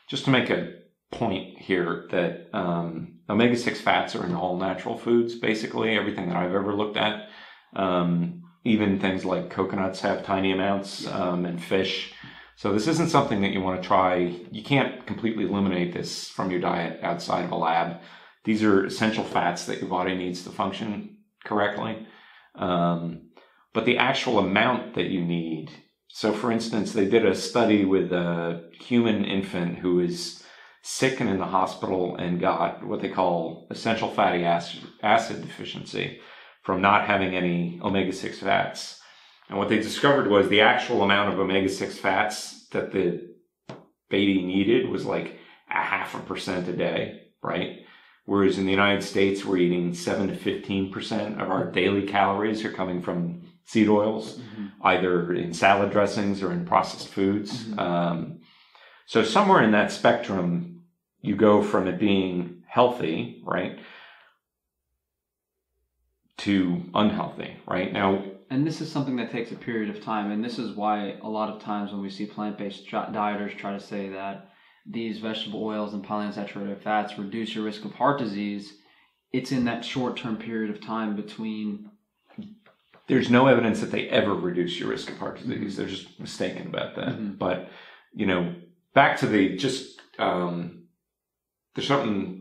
just 0.08 0.25
to 0.25 0.32
make 0.32 0.49
a 0.49 0.73
point 1.12 1.60
here, 1.60 2.08
that 2.10 2.49
um, 2.51 3.19
omega 3.30 3.56
6 3.56 3.80
fats 3.82 4.15
are 4.15 4.25
in 4.25 4.34
all 4.34 4.58
natural 4.58 4.97
foods, 4.97 5.36
basically, 5.36 5.95
everything 5.95 6.30
that 6.30 6.38
I've 6.38 6.56
ever 6.56 6.73
looked 6.73 6.97
at. 6.97 7.30
Um, 7.75 8.41
even 8.67 8.99
things 8.99 9.23
like 9.23 9.49
coconuts 9.49 10.01
have 10.01 10.25
tiny 10.25 10.51
amounts 10.51 11.08
um, 11.08 11.45
and 11.45 11.63
fish. 11.63 12.13
So 12.58 12.73
this 12.73 12.88
isn't 12.88 13.10
something 13.10 13.41
that 13.41 13.51
you 13.51 13.62
want 13.62 13.82
to 13.82 13.88
try. 13.88 14.15
You 14.51 14.63
can't 14.63 15.06
completely 15.06 15.45
eliminate 15.45 15.93
this 15.93 16.27
from 16.27 16.51
your 16.51 16.60
diet 16.60 16.99
outside 17.01 17.45
of 17.45 17.51
a 17.51 17.56
lab. 17.56 18.01
These 18.43 18.63
are 18.63 18.86
essential 18.86 19.23
fats 19.23 19.65
that 19.65 19.80
your 19.80 19.89
body 19.89 20.15
needs 20.15 20.43
to 20.43 20.49
function 20.49 21.17
correctly. 21.45 22.08
Um, 22.56 23.30
but 23.73 23.86
the 23.86 23.97
actual 23.97 24.39
amount 24.39 24.95
that 24.95 25.08
you 25.08 25.23
need. 25.23 25.69
So, 26.10 26.34
for 26.34 26.51
instance, 26.51 26.93
they 26.93 27.08
did 27.08 27.25
a 27.25 27.36
study 27.36 27.86
with 27.86 28.12
a 28.12 28.69
human 28.80 29.23
infant 29.23 29.77
who 29.77 29.99
is 29.99 30.43
sick 30.82 31.19
and 31.19 31.30
in 31.30 31.38
the 31.38 31.45
hospital 31.45 32.15
and 32.15 32.39
got 32.39 32.86
what 32.86 33.01
they 33.01 33.10
call 33.10 33.67
essential 33.69 34.10
fatty 34.10 34.43
acid, 34.43 34.82
acid 35.03 35.41
deficiency 35.41 36.19
from 36.67 36.82
not 36.82 37.08
having 37.08 37.34
any 37.34 37.80
omega 37.82 38.12
6 38.12 38.39
fats. 38.39 38.99
And 39.47 39.58
what 39.58 39.69
they 39.69 39.77
discovered 39.77 40.30
was 40.30 40.49
the 40.49 40.60
actual 40.60 41.01
amount 41.01 41.32
of 41.32 41.39
omega 41.39 41.69
6 41.69 41.97
fats 41.97 42.67
that 42.73 42.91
the 42.91 43.34
baby 44.10 44.43
needed 44.43 44.89
was 44.89 45.06
like 45.06 45.39
a 45.71 45.82
half 45.82 46.13
a 46.13 46.19
percent 46.19 46.67
a 46.67 46.73
day, 46.73 47.21
right? 47.41 47.86
Whereas 48.25 48.58
in 48.58 48.65
the 48.65 48.71
United 48.71 49.01
States, 49.01 49.45
we're 49.45 49.60
eating 49.60 49.93
7 49.93 50.27
to 50.27 50.36
15% 50.36 51.41
of 51.41 51.49
our 51.49 51.71
daily 51.71 52.06
calories 52.06 52.65
are 52.65 52.73
coming 52.73 53.01
from 53.01 53.43
seed 53.63 53.88
oils, 53.88 54.38
mm-hmm. 54.38 54.65
either 54.84 55.32
in 55.32 55.53
salad 55.53 55.91
dressings 55.91 56.43
or 56.43 56.51
in 56.51 56.65
processed 56.65 57.08
foods. 57.08 57.63
Mm-hmm. 57.63 57.80
Um, 57.80 58.41
so 59.06 59.23
somewhere 59.23 59.63
in 59.63 59.71
that 59.71 59.93
spectrum, 59.93 60.82
you 61.21 61.38
go 61.38 61.63
from 61.63 61.88
it 61.88 61.97
being 61.97 62.63
healthy, 62.67 63.41
right, 63.45 63.80
to 66.38 66.82
unhealthy, 66.93 67.58
right? 67.67 67.91
Now, 67.91 68.23
and 68.50 68.65
this 68.65 68.80
is 68.80 68.91
something 68.91 69.15
that 69.17 69.32
takes 69.32 69.52
a 69.52 69.56
period 69.56 69.89
of 69.89 70.02
time, 70.02 70.32
and 70.32 70.43
this 70.43 70.60
is 70.60 70.76
why 70.76 71.17
a 71.21 71.30
lot 71.30 71.50
of 71.50 71.62
times 71.62 71.91
when 71.91 72.02
we 72.02 72.10
see 72.10 72.26
plant-based 72.26 72.88
dieters 72.88 73.58
try 73.58 73.73
to 73.73 73.80
say 73.80 74.10
that 74.10 74.52
these 74.86 75.19
vegetable 75.19 75.63
oils 75.65 75.93
and 75.93 76.06
polyunsaturated 76.06 76.82
fats 76.82 77.17
reduce 77.17 77.54
your 77.54 77.65
risk 77.65 77.84
of 77.84 77.93
heart 77.93 78.19
disease, 78.19 78.76
it's 79.34 79.52
in 79.52 79.65
that 79.65 79.84
short-term 79.84 80.38
period 80.38 80.73
of 80.73 80.82
time 80.82 81.15
between. 81.15 81.89
There's 83.08 83.30
no 83.30 83.47
evidence 83.47 83.82
that 83.82 83.91
they 83.91 84.08
ever 84.10 84.34
reduce 84.34 84.80
your 84.80 84.89
risk 84.89 85.10
of 85.10 85.17
heart 85.17 85.38
disease. 85.38 85.73
Mm-hmm. 85.73 85.76
They're 85.78 85.89
just 85.89 86.19
mistaken 86.19 86.67
about 86.67 86.95
that. 86.95 87.10
Mm-hmm. 87.10 87.34
But 87.34 87.69
you 88.13 88.26
know, 88.26 88.56
back 88.93 89.17
to 89.19 89.28
the 89.28 89.58
just 89.58 90.00
um, 90.19 90.84
there's 91.76 91.88
something 91.88 92.37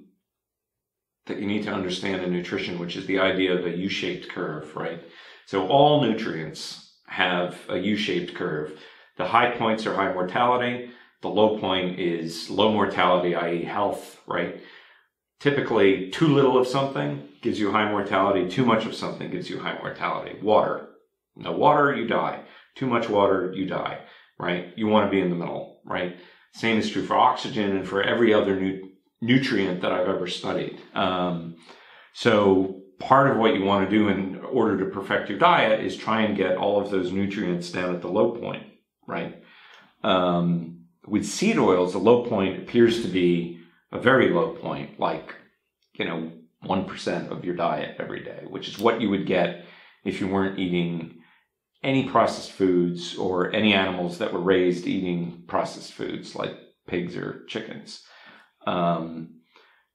that 1.26 1.38
you 1.38 1.46
need 1.46 1.64
to 1.64 1.72
understand 1.72 2.22
in 2.22 2.32
nutrition, 2.32 2.78
which 2.78 2.96
is 2.96 3.06
the 3.06 3.18
idea 3.18 3.56
of 3.56 3.66
a 3.66 3.76
U-shaped 3.76 4.28
curve, 4.28 4.74
right? 4.76 5.02
So 5.46 5.66
all 5.68 6.02
nutrients 6.02 6.94
have 7.06 7.58
a 7.68 7.78
U-shaped 7.78 8.34
curve. 8.34 8.78
The 9.16 9.26
high 9.26 9.50
points 9.50 9.86
are 9.86 9.94
high 9.94 10.12
mortality. 10.12 10.90
The 11.22 11.28
low 11.28 11.58
point 11.58 11.98
is 11.98 12.50
low 12.50 12.72
mortality, 12.72 13.34
i.e. 13.34 13.64
health, 13.64 14.20
right? 14.26 14.60
Typically, 15.40 16.10
too 16.10 16.28
little 16.28 16.56
of 16.56 16.66
something 16.66 17.28
gives 17.42 17.58
you 17.58 17.70
high 17.70 17.90
mortality. 17.90 18.48
Too 18.48 18.64
much 18.64 18.86
of 18.86 18.94
something 18.94 19.30
gives 19.30 19.50
you 19.50 19.58
high 19.58 19.78
mortality. 19.78 20.38
Water. 20.42 20.88
No 21.36 21.52
water, 21.52 21.94
you 21.94 22.06
die. 22.06 22.42
Too 22.74 22.86
much 22.86 23.08
water, 23.08 23.52
you 23.54 23.66
die, 23.66 24.00
right? 24.38 24.72
You 24.76 24.86
want 24.86 25.06
to 25.06 25.10
be 25.10 25.20
in 25.20 25.30
the 25.30 25.36
middle, 25.36 25.80
right? 25.84 26.16
Same 26.52 26.78
is 26.78 26.90
true 26.90 27.04
for 27.04 27.16
oxygen 27.16 27.76
and 27.76 27.86
for 27.86 28.02
every 28.02 28.32
other 28.32 28.58
nu- 28.58 28.86
nutrient 29.20 29.81
that 29.81 29.92
I've 29.92 30.09
ever 30.09 30.26
studied. 30.26 30.81
Um, 30.94 31.57
so 32.12 32.83
part 32.98 33.31
of 33.31 33.37
what 33.37 33.55
you 33.55 33.64
want 33.64 33.88
to 33.88 33.96
do 33.96 34.09
in 34.09 34.40
order 34.44 34.79
to 34.79 34.90
perfect 34.90 35.29
your 35.29 35.38
diet 35.38 35.81
is 35.81 35.96
try 35.96 36.22
and 36.22 36.37
get 36.37 36.57
all 36.57 36.81
of 36.81 36.90
those 36.90 37.12
nutrients 37.12 37.70
down 37.70 37.94
at 37.94 38.02
the 38.02 38.09
low 38.09 38.33
point, 38.33 38.64
right? 39.07 39.42
Um, 40.02 40.85
with 41.07 41.26
seed 41.26 41.59
oils, 41.59 41.92
the 41.92 41.98
low 41.98 42.24
point 42.24 42.59
appears 42.59 43.02
to 43.02 43.09
be 43.09 43.61
a 43.92 43.98
very 43.98 44.31
low 44.31 44.50
point, 44.50 44.98
like, 44.98 45.35
you 45.94 46.05
know, 46.05 46.33
1% 46.64 47.31
of 47.31 47.44
your 47.44 47.55
diet 47.55 47.96
every 47.98 48.24
day, 48.24 48.44
which 48.48 48.68
is 48.68 48.79
what 48.79 49.00
you 49.00 49.11
would 49.11 49.26
get 49.26 49.64
if 50.05 50.20
you 50.20 50.29
weren't 50.29 50.59
eating 50.59 51.20
any 51.83 52.09
processed 52.09 52.52
foods 52.52 53.16
or 53.16 53.52
any 53.55 53.72
animals 53.72 54.18
that 54.18 54.33
were 54.33 54.40
raised 54.40 54.87
eating 54.87 55.44
processed 55.46 55.92
foods 55.92 56.35
like 56.35 56.57
pigs 56.87 57.16
or 57.16 57.44
chickens. 57.46 58.02
Um, 58.66 59.40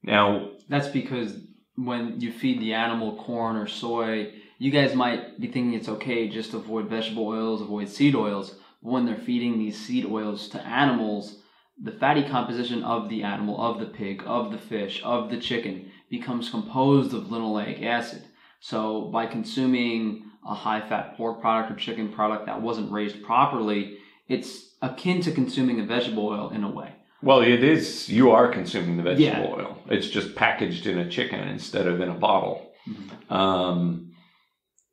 now, 0.04 0.52
that's 0.68 0.88
because 0.88 1.36
when 1.76 2.20
you 2.20 2.32
feed 2.32 2.60
the 2.60 2.74
animal 2.74 3.18
corn 3.24 3.56
or 3.56 3.68
soy, 3.68 4.34
you 4.58 4.72
guys 4.72 4.96
might 4.96 5.40
be 5.40 5.48
thinking 5.48 5.74
it's 5.74 5.90
okay 5.90 6.28
just 6.30 6.54
avoid 6.54 6.90
vegetable 6.90 7.28
oils, 7.28 7.62
avoid 7.62 7.90
seed 7.90 8.16
oils. 8.16 8.56
But 8.82 8.92
when 8.92 9.06
they're 9.06 9.16
feeding 9.16 9.60
these 9.60 9.80
seed 9.80 10.06
oils 10.06 10.48
to 10.50 10.62
animals, 10.62 11.38
the 11.82 11.92
fatty 11.92 12.24
composition 12.24 12.84
of 12.84 13.10
the 13.10 13.24
animal, 13.24 13.60
of 13.60 13.80
the 13.80 13.88
pig, 13.88 14.24
of 14.26 14.52
the 14.52 14.58
fish, 14.58 15.02
of 15.04 15.30
the 15.30 15.40
chicken 15.40 15.92
becomes 16.10 16.50
composed 16.50 17.14
of 17.14 17.26
linoleic 17.26 17.84
acid. 17.84 18.24
So 18.60 19.10
by 19.12 19.26
consuming 19.26 20.26
a 20.46 20.54
high 20.54 20.82
fat 20.88 21.18
pork 21.18 21.42
product 21.42 21.72
or 21.72 21.76
chicken 21.76 22.12
product 22.12 22.46
that 22.46 22.62
wasn't 22.62 22.92
raised 22.92 23.24
properly, 23.24 23.98
it's 24.28 24.76
akin 24.82 25.22
to 25.22 25.32
consuming 25.32 25.80
a 25.80 25.86
vegetable 25.86 26.28
oil 26.28 26.50
in 26.50 26.64
a 26.64 26.70
way. 26.70 26.94
Well, 27.24 27.42
it 27.42 27.64
is. 27.64 28.10
You 28.10 28.32
are 28.32 28.52
consuming 28.52 28.98
the 28.98 29.04
vegetable 29.04 29.56
yeah. 29.58 29.66
oil. 29.66 29.78
It's 29.90 30.08
just 30.08 30.36
packaged 30.36 30.88
in 30.88 30.98
a 31.00 31.10
chicken 31.10 31.48
instead 31.48 31.88
of 31.88 32.02
in 32.02 32.10
a 32.10 32.16
bottle. 32.16 32.72
Mm-hmm. 32.90 33.34
Um, 33.34 34.12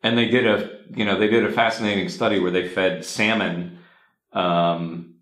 and 0.03 0.17
they 0.17 0.29
did 0.29 0.47
a, 0.47 0.79
you 0.95 1.05
know, 1.05 1.19
they 1.19 1.29
did 1.29 1.45
a 1.45 1.53
fascinating 1.53 2.09
study 2.09 2.38
where 2.38 2.51
they 2.51 2.69
fed 2.69 3.05
salmon 3.05 3.79
um, 4.33 5.14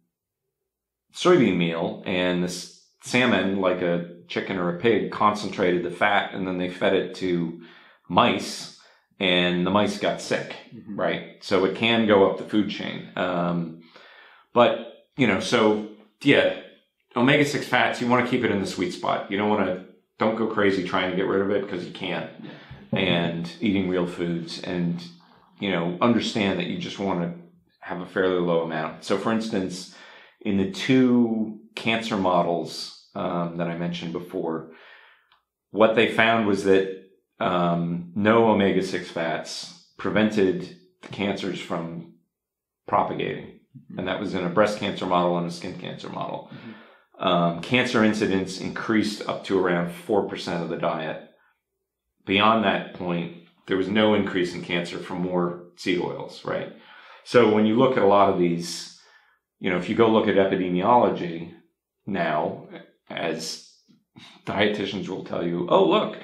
soybean 1.15 1.57
meal, 1.57 2.03
and 2.07 2.45
the 2.45 2.71
salmon, 3.03 3.61
like 3.61 3.83
a 3.83 4.17
chicken 4.29 4.59
or 4.59 4.77
a 4.77 4.81
pig, 4.81 5.11
concentrated 5.11 5.83
the 5.83 5.91
fat, 5.91 6.35
and 6.35 6.47
then 6.47 6.59
they 6.59 6.69
fed 6.69 6.95
it 6.95 7.15
to 7.17 7.63
mice, 8.09 8.79
and 9.19 9.67
the 9.67 9.71
mice 9.71 9.99
got 9.99 10.21
sick. 10.21 10.57
Mm-hmm. 10.75 11.01
Right, 11.01 11.25
so 11.41 11.65
it 11.65 11.77
can 11.77 12.07
go 12.07 12.31
up 12.31 12.39
the 12.39 12.45
food 12.45 12.69
chain. 12.69 13.11
Um, 13.17 13.83
but 14.53 15.07
you 15.17 15.27
know, 15.27 15.41
so 15.41 15.89
yeah, 16.23 16.61
omega 17.17 17.45
6 17.45 17.67
fats, 17.67 18.01
you 18.01 18.07
want 18.07 18.25
to 18.25 18.31
keep 18.31 18.45
it 18.45 18.51
in 18.51 18.61
the 18.61 18.67
sweet 18.67 18.93
spot. 18.93 19.31
You 19.31 19.39
don't 19.39 19.49
want 19.49 19.67
to, 19.67 19.85
don't 20.19 20.37
go 20.37 20.47
crazy 20.47 20.85
trying 20.85 21.11
to 21.11 21.17
get 21.17 21.27
rid 21.27 21.41
of 21.41 21.51
it 21.51 21.63
because 21.63 21.85
you 21.85 21.93
can't. 21.93 22.31
And 22.93 23.51
eating 23.61 23.89
real 23.89 24.07
foods 24.07 24.63
and, 24.63 25.03
you 25.59 25.71
know, 25.71 25.99
understand 26.01 26.61
that 26.61 26.67
you 26.67 26.79
just 26.79 26.99
want 26.99 27.23
to 27.23 27.35
have 27.81 28.01
a 28.01 28.07
fairly 28.07 28.39
low 28.41 28.63
amount. 28.63 29.05
So, 29.05 29.19
for 29.19 29.33
instance, 29.33 29.95
in 30.41 30.57
the 30.57 30.71
two 30.71 31.61
cancer 31.75 32.17
models 32.17 33.09
um, 33.15 33.57
that 33.57 33.69
I 33.69 33.77
mentioned 33.77 34.13
before, 34.13 34.71
what 35.71 35.95
they 35.95 36.13
found 36.13 36.47
was 36.47 36.65
that 36.65 37.05
um, 37.41 38.13
no 38.15 38.51
omega 38.51 38.83
6 38.83 39.09
fats 39.11 39.89
prevented 39.99 40.77
the 41.03 41.09
cancers 41.09 41.61
from 41.61 42.15
propagating. 42.87 43.47
Mm-hmm. 43.47 43.99
And 43.99 44.09
that 44.09 44.21
was 44.21 44.35
in 44.35 44.45
a 44.45 44.49
breast 44.49 44.79
cancer 44.79 45.07
model 45.07 45.37
and 45.39 45.47
a 45.47 45.51
skin 45.51 45.79
cancer 45.79 46.09
model. 46.09 46.51
Mm-hmm. 46.53 46.73
Um, 47.19 47.63
cancer 47.63 48.05
incidence 48.05 48.61
increased 48.61 49.27
up 49.29 49.45
to 49.45 49.59
around 49.59 49.93
4% 50.07 50.63
of 50.63 50.69
the 50.69 50.77
diet. 50.77 51.31
Beyond 52.27 52.65
that 52.65 52.95
point, 52.95 53.45
there 53.67 53.77
was 53.77 53.89
no 53.89 54.15
increase 54.15 54.55
in 54.55 54.63
cancer 54.63 54.99
from 54.99 55.23
more 55.23 55.65
seed 55.77 56.01
oils, 56.01 56.45
right? 56.45 56.73
So 57.25 57.53
when 57.53 57.67
you 57.67 57.77
look 57.77 57.97
at 57.97 58.03
a 58.03 58.07
lot 58.07 58.29
of 58.29 58.39
these, 58.39 59.01
you 59.59 59.71
know, 59.71 59.79
if 59.79 59.89
you 59.89 59.95
go 59.95 60.09
look 60.11 60.29
at 60.29 60.37
epidemiology 60.37 61.53
now, 62.07 62.69
as 63.11 63.71
dietitians 64.45 65.09
will 65.09 65.25
tell 65.25 65.45
you, 65.45 65.67
oh, 65.71 65.85
look, 65.85 66.19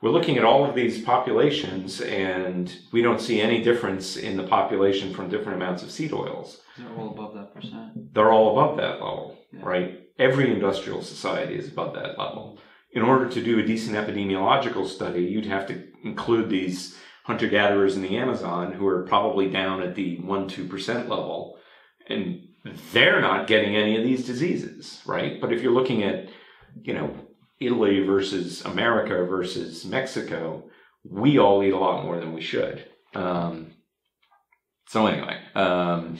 we're 0.00 0.10
looking 0.10 0.36
at 0.36 0.44
all 0.44 0.66
of 0.66 0.74
these 0.74 1.00
populations 1.00 2.00
and 2.02 2.76
we 2.92 3.00
don't 3.00 3.20
see 3.20 3.40
any 3.40 3.62
difference 3.62 4.16
in 4.16 4.36
the 4.36 4.46
population 4.46 5.14
from 5.14 5.30
different 5.30 5.56
amounts 5.56 5.82
of 5.82 5.90
seed 5.90 6.12
oils. 6.12 6.60
They're 6.76 6.94
all 6.94 7.10
above 7.10 7.34
that 7.34 7.54
percent. 7.54 8.14
They're 8.14 8.30
all 8.30 8.52
above 8.52 8.76
that 8.76 8.94
level, 8.94 9.38
yeah. 9.50 9.60
right? 9.62 10.03
Every 10.18 10.52
industrial 10.52 11.02
society 11.02 11.56
is 11.56 11.68
above 11.68 11.94
that 11.94 12.18
level. 12.18 12.58
In 12.92 13.02
order 13.02 13.28
to 13.28 13.42
do 13.42 13.58
a 13.58 13.66
decent 13.66 13.96
epidemiological 13.96 14.86
study, 14.86 15.22
you'd 15.24 15.46
have 15.46 15.66
to 15.66 15.84
include 16.04 16.48
these 16.48 16.96
hunter 17.24 17.48
gatherers 17.48 17.96
in 17.96 18.02
the 18.02 18.16
Amazon 18.16 18.72
who 18.72 18.86
are 18.86 19.02
probably 19.02 19.50
down 19.50 19.82
at 19.82 19.94
the 19.94 20.18
1 20.20 20.48
2% 20.48 20.94
level. 21.08 21.58
And 22.08 22.48
they're 22.92 23.20
not 23.20 23.46
getting 23.46 23.76
any 23.76 23.96
of 23.96 24.04
these 24.04 24.26
diseases, 24.26 25.02
right? 25.06 25.40
But 25.40 25.52
if 25.52 25.62
you're 25.62 25.72
looking 25.72 26.02
at, 26.02 26.28
you 26.82 26.94
know, 26.94 27.14
Italy 27.60 28.04
versus 28.04 28.64
America 28.64 29.24
versus 29.24 29.84
Mexico, 29.84 30.64
we 31.02 31.38
all 31.38 31.62
eat 31.62 31.72
a 31.72 31.78
lot 31.78 32.04
more 32.04 32.18
than 32.18 32.32
we 32.32 32.40
should. 32.40 32.86
Um, 33.14 33.72
so 34.88 35.06
anyway, 35.06 35.38
um, 35.54 36.18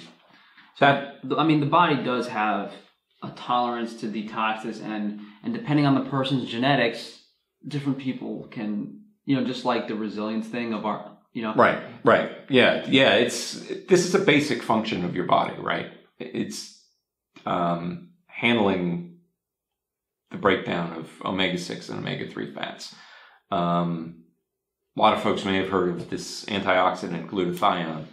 so 0.77 0.87
that, 0.87 1.15
I 1.39 1.45
mean, 1.45 1.61
the 1.61 1.67
body 1.67 2.03
does 2.03 2.29
have 2.29 2.73
a 3.25 3.31
tolerance 3.37 4.01
to 4.01 4.07
detoxes, 4.07 4.83
and 4.83 5.21
and 5.43 5.55
depending 5.55 5.87
on 5.87 5.95
the 5.95 6.09
person's 6.11 6.49
genetics, 6.49 7.21
different 7.67 7.99
people 7.99 8.47
can, 8.51 9.01
you 9.25 9.37
know, 9.37 9.45
just 9.45 9.65
like 9.65 9.89
the 9.89 9.95
resilience 9.95 10.47
thing 10.47 10.75
of 10.75 10.85
our, 10.85 11.17
you 11.33 11.43
know, 11.43 11.55
right, 11.55 11.83
right, 12.05 12.31
yeah, 12.49 12.85
yeah. 12.89 13.15
It's 13.15 13.55
this 13.89 14.05
is 14.05 14.15
a 14.15 14.19
basic 14.19 14.63
function 14.63 15.05
of 15.05 15.17
your 15.17 15.27
body, 15.27 15.55
right? 15.59 15.91
It's 16.19 16.83
um, 17.47 18.11
handling 18.27 19.19
the 20.31 20.37
breakdown 20.39 20.93
of 20.93 21.11
omega 21.25 21.59
six 21.59 21.89
and 21.89 21.99
omega 21.99 22.29
three 22.29 22.53
fats. 22.53 22.95
Um, 23.51 24.25
a 24.97 25.01
lot 25.01 25.15
of 25.15 25.23
folks 25.23 25.45
may 25.45 25.57
have 25.57 25.71
heard 25.71 25.89
of 25.89 26.11
this 26.11 26.45
antioxidant 26.45 27.29
glutathione. 27.29 28.07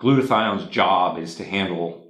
Glutathione's 0.00 0.66
job 0.66 1.18
is 1.18 1.36
to 1.36 1.44
handle 1.44 2.01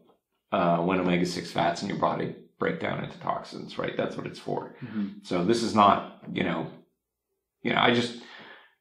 uh, 0.53 0.79
when 0.79 1.01
omega 1.01 1.27
6 1.27 1.51
fats 1.51 1.83
in 1.83 1.89
your 1.89 1.99
body 1.99 2.35
break 2.59 2.79
down 2.79 3.03
into 3.03 3.19
toxins, 3.19 3.79
right? 3.79 3.97
That's 3.97 4.17
what 4.17 4.27
it's 4.27 4.39
for. 4.39 4.77
Mm-hmm. 4.85 5.09
So 5.25 5.45
this 5.45 5.63
is 5.63 5.75
not, 5.75 6.23
you 6.33 6.45
know, 6.45 6.69
you 7.63 7.73
know, 7.73 7.81
I 7.81 7.93
just, 7.93 8.23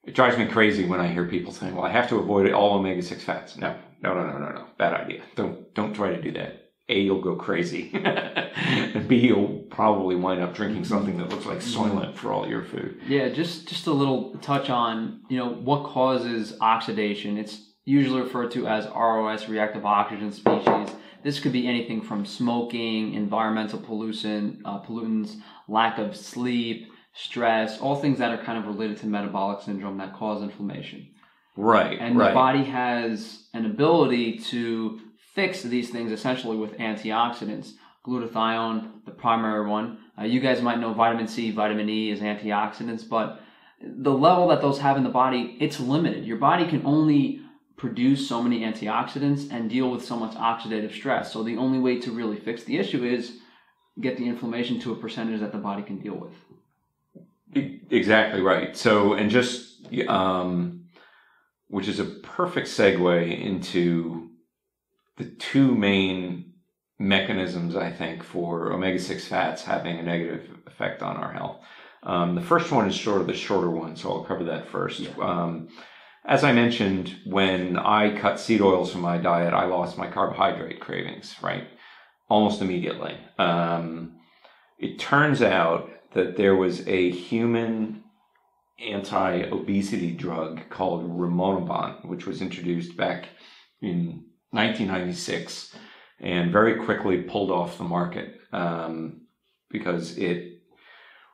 it 0.04 0.14
drives 0.14 0.38
me 0.38 0.46
crazy 0.46 0.86
when 0.86 1.00
I 1.00 1.08
hear 1.08 1.26
people 1.26 1.52
saying, 1.52 1.76
well, 1.76 1.86
I 1.86 1.92
have 1.92 2.10
to 2.10 2.18
avoid 2.18 2.52
all 2.52 2.78
omega 2.78 3.02
6 3.02 3.24
fats. 3.24 3.58
No, 3.58 3.76
no, 4.04 4.14
no, 4.14 4.28
no, 4.28 4.38
no, 4.38 4.50
no. 4.52 4.66
Bad 4.78 4.94
idea. 4.94 5.24
Don't, 5.36 5.74
don't 5.74 5.94
try 5.94 6.10
to 6.10 6.22
do 6.22 6.32
that. 6.34 6.62
A, 6.90 7.00
you'll 7.00 7.22
go 7.22 7.36
crazy. 7.36 7.90
and 7.94 9.08
B, 9.08 9.16
you'll 9.18 9.64
probably 9.70 10.16
wind 10.16 10.42
up 10.42 10.54
drinking 10.54 10.84
something 10.84 11.18
that 11.18 11.30
looks 11.30 11.46
like 11.46 11.60
Soylent 11.60 12.16
for 12.16 12.34
all 12.34 12.48
your 12.48 12.64
food. 12.66 13.00
Yeah, 13.08 13.30
just 13.30 13.70
just 13.70 13.88
a 13.88 13.94
little 13.94 14.36
touch 14.42 14.70
on, 14.70 15.22
you 15.30 15.38
know, 15.38 15.50
what 15.50 15.86
causes 15.86 16.58
oxidation. 16.60 17.38
It's 17.38 17.72
usually 17.86 18.22
referred 18.22 18.52
to 18.52 18.68
as 18.68 18.88
ROS, 18.88 19.48
reactive 19.48 19.86
oxygen 19.86 20.34
species. 20.34 20.90
This 21.24 21.40
could 21.40 21.52
be 21.52 21.68
anything 21.68 22.02
from 22.02 22.26
smoking, 22.26 23.14
environmental 23.14 23.80
pollution, 23.80 24.62
uh, 24.66 24.82
pollutants, 24.82 25.36
lack 25.68 25.98
of 25.98 26.16
sleep, 26.16 26.92
stress, 27.14 27.80
all 27.80 27.96
things 27.96 28.20
that 28.20 28.32
are 28.32 28.44
kind 28.44 28.58
of 28.58 28.68
related 28.68 28.98
to 28.98 29.08
metabolic 29.08 29.62
syndrome 29.62 29.98
that 29.98 30.14
cause 30.16 30.42
inflammation. 30.42 31.08
Right. 31.56 32.00
And 32.00 32.18
right. 32.18 32.30
the 32.30 32.34
body 32.34 32.64
has 32.64 33.44
an 33.54 33.66
ability 33.66 34.40
to 34.40 35.00
fix 35.36 35.62
these 35.62 35.90
things 35.90 36.12
essentially 36.12 36.58
with 36.58 36.78
antioxidants. 36.78 37.74
Glutathione, 38.06 39.06
the 39.06 39.12
primary 39.12 39.70
one. 39.70 40.00
Uh, 40.18 40.24
you 40.24 40.40
guys 40.40 40.62
might 40.62 40.80
know 40.80 40.94
vitamin 40.94 41.28
C, 41.28 41.52
vitamin 41.52 41.88
E 41.88 42.10
is 42.10 42.20
antioxidants, 42.20 43.08
but 43.08 43.42
the 43.84 44.12
level 44.12 44.48
that 44.48 44.62
those 44.62 44.80
have 44.80 44.98
in 44.98 45.04
the 45.04 45.10
body, 45.10 45.56
it's 45.60 45.80
limited. 45.80 46.26
Your 46.26 46.38
body 46.38 46.68
can 46.68 46.84
only 46.86 47.41
produce 47.82 48.30
so 48.30 48.44
many 48.44 48.60
antioxidants 48.60 49.50
and 49.50 49.68
deal 49.68 49.90
with 49.90 50.06
so 50.06 50.16
much 50.16 50.36
oxidative 50.36 50.94
stress. 50.94 51.34
So 51.34 51.42
the 51.42 51.58
only 51.58 51.80
way 51.80 52.00
to 52.02 52.12
really 52.12 52.38
fix 52.38 52.64
the 52.64 52.78
issue 52.78 53.04
is 53.04 53.40
get 54.00 54.18
the 54.18 54.28
inflammation 54.28 54.80
to 54.82 54.92
a 54.92 54.96
percentage 54.96 55.40
that 55.40 55.52
the 55.52 55.58
body 55.58 55.82
can 55.82 55.98
deal 55.98 56.14
with. 56.14 56.36
Exactly 57.90 58.40
right. 58.40 58.78
So, 58.78 59.14
and 59.14 59.32
just, 59.32 59.92
um, 60.08 60.86
which 61.70 61.88
is 61.88 62.00
a 62.00 62.06
perfect 62.06 62.68
segue 62.68 63.42
into 63.44 64.30
the 65.18 65.26
two 65.26 65.74
main 65.74 66.54
mechanisms, 67.00 67.76
I 67.76 67.92
think, 67.92 68.22
for 68.22 68.72
omega 68.72 69.00
6 69.00 69.26
fats 69.26 69.64
having 69.64 69.98
a 69.98 70.04
negative 70.04 70.52
effect 70.68 71.02
on 71.02 71.18
our 71.18 71.34
health. 71.34 71.58
Um, 72.04 72.36
the 72.36 72.42
first 72.42 72.72
one 72.72 72.88
is 72.88 73.00
sort 73.00 73.22
of 73.22 73.28
the 73.28 73.34
shorter 73.34 73.72
one, 73.72 73.96
so 73.96 74.12
I'll 74.12 74.24
cover 74.24 74.44
that 74.44 74.68
first. 74.68 75.00
Yeah. 75.00 75.10
Um, 75.20 75.70
as 76.26 76.44
I 76.44 76.52
mentioned, 76.52 77.16
when 77.26 77.78
I 77.78 78.18
cut 78.18 78.40
seed 78.40 78.62
oils 78.62 78.92
from 78.92 79.02
my 79.02 79.18
diet, 79.18 79.54
I 79.54 79.66
lost 79.66 79.98
my 79.98 80.08
carbohydrate 80.08 80.80
cravings, 80.80 81.36
right? 81.42 81.68
Almost 82.30 82.62
immediately. 82.62 83.18
Um, 83.40 84.18
it 84.78 85.00
turns 85.00 85.42
out 85.42 85.90
that 86.14 86.38
there 86.38 86.56
was 86.56 86.88
a 86.88 87.10
human 87.10 88.04
anti 88.80 89.44
obesity 89.44 90.12
drug 90.12 90.62
called 90.70 91.10
rimonabant, 91.10 92.06
which 92.06 92.26
was 92.26 92.42
introduced 92.42 92.96
back 92.96 93.30
in 93.82 94.26
1996 94.52 95.76
and 96.20 96.52
very 96.52 96.84
quickly 96.86 97.24
pulled 97.24 97.52
off 97.52 97.78
the 97.78 97.84
market 97.84 98.36
um, 98.52 99.22
because 99.70 100.18
it 100.18 100.62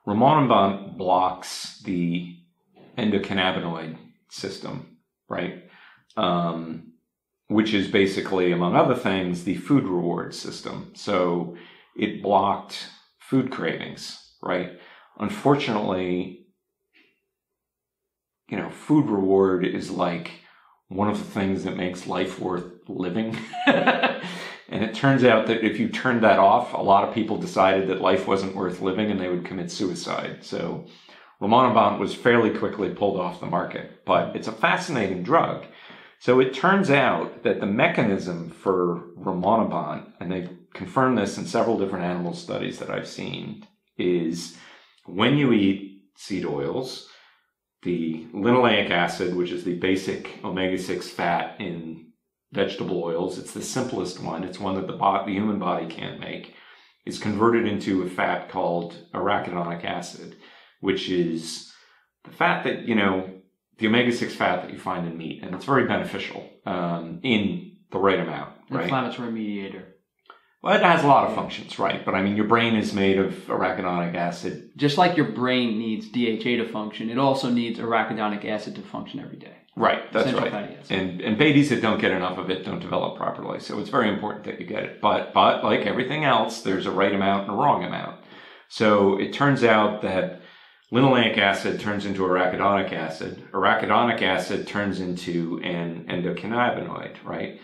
rimonabant 0.07 0.97
blocks 0.97 1.81
the 1.83 2.37
endocannabinoid 2.97 3.97
system, 4.29 4.97
right? 5.29 5.63
Um, 6.15 6.93
which 7.47 7.73
is 7.73 7.87
basically, 7.87 8.51
among 8.51 8.75
other 8.75 8.95
things, 8.95 9.43
the 9.43 9.55
food 9.55 9.85
reward 9.85 10.33
system. 10.33 10.91
So 10.95 11.55
it 11.95 12.21
blocked 12.21 12.87
food 13.19 13.51
cravings, 13.51 14.35
right? 14.41 14.79
Unfortunately, 15.19 16.45
you 18.49 18.57
know, 18.57 18.69
food 18.69 19.09
reward 19.09 19.65
is 19.65 19.89
like 19.89 20.31
one 20.89 21.09
of 21.09 21.17
the 21.17 21.31
things 21.31 21.63
that 21.63 21.75
makes 21.75 22.07
life 22.07 22.39
worth 22.39 22.65
living. 22.87 23.37
and 23.65 24.23
it 24.69 24.93
turns 24.93 25.23
out 25.23 25.47
that 25.47 25.65
if 25.65 25.79
you 25.79 25.89
turned 25.89 26.23
that 26.23 26.39
off, 26.39 26.73
a 26.73 26.77
lot 26.77 27.07
of 27.07 27.13
people 27.13 27.37
decided 27.37 27.89
that 27.89 28.01
life 28.01 28.27
wasn't 28.27 28.55
worth 28.55 28.81
living 28.81 29.11
and 29.11 29.19
they 29.19 29.27
would 29.27 29.45
commit 29.45 29.69
suicide. 29.69 30.43
So 30.45 30.85
Rimonabant 31.41 31.99
was 31.99 32.15
fairly 32.15 32.49
quickly 32.49 32.89
pulled 32.89 33.19
off 33.19 33.39
the 33.39 33.45
market, 33.45 34.03
but 34.05 34.35
it's 34.35 34.47
a 34.47 34.51
fascinating 34.51 35.23
drug. 35.23 35.65
So 36.19 36.39
it 36.39 36.53
turns 36.53 36.89
out 36.89 37.43
that 37.43 37.59
the 37.59 37.67
mechanism 37.67 38.49
for 38.49 39.03
Rimonabant, 39.17 40.13
and 40.19 40.31
they've 40.31 40.49
confirmed 40.73 41.17
this 41.17 41.37
in 41.37 41.45
several 41.45 41.77
different 41.77 42.05
animal 42.05 42.33
studies 42.33 42.79
that 42.79 42.89
I've 42.89 43.07
seen, 43.07 43.67
is 43.97 44.57
when 45.05 45.37
you 45.37 45.53
eat 45.53 46.01
seed 46.15 46.45
oils, 46.45 47.07
the 47.83 48.25
linoleic 48.33 48.89
acid, 48.89 49.35
which 49.35 49.51
is 49.51 49.63
the 49.63 49.75
basic 49.75 50.43
omega 50.43 50.77
6 50.77 51.09
fat 51.09 51.61
in 51.61 52.07
vegetable 52.51 53.03
oils, 53.03 53.37
it's 53.37 53.53
the 53.53 53.61
simplest 53.61 54.19
one, 54.21 54.43
it's 54.43 54.59
one 54.59 54.75
that 54.75 54.87
the, 54.87 54.97
the 54.97 55.33
human 55.33 55.59
body 55.59 55.85
can't 55.85 56.19
make, 56.19 56.55
is 57.05 57.19
converted 57.19 57.67
into 57.67 58.01
a 58.01 58.09
fat 58.09 58.49
called 58.49 58.95
arachidonic 59.13 59.85
acid 59.85 60.35
which 60.81 61.09
is 61.09 61.71
the 62.23 62.31
fat 62.31 62.63
that, 62.63 62.87
you 62.87 62.95
know, 62.95 63.29
the 63.77 63.87
omega 63.87 64.11
6 64.11 64.33
fat 64.33 64.63
that 64.63 64.71
you 64.71 64.79
find 64.79 65.07
in 65.07 65.17
meat. 65.17 65.43
And 65.43 65.53
it's 65.53 65.65
very 65.65 65.87
beneficial 65.87 66.49
um, 66.65 67.19
in 67.23 67.77
the 67.91 67.99
right 67.99 68.19
amount. 68.19 68.53
Right? 68.69 68.83
Inflammatory 68.83 69.31
mediator. 69.31 69.95
Well, 70.63 70.75
it 70.75 70.83
has 70.83 71.03
a 71.03 71.07
lot 71.07 71.29
of 71.29 71.35
functions, 71.35 71.77
right? 71.77 72.03
But 72.03 72.15
I 72.15 72.23
mean, 72.23 72.35
your 72.35 72.47
brain 72.47 72.75
is 72.75 72.91
made 72.91 73.19
of 73.19 73.33
arachidonic 73.47 74.15
acid. 74.15 74.71
Just 74.75 74.97
like 74.97 75.15
your 75.15 75.27
brain 75.27 75.77
needs 75.77 76.07
DHA 76.07 76.63
to 76.63 76.67
function, 76.67 77.09
it 77.09 77.19
also 77.19 77.49
needs 77.49 77.79
arachidonic 77.79 78.43
acid 78.43 78.75
to 78.75 78.81
function 78.81 79.19
every 79.19 79.37
day. 79.37 79.55
Right, 79.77 80.11
that's 80.11 80.29
Essential 80.29 80.49
right. 80.49 80.85
And 80.89 81.21
and 81.21 81.37
babies 81.37 81.69
that 81.69 81.83
don't 81.83 82.01
get 82.01 82.11
enough 82.11 82.39
of 82.39 82.49
it 82.49 82.65
don't 82.65 82.79
develop 82.79 83.15
properly. 83.15 83.59
So 83.59 83.79
it's 83.79 83.91
very 83.91 84.09
important 84.09 84.45
that 84.45 84.59
you 84.59 84.65
get 84.65 84.83
it. 84.83 85.01
But 85.01 85.33
but 85.33 85.63
like 85.63 85.81
everything 85.81 86.25
else, 86.25 86.61
there's 86.61 86.87
a 86.87 86.91
right 86.91 87.13
amount 87.13 87.43
and 87.43 87.51
a 87.51 87.61
wrong 87.61 87.83
amount. 87.83 88.21
So 88.69 89.19
it 89.19 89.33
turns 89.33 89.63
out 89.63 90.01
that 90.01 90.41
Linoleic 90.91 91.37
acid 91.37 91.81
turns 91.81 92.05
into 92.05 92.21
arachidonic 92.21 92.93
acid. 92.93 93.43
Arachidonic 93.51 94.21
acid 94.21 94.67
turns 94.67 95.01
into 95.01 95.59
an 95.61 96.05
endocannabinoid, 96.09 97.17
right? 97.25 97.59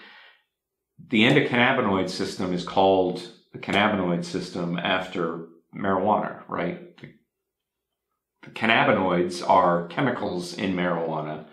The 1.09 1.23
endocannabinoid 1.23 2.09
system 2.09 2.53
is 2.53 2.65
called 2.65 3.25
the 3.53 3.59
cannabinoid 3.59 4.25
system 4.25 4.77
after 4.77 5.47
marijuana, 5.73 6.41
right? 6.49 6.97
The, 6.97 8.49
cannabinoids 8.49 9.47
are 9.47 9.87
chemicals 9.87 10.53
in 10.55 10.75
marijuana 10.75 11.45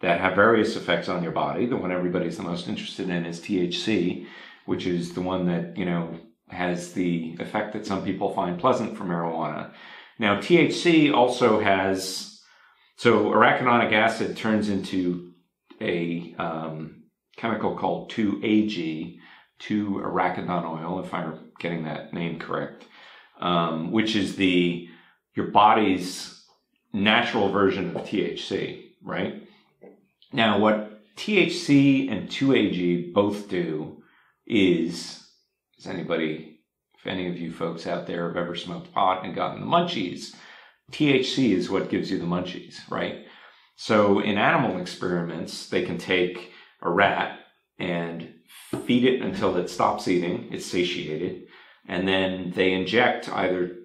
that 0.00 0.20
have 0.20 0.34
various 0.34 0.74
effects 0.74 1.08
on 1.08 1.22
your 1.22 1.30
body. 1.30 1.66
The 1.66 1.76
one 1.76 1.92
everybody's 1.92 2.36
the 2.36 2.42
most 2.42 2.66
interested 2.66 3.08
in 3.08 3.24
is 3.24 3.40
THC, 3.40 4.26
which 4.66 4.86
is 4.86 5.14
the 5.14 5.20
one 5.20 5.46
that, 5.46 5.76
you 5.76 5.84
know, 5.84 6.18
has 6.48 6.92
the 6.94 7.36
effect 7.38 7.72
that 7.74 7.86
some 7.86 8.04
people 8.04 8.34
find 8.34 8.58
pleasant 8.58 8.96
for 8.96 9.04
marijuana. 9.04 9.72
Now, 10.22 10.36
THC 10.36 11.12
also 11.12 11.58
has, 11.58 12.40
so 12.94 13.24
arachidonic 13.24 13.92
acid 13.92 14.36
turns 14.36 14.68
into 14.68 15.32
a 15.80 16.32
um, 16.38 17.02
chemical 17.36 17.76
called 17.76 18.12
2-AG, 18.12 19.18
2-arachidon 19.58 20.64
oil, 20.64 21.00
if 21.04 21.12
I'm 21.12 21.50
getting 21.58 21.82
that 21.86 22.14
name 22.14 22.38
correct, 22.38 22.84
um, 23.40 23.90
which 23.90 24.14
is 24.14 24.36
the 24.36 24.88
your 25.34 25.48
body's 25.48 26.40
natural 26.92 27.48
version 27.50 27.96
of 27.96 28.04
THC, 28.04 28.92
right? 29.02 29.42
Now, 30.32 30.60
what 30.60 31.04
THC 31.16 32.12
and 32.12 32.28
2-AG 32.28 33.10
both 33.12 33.48
do 33.48 34.04
is 34.46 35.20
Does 35.76 35.88
anybody, 35.88 36.51
if 37.02 37.08
any 37.08 37.28
of 37.28 37.36
you 37.36 37.50
folks 37.50 37.86
out 37.86 38.06
there 38.06 38.28
have 38.28 38.36
ever 38.36 38.54
smoked 38.54 38.92
pot 38.92 39.24
and 39.24 39.34
gotten 39.34 39.60
the 39.60 39.66
munchies, 39.66 40.36
THC 40.92 41.52
is 41.52 41.68
what 41.68 41.90
gives 41.90 42.10
you 42.10 42.18
the 42.18 42.24
munchies, 42.24 42.78
right? 42.88 43.26
So 43.74 44.20
in 44.20 44.38
animal 44.38 44.80
experiments, 44.80 45.68
they 45.68 45.82
can 45.82 45.98
take 45.98 46.52
a 46.80 46.88
rat 46.88 47.40
and 47.78 48.32
feed 48.86 49.04
it 49.04 49.20
until 49.20 49.56
it 49.56 49.68
stops 49.68 50.06
eating, 50.06 50.48
it's 50.52 50.66
satiated, 50.66 51.48
and 51.88 52.06
then 52.06 52.52
they 52.54 52.72
inject 52.72 53.28
either 53.28 53.78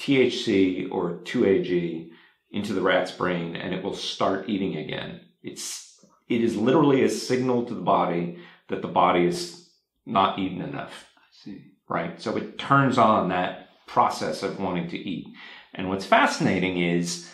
THC 0.00 0.90
or 0.90 1.18
2AG 1.24 2.08
into 2.52 2.72
the 2.72 2.80
rat's 2.80 3.12
brain 3.12 3.54
and 3.54 3.74
it 3.74 3.82
will 3.82 3.94
start 3.94 4.48
eating 4.48 4.76
again. 4.76 5.20
It's 5.42 6.00
it 6.28 6.42
is 6.42 6.56
literally 6.56 7.04
a 7.04 7.10
signal 7.10 7.66
to 7.66 7.74
the 7.74 7.82
body 7.82 8.38
that 8.68 8.80
the 8.80 8.88
body 8.88 9.26
is 9.26 9.68
not 10.06 10.38
eaten 10.38 10.62
enough. 10.62 11.06
I 11.16 11.20
see. 11.30 11.71
Right? 11.92 12.20
So 12.20 12.36
it 12.36 12.58
turns 12.58 12.96
on 12.98 13.28
that 13.28 13.68
process 13.86 14.42
of 14.42 14.58
wanting 14.58 14.88
to 14.88 14.96
eat. 14.98 15.26
And 15.74 15.88
what's 15.88 16.06
fascinating 16.06 16.78
is, 16.80 17.30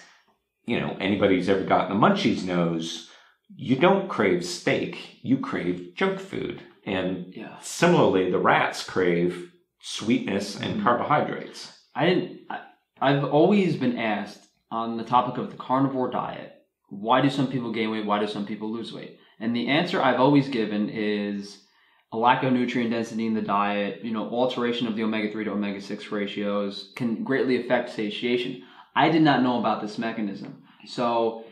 you 0.66 0.80
know, 0.80 0.96
anybody 1.00 1.36
who's 1.36 1.48
ever 1.48 1.64
gotten 1.64 1.98
the 1.98 2.06
munchies 2.06 2.44
knows 2.44 3.08
you 3.54 3.76
don't 3.76 4.08
crave 4.08 4.44
steak, 4.44 5.20
you 5.22 5.38
crave 5.38 5.94
junk 5.94 6.18
food. 6.18 6.62
And 6.84 7.32
Yeah. 7.34 7.56
similarly, 7.60 8.30
the 8.30 8.38
rats 8.38 8.82
crave 8.84 9.52
sweetness 9.80 10.60
and 10.60 10.80
Mhm. 10.80 10.82
carbohydrates. 10.82 11.72
I 11.94 12.06
didn't. 12.06 12.40
I, 12.50 12.60
I've 13.00 13.24
always 13.24 13.76
been 13.76 13.96
asked 13.96 14.44
on 14.70 14.96
the 14.96 15.04
topic 15.04 15.38
of 15.38 15.50
the 15.50 15.56
carnivore 15.56 16.10
diet, 16.10 16.52
why 16.88 17.20
do 17.20 17.30
some 17.30 17.46
people 17.46 17.72
gain 17.72 17.90
weight? 17.90 18.06
Why 18.06 18.18
do 18.18 18.26
some 18.26 18.44
people 18.44 18.70
lose 18.70 18.92
weight? 18.92 19.18
And 19.38 19.54
the 19.54 19.68
answer 19.68 20.02
I've 20.02 20.20
always 20.20 20.48
given 20.48 20.90
is 20.90 21.64
a 22.12 22.16
lack 22.16 22.42
of 22.42 22.52
nutrient 22.52 22.90
density 22.90 23.26
in 23.26 23.34
the 23.34 23.42
diet. 23.42 24.04
You 24.04 24.12
know, 24.12 24.28
alteration 24.30 24.86
of 24.86 24.96
the 24.96 25.02
omega 25.02 25.30
three 25.30 25.44
to 25.44 25.52
omega 25.52 25.80
six 25.80 26.10
ratios 26.10 26.92
can 26.96 27.24
greatly 27.24 27.64
affect 27.64 27.90
satiation. 27.90 28.62
I 28.94 29.10
did 29.10 29.22
not 29.22 29.42
know 29.42 29.58
about 29.58 29.80
this 29.80 29.98
mechanism, 29.98 30.62
so 30.86 31.44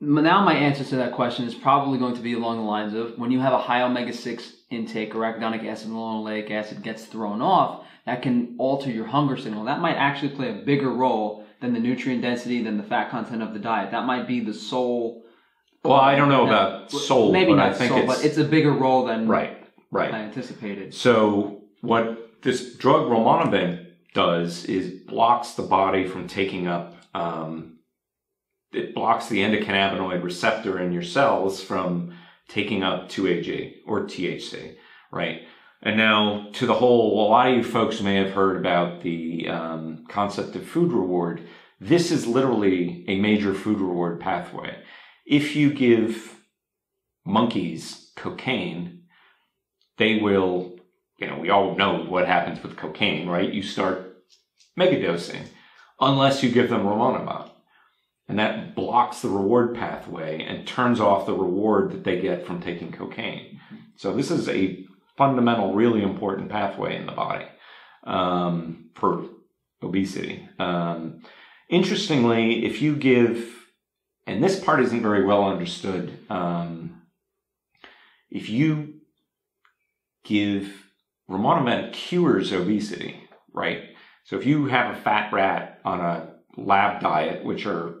now 0.00 0.44
my 0.44 0.54
answer 0.54 0.84
to 0.84 0.96
that 0.96 1.12
question 1.12 1.46
is 1.46 1.54
probably 1.54 1.98
going 1.98 2.16
to 2.16 2.22
be 2.22 2.34
along 2.34 2.58
the 2.58 2.64
lines 2.64 2.94
of 2.94 3.18
when 3.18 3.30
you 3.30 3.40
have 3.40 3.52
a 3.52 3.58
high 3.58 3.82
omega 3.82 4.12
six 4.12 4.52
intake, 4.70 5.12
arachidonic 5.12 5.66
acid 5.66 5.88
and 5.88 5.96
linoleic 5.96 6.50
acid 6.50 6.82
gets 6.82 7.04
thrown 7.04 7.40
off 7.40 7.84
that 8.06 8.22
can 8.22 8.54
alter 8.58 8.90
your 8.90 9.06
hunger 9.06 9.36
signal. 9.36 9.64
That 9.64 9.80
might 9.80 9.96
actually 9.96 10.34
play 10.34 10.50
a 10.50 10.64
bigger 10.64 10.90
role 10.90 11.44
than 11.60 11.72
the 11.72 11.80
nutrient 11.80 12.22
density, 12.22 12.62
than 12.62 12.76
the 12.76 12.84
fat 12.84 13.10
content 13.10 13.42
of 13.42 13.52
the 13.52 13.58
diet. 13.58 13.90
That 13.90 14.06
might 14.06 14.28
be 14.28 14.40
the 14.40 14.54
sole. 14.54 15.24
Well, 15.88 16.00
I 16.00 16.14
don't 16.16 16.28
know 16.28 16.44
Yeah. 16.44 16.48
about 16.66 16.90
sole, 16.90 17.32
Maybe 17.32 17.52
but 17.52 17.56
not 17.56 17.70
I 17.70 17.72
think 17.74 17.90
sole, 17.90 17.98
it's 17.98 18.06
but 18.06 18.24
it's 18.24 18.38
a 18.38 18.44
bigger 18.44 18.72
role 18.72 19.04
than 19.04 19.28
right, 19.28 19.64
right. 19.90 20.12
I 20.12 20.18
anticipated. 20.18 20.94
So 20.94 21.62
what 21.80 22.42
this 22.42 22.74
drug 22.76 23.06
rimonabant 23.08 23.86
does 24.14 24.64
is 24.64 25.02
blocks 25.06 25.52
the 25.52 25.62
body 25.62 26.06
from 26.06 26.26
taking 26.28 26.66
up. 26.66 26.96
Um, 27.14 27.78
it 28.72 28.94
blocks 28.94 29.28
the 29.28 29.38
endocannabinoid 29.38 30.22
receptor 30.22 30.78
in 30.80 30.92
your 30.92 31.02
cells 31.02 31.62
from 31.62 32.12
taking 32.48 32.82
up 32.82 33.08
2AG 33.08 33.76
or 33.86 34.02
THC, 34.02 34.76
right? 35.10 35.42
And 35.82 35.96
now 35.96 36.48
to 36.54 36.66
the 36.66 36.74
whole, 36.74 37.26
a 37.26 37.28
lot 37.28 37.48
of 37.50 37.56
you 37.56 37.64
folks 37.64 38.00
may 38.00 38.16
have 38.16 38.32
heard 38.32 38.56
about 38.56 39.02
the 39.02 39.48
um, 39.48 40.04
concept 40.08 40.56
of 40.56 40.66
food 40.66 40.92
reward. 40.92 41.42
This 41.80 42.10
is 42.10 42.26
literally 42.26 43.04
a 43.08 43.18
major 43.20 43.52
food 43.54 43.80
reward 43.80 44.18
pathway. 44.20 44.76
If 45.26 45.56
you 45.56 45.72
give 45.72 46.36
monkeys 47.24 48.12
cocaine, 48.16 49.02
they 49.98 50.20
will, 50.20 50.78
you 51.18 51.26
know, 51.26 51.38
we 51.38 51.50
all 51.50 51.74
know 51.74 52.04
what 52.04 52.26
happens 52.26 52.62
with 52.62 52.76
cocaine, 52.76 53.28
right? 53.28 53.52
You 53.52 53.62
start 53.62 54.18
megadosing 54.78 55.46
unless 56.00 56.42
you 56.42 56.50
give 56.50 56.70
them 56.70 56.84
rimonabant. 56.84 57.50
And 58.28 58.38
that 58.38 58.74
blocks 58.74 59.20
the 59.20 59.28
reward 59.28 59.74
pathway 59.74 60.42
and 60.42 60.66
turns 60.66 61.00
off 61.00 61.26
the 61.26 61.32
reward 61.32 61.92
that 61.92 62.04
they 62.04 62.20
get 62.20 62.46
from 62.46 62.60
taking 62.60 62.92
cocaine. 62.92 63.60
So 63.96 64.12
this 64.12 64.30
is 64.30 64.48
a 64.48 64.84
fundamental, 65.16 65.74
really 65.74 66.02
important 66.02 66.50
pathway 66.50 66.96
in 66.96 67.06
the 67.06 67.12
body 67.12 67.46
um, 68.04 68.90
for 68.94 69.24
obesity. 69.82 70.48
Um, 70.58 71.22
interestingly, 71.70 72.64
if 72.64 72.82
you 72.82 72.96
give, 72.96 73.65
and 74.26 74.42
this 74.42 74.58
part 74.58 74.80
isn't 74.80 75.02
very 75.02 75.24
well 75.24 75.44
understood, 75.44 76.18
um, 76.28 77.02
if 78.30 78.48
you 78.48 79.00
give 80.24 80.72
rimonabant 81.30 81.92
cures 81.92 82.52
obesity, 82.52 83.28
right? 83.52 83.82
So 84.24 84.36
if 84.36 84.44
you 84.44 84.66
have 84.66 84.94
a 84.94 85.00
fat 85.00 85.32
rat 85.32 85.80
on 85.84 86.00
a 86.00 86.34
lab 86.56 87.00
diet, 87.00 87.44
which 87.44 87.66
are 87.66 87.94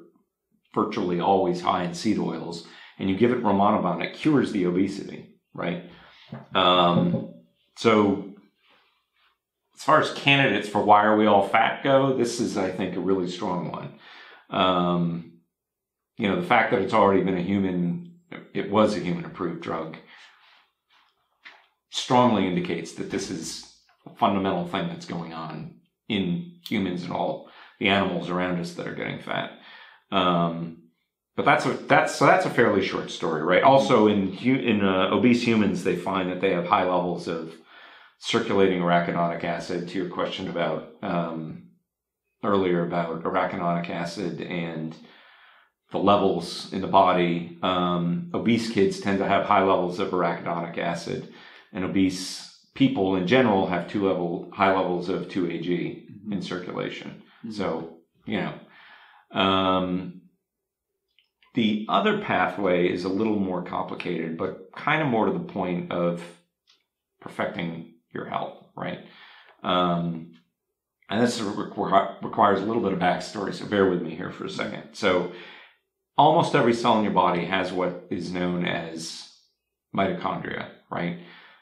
virtually 0.74 1.20
always 1.20 1.60
high 1.60 1.84
in 1.84 1.94
seed 1.94 2.18
oils, 2.18 2.66
and 2.98 3.08
you 3.08 3.16
give 3.16 3.30
it 3.30 3.42
rimonabant, 3.42 4.02
it 4.02 4.14
cures 4.14 4.52
the 4.52 4.66
obesity, 4.66 5.36
right? 5.54 5.90
Um, 6.54 7.34
so 7.76 8.34
as 9.76 9.84
far 9.84 10.00
as 10.00 10.12
candidates 10.14 10.68
for 10.68 10.82
why 10.82 11.04
are 11.04 11.16
we 11.16 11.26
all 11.26 11.46
fat 11.46 11.84
go, 11.84 12.16
this 12.16 12.40
is, 12.40 12.56
I 12.56 12.70
think, 12.70 12.96
a 12.96 13.00
really 13.00 13.28
strong 13.28 13.70
one. 13.70 13.98
Um, 14.50 15.32
you 16.16 16.28
know, 16.28 16.40
the 16.40 16.46
fact 16.46 16.70
that 16.70 16.82
it's 16.82 16.94
already 16.94 17.22
been 17.22 17.36
a 17.36 17.42
human, 17.42 18.12
it 18.54 18.70
was 18.70 18.96
a 18.96 19.00
human 19.00 19.24
approved 19.24 19.62
drug, 19.62 19.96
strongly 21.90 22.46
indicates 22.46 22.94
that 22.94 23.10
this 23.10 23.30
is 23.30 23.74
a 24.06 24.10
fundamental 24.10 24.66
thing 24.66 24.88
that's 24.88 25.06
going 25.06 25.32
on 25.32 25.74
in 26.08 26.52
humans 26.66 27.02
and 27.02 27.12
all 27.12 27.50
the 27.78 27.88
animals 27.88 28.30
around 28.30 28.60
us 28.60 28.74
that 28.74 28.86
are 28.86 28.94
getting 28.94 29.20
fat. 29.20 29.52
Um, 30.10 30.82
but 31.36 31.44
that's 31.44 31.66
a 31.66 31.72
that's 31.72 32.14
so 32.14 32.24
that's 32.24 32.46
a 32.46 32.50
fairly 32.50 32.84
short 32.84 33.10
story, 33.10 33.42
right? 33.42 33.62
Also, 33.62 34.06
in 34.06 34.32
in 34.38 34.82
uh, 34.82 35.10
obese 35.12 35.46
humans, 35.46 35.84
they 35.84 35.96
find 35.96 36.30
that 36.30 36.40
they 36.40 36.52
have 36.52 36.66
high 36.66 36.84
levels 36.84 37.28
of 37.28 37.54
circulating 38.18 38.80
arachidonic 38.80 39.44
acid. 39.44 39.88
To 39.88 39.98
your 39.98 40.08
question 40.08 40.48
about 40.48 40.94
um, 41.02 41.64
earlier 42.42 42.86
about 42.86 43.22
arachidonic 43.24 43.90
acid 43.90 44.40
and 44.40 44.96
the 45.92 45.98
levels 45.98 46.72
in 46.72 46.80
the 46.80 46.86
body, 46.86 47.58
um, 47.62 48.30
obese 48.34 48.70
kids 48.70 49.00
tend 49.00 49.18
to 49.18 49.28
have 49.28 49.46
high 49.46 49.62
levels 49.62 49.98
of 49.98 50.10
arachidonic 50.10 50.78
acid, 50.78 51.32
and 51.72 51.84
obese 51.84 52.58
people 52.74 53.16
in 53.16 53.26
general 53.26 53.66
have 53.66 53.88
two 53.88 54.06
level 54.06 54.50
high 54.52 54.74
levels 54.74 55.08
of 55.08 55.28
two 55.28 55.50
Ag 55.50 56.08
in 56.30 56.42
circulation. 56.42 57.22
So 57.50 57.98
you 58.24 58.40
know. 58.40 58.54
Um, 59.30 60.22
the 61.56 61.86
other 61.88 62.18
pathway 62.18 62.86
is 62.92 63.04
a 63.04 63.08
little 63.08 63.38
more 63.38 63.62
complicated, 63.62 64.36
but 64.36 64.70
kind 64.76 65.00
of 65.00 65.08
more 65.08 65.24
to 65.24 65.32
the 65.32 65.38
point 65.38 65.90
of 65.90 66.22
perfecting 67.18 67.94
your 68.12 68.26
health, 68.26 68.62
right? 68.76 69.00
Um, 69.62 70.32
and 71.08 71.22
this 71.22 71.40
requ- 71.40 72.22
requires 72.22 72.60
a 72.60 72.64
little 72.64 72.82
bit 72.82 72.92
of 72.92 72.98
backstory, 72.98 73.54
so 73.54 73.64
bear 73.64 73.88
with 73.88 74.02
me 74.02 74.14
here 74.14 74.30
for 74.30 74.44
a 74.44 74.50
second. 74.50 74.92
So, 74.92 75.32
almost 76.16 76.54
every 76.54 76.74
cell 76.74 76.98
in 76.98 77.04
your 77.04 77.12
body 77.12 77.44
has 77.44 77.72
what 77.72 78.06
is 78.10 78.32
known 78.32 78.64
as 78.64 79.32
mitochondria, 79.94 80.70
right? 80.90 81.20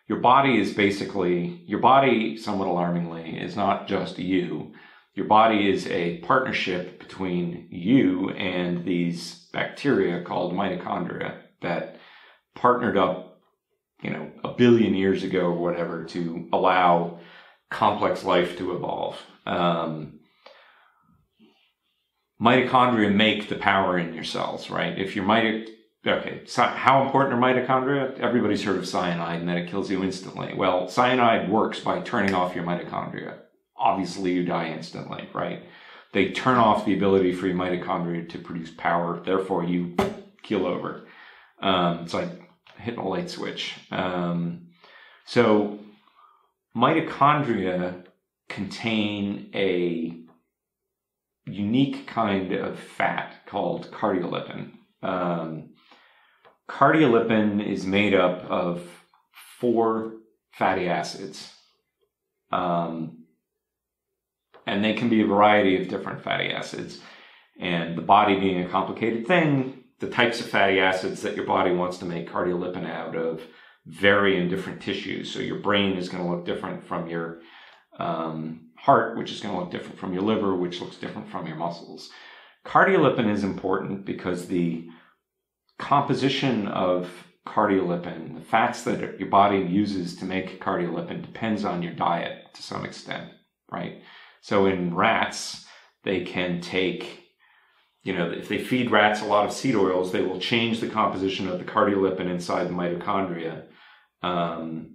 Your 0.09 0.19
body 0.19 0.61
is 0.61 0.75
basically, 0.75 1.63
your 1.67 1.81
body, 1.81 2.37
somewhat 2.37 2.69
alarmingly, 2.69 3.39
is 3.39 3.57
not 3.57 3.89
just 3.89 4.19
you. 4.19 4.73
Your 5.15 5.27
body 5.27 5.71
is 5.71 5.87
a 5.87 6.19
partnership 6.19 6.99
between 6.99 7.69
you 7.71 8.31
and 8.31 8.85
these 8.85 9.49
bacteria 9.53 10.23
called 10.23 10.53
mitochondria 10.53 11.39
that 11.63 11.97
partnered 12.55 12.97
up, 12.97 13.41
you 14.03 14.11
know, 14.11 14.31
a 14.43 14.53
billion 14.53 14.95
years 14.95 15.23
ago 15.23 15.47
or 15.47 15.53
whatever 15.53 16.05
to 16.05 16.49
allow 16.53 17.21
complex 17.71 18.25
life 18.25 18.59
to 18.59 18.77
evolve. 18.77 19.19
Um, 19.47 20.14
mitochondria 22.45 23.13
make 23.13 23.49
the 23.49 23.57
power 23.57 23.99
in 23.99 24.13
your 24.13 24.25
cells, 24.25 24.69
right? 24.69 24.99
If 24.99 25.17
your 25.17 25.25
mito, 25.25 25.67
okay, 26.07 26.43
so 26.45 26.63
how 26.63 27.05
important 27.05 27.35
are 27.35 27.39
mitochondria? 27.41 28.19
Everybody's 28.21 28.63
heard 28.63 28.77
of 28.77 28.87
cyanide 28.87 29.41
and 29.41 29.49
that 29.49 29.57
it 29.57 29.71
kills 29.71 29.91
you 29.91 30.05
instantly. 30.05 30.53
Well, 30.55 30.89
cyanide 30.89 31.51
works 31.51 31.81
by 31.81 32.01
turning 32.01 32.35
off 32.35 32.55
your 32.55 32.65
mitochondria. 32.65 33.39
Obviously, 33.77 34.33
you 34.33 34.45
die 34.45 34.69
instantly, 34.69 35.29
right? 35.33 35.63
They 36.13 36.31
turn 36.31 36.59
off 36.59 36.85
the 36.85 36.95
ability 36.95 37.33
for 37.33 37.47
your 37.47 37.57
mitochondria 37.57 38.29
to 38.29 38.39
produce 38.39 38.71
power. 38.71 39.21
Therefore, 39.25 39.65
you 39.65 39.97
keel 40.43 40.67
over. 40.67 41.07
Um, 41.61 42.01
it's 42.01 42.15
like 42.15 42.29
hitting 42.77 43.01
a 43.01 43.09
light 43.09 43.31
switch. 43.31 43.75
Um, 43.91 44.69
so, 45.25 45.79
mitochondria 46.77 48.05
contain 48.49 49.51
a 49.55 50.24
unique 51.47 52.07
kind 52.07 52.53
of 52.53 52.79
fat 52.79 53.47
called 53.47 53.91
cardiolipin. 53.91 54.73
Um, 55.03 55.71
cardiolipin 56.69 57.65
is 57.67 57.85
made 57.85 58.15
up 58.15 58.45
of 58.51 58.83
four 59.61 60.15
fatty 60.53 60.89
acids, 60.89 61.53
Um, 62.51 63.25
and 64.67 64.85
they 64.85 64.95
can 64.95 65.09
be 65.09 65.21
a 65.23 65.27
variety 65.27 65.81
of 65.81 65.89
different 65.89 66.23
fatty 66.23 66.51
acids. 66.51 67.01
And 67.59 67.97
the 67.97 68.03
body 68.03 68.39
being 68.39 68.63
a 68.63 68.69
complicated 68.69 69.27
thing, 69.27 69.85
the 69.99 70.09
types 70.09 70.41
of 70.41 70.49
fatty 70.49 70.81
acids 70.81 71.23
that 71.23 71.37
your 71.37 71.47
body 71.47 71.73
wants 71.73 71.99
to 71.99 72.05
make 72.05 72.31
cardiolipin 72.31 72.87
out 72.89 73.17
of 73.17 73.43
vary 73.87 74.41
in 74.41 74.49
different 74.49 74.81
tissues. 74.81 75.33
So 75.33 75.41
your 75.41 75.59
brain 75.59 75.97
is 75.97 76.09
going 76.09 76.25
to 76.25 76.31
look 76.31 76.45
different 76.45 76.85
from 76.85 77.09
your 77.09 77.41
um, 77.99 78.64
heart, 78.85 79.17
which 79.17 79.33
is 79.33 79.41
going 79.41 79.55
to 79.55 79.61
look 79.61 79.71
different 79.71 79.99
from 79.99 80.13
your 80.13 80.23
liver, 80.23 80.55
which 80.55 80.81
looks 80.81 80.97
different 80.97 81.29
from 81.31 81.47
your 81.47 81.57
muscles. 81.57 82.11
Cardiolipin 82.67 83.31
is 83.31 83.43
important 83.43 84.05
because 84.05 84.47
the 84.47 84.87
composition 85.79 86.69
of 86.69 87.09
cardiolipin, 87.47 88.35
the 88.35 88.45
fats 88.45 88.83
that 88.83 89.19
your 89.19 89.29
body 89.31 89.59
uses 89.59 90.17
to 90.17 90.27
make 90.27 90.63
cardiolipin, 90.63 91.23
depends 91.23 91.65
on 91.65 91.83
your 91.83 91.95
diet 91.95 92.45
to 92.53 92.63
some 92.63 92.85
extent, 92.85 93.31
right? 93.73 94.03
So 94.43 94.67
in 94.67 94.95
rats, 94.95 95.65
they 96.03 96.23
can 96.23 96.61
take 96.61 97.25
you 98.03 98.13
know, 98.13 98.31
if 98.31 98.49
they 98.49 98.59
feed 98.59 98.91
rats 98.91 99.23
a 99.23 99.25
lot 99.25 99.47
of 99.47 99.53
seed 99.53 99.75
oils, 99.75 100.13
they 100.13 100.21
will 100.21 100.39
change 100.39 100.81
the 100.81 100.91
composition 100.91 101.49
of 101.49 101.59
the 101.59 101.65
cardiolipin 101.65 102.29
inside 102.29 102.65
the 102.65 102.75
mitochondria. 102.75 103.65
Um, 104.23 104.94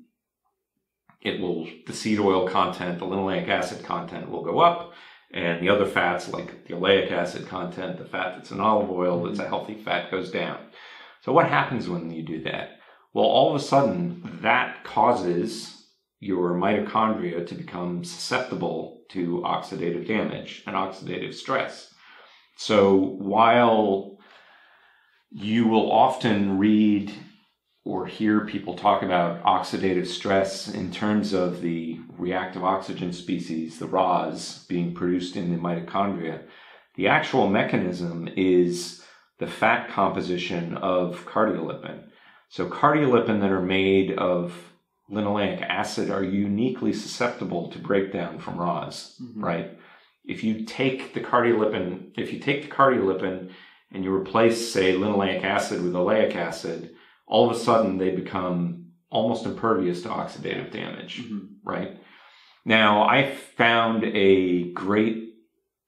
it 1.22 1.40
will, 1.40 1.68
the 1.86 1.94
seed 1.94 2.20
oil 2.20 2.48
content, 2.48 3.00
the 3.00 3.06
linoleic 3.06 3.48
acid 3.48 3.84
content 3.84 4.30
will 4.30 4.44
go 4.44 4.60
up, 4.60 4.94
and 5.32 5.62
the 5.62 5.70
other 5.70 5.86
fats, 5.86 6.30
like 6.30 6.66
the 6.66 6.74
oleic 6.74 7.12
acid 7.12 7.48
content, 7.48 7.98
the 7.98 8.06
fat 8.06 8.36
that's 8.36 8.52
in 8.52 8.60
olive 8.60 8.90
oil, 8.90 9.18
mm-hmm. 9.18 9.28
that's 9.28 9.40
a 9.40 9.48
healthy 9.48 9.76
fat, 9.76 10.10
goes 10.10 10.32
down. 10.32 10.58
So, 11.22 11.34
what 11.34 11.48
happens 11.48 11.90
when 11.90 12.10
you 12.10 12.24
do 12.24 12.44
that? 12.44 12.80
Well, 13.14 13.26
all 13.26 13.50
of 13.50 13.62
a 13.62 13.64
sudden, 13.64 14.40
that 14.42 14.84
causes 14.84 15.80
your 16.20 16.54
mitochondria 16.54 17.48
to 17.48 17.56
become 17.56 18.04
susceptible 18.04 19.02
to 19.10 19.42
oxidative 19.46 20.08
damage 20.08 20.64
and 20.68 20.76
oxidative 20.76 21.34
stress. 21.34 21.94
So 22.58 22.98
while 22.98 24.18
you 25.32 25.68
will 25.68 25.92
often 25.92 26.58
read 26.58 27.14
or 27.90 28.06
hear 28.06 28.46
people 28.46 28.76
talk 28.76 29.02
about 29.02 29.44
oxidative 29.44 30.06
stress 30.06 30.68
in 30.68 30.92
terms 30.92 31.34
of 31.34 31.62
the 31.62 32.00
reactive 32.18 32.64
oxygen 32.64 33.12
species, 33.12 33.80
the 33.80 33.88
ROS, 33.88 34.66
being 34.66 34.94
produced 34.94 35.36
in 35.36 35.52
the 35.52 35.58
mitochondria, 35.58 36.42
the 36.96 37.08
actual 37.08 37.50
mechanism 37.50 38.30
is 38.36 39.04
the 39.40 39.48
fat 39.48 39.90
composition 39.90 40.78
of 40.78 41.26
cardiolipin. 41.26 42.04
So 42.50 42.68
cardiolipin 42.70 43.42
that 43.42 43.52
are 43.52 43.62
made 43.62 44.12
of 44.18 44.54
linoleic 45.10 45.62
acid 45.62 46.12
are 46.12 46.24
uniquely 46.24 46.94
susceptible 46.94 47.70
to 47.72 47.80
breakdown 47.80 48.40
from 48.40 48.58
ROS, 48.58 49.20
mm-hmm. 49.22 49.44
right? 49.44 49.80
if 50.30 50.44
you 50.44 50.64
take 50.64 51.14
the 51.16 51.20
cardiolipin, 51.20 52.12
if 52.16 52.32
you 52.32 52.40
take 52.40 52.62
the 52.62 52.76
cardiolipin 52.76 53.50
and 53.92 54.04
you 54.04 54.14
replace, 54.14 54.72
say, 54.72 54.94
linoleic 54.94 55.44
acid 55.44 55.82
with 55.82 55.94
oleic 55.94 56.36
acid, 56.36 56.92
all 57.30 57.50
of 57.50 57.56
a 57.56 57.60
sudden 57.60 57.98
they 57.98 58.10
become 58.10 58.88
almost 59.10 59.46
impervious 59.46 60.02
to 60.02 60.10
oxidative 60.10 60.72
damage, 60.72 61.24
mm-hmm. 61.24 61.46
right? 61.64 61.98
Now, 62.66 63.04
I 63.04 63.32
found 63.32 64.04
a 64.04 64.72
great 64.74 65.36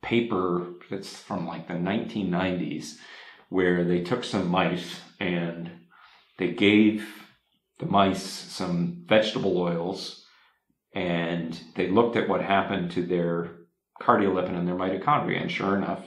paper 0.02 0.68
that's 0.90 1.18
from 1.22 1.46
like 1.46 1.68
the 1.68 1.74
1990s 1.74 2.96
where 3.50 3.84
they 3.84 4.02
took 4.02 4.24
some 4.24 4.48
mice 4.48 5.00
and 5.20 5.70
they 6.38 6.52
gave 6.52 7.08
the 7.80 7.86
mice 7.86 8.24
some 8.24 9.04
vegetable 9.08 9.58
oils 9.58 10.26
and 10.94 11.60
they 11.76 11.90
looked 11.90 12.16
at 12.16 12.30
what 12.30 12.42
happened 12.42 12.92
to 12.92 13.04
their 13.04 13.58
cardiolipin 14.02 14.58
and 14.58 14.68
their 14.68 14.76
mitochondria. 14.76 15.42
And 15.42 15.52
sure 15.52 15.76
enough, 15.76 16.04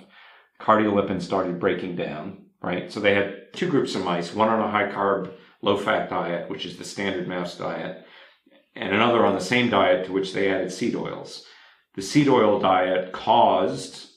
cardiolipin 0.60 1.22
started 1.22 1.60
breaking 1.60 1.96
down, 1.96 2.43
right? 2.64 2.90
So 2.90 3.00
they 3.00 3.14
had 3.14 3.52
two 3.52 3.68
groups 3.68 3.94
of 3.94 4.04
mice, 4.04 4.34
one 4.34 4.48
on 4.48 4.60
a 4.60 4.70
high 4.70 4.90
carb, 4.90 5.32
low 5.62 5.76
fat 5.76 6.10
diet, 6.10 6.50
which 6.50 6.64
is 6.64 6.76
the 6.76 6.84
standard 6.84 7.28
mouse 7.28 7.56
diet, 7.56 8.04
and 8.74 8.94
another 8.94 9.24
on 9.24 9.34
the 9.34 9.40
same 9.40 9.70
diet 9.70 10.06
to 10.06 10.12
which 10.12 10.32
they 10.32 10.50
added 10.50 10.72
seed 10.72 10.94
oils. 10.94 11.46
The 11.94 12.02
seed 12.02 12.28
oil 12.28 12.58
diet 12.58 13.12
caused 13.12 14.10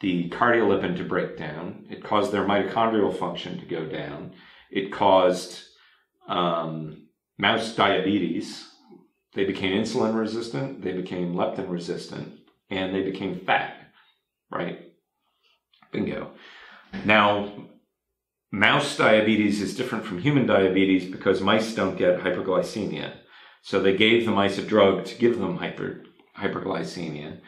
the 0.00 0.28
cardiolipin 0.30 0.96
to 0.96 1.04
break 1.04 1.36
down. 1.36 1.86
It 1.88 2.02
caused 2.02 2.32
their 2.32 2.44
mitochondrial 2.44 3.16
function 3.16 3.60
to 3.60 3.66
go 3.66 3.86
down. 3.86 4.32
It 4.70 4.90
caused 4.90 5.62
um, 6.28 7.06
mouse 7.38 7.76
diabetes. 7.76 8.68
They 9.34 9.44
became 9.44 9.80
insulin 9.80 10.18
resistant. 10.18 10.82
They 10.82 10.92
became 10.92 11.34
leptin 11.34 11.70
resistant 11.70 12.40
and 12.72 12.94
they 12.94 13.02
became 13.02 13.38
fat, 13.38 13.76
right? 14.50 14.92
Bingo. 15.92 16.30
Now, 17.04 17.68
mouse 18.52 18.98
diabetes 18.98 19.62
is 19.62 19.74
different 19.74 20.04
from 20.04 20.18
human 20.18 20.46
diabetes 20.46 21.10
because 21.10 21.40
mice 21.40 21.74
don't 21.74 21.96
get 21.96 22.20
hyperglycemia. 22.20 23.14
So 23.62 23.80
they 23.80 23.96
gave 23.96 24.26
the 24.26 24.30
mice 24.30 24.58
a 24.58 24.62
drug 24.62 25.06
to 25.06 25.14
give 25.14 25.38
them 25.38 25.56
hyper, 25.56 26.04
hyperglycemia. 26.38 27.40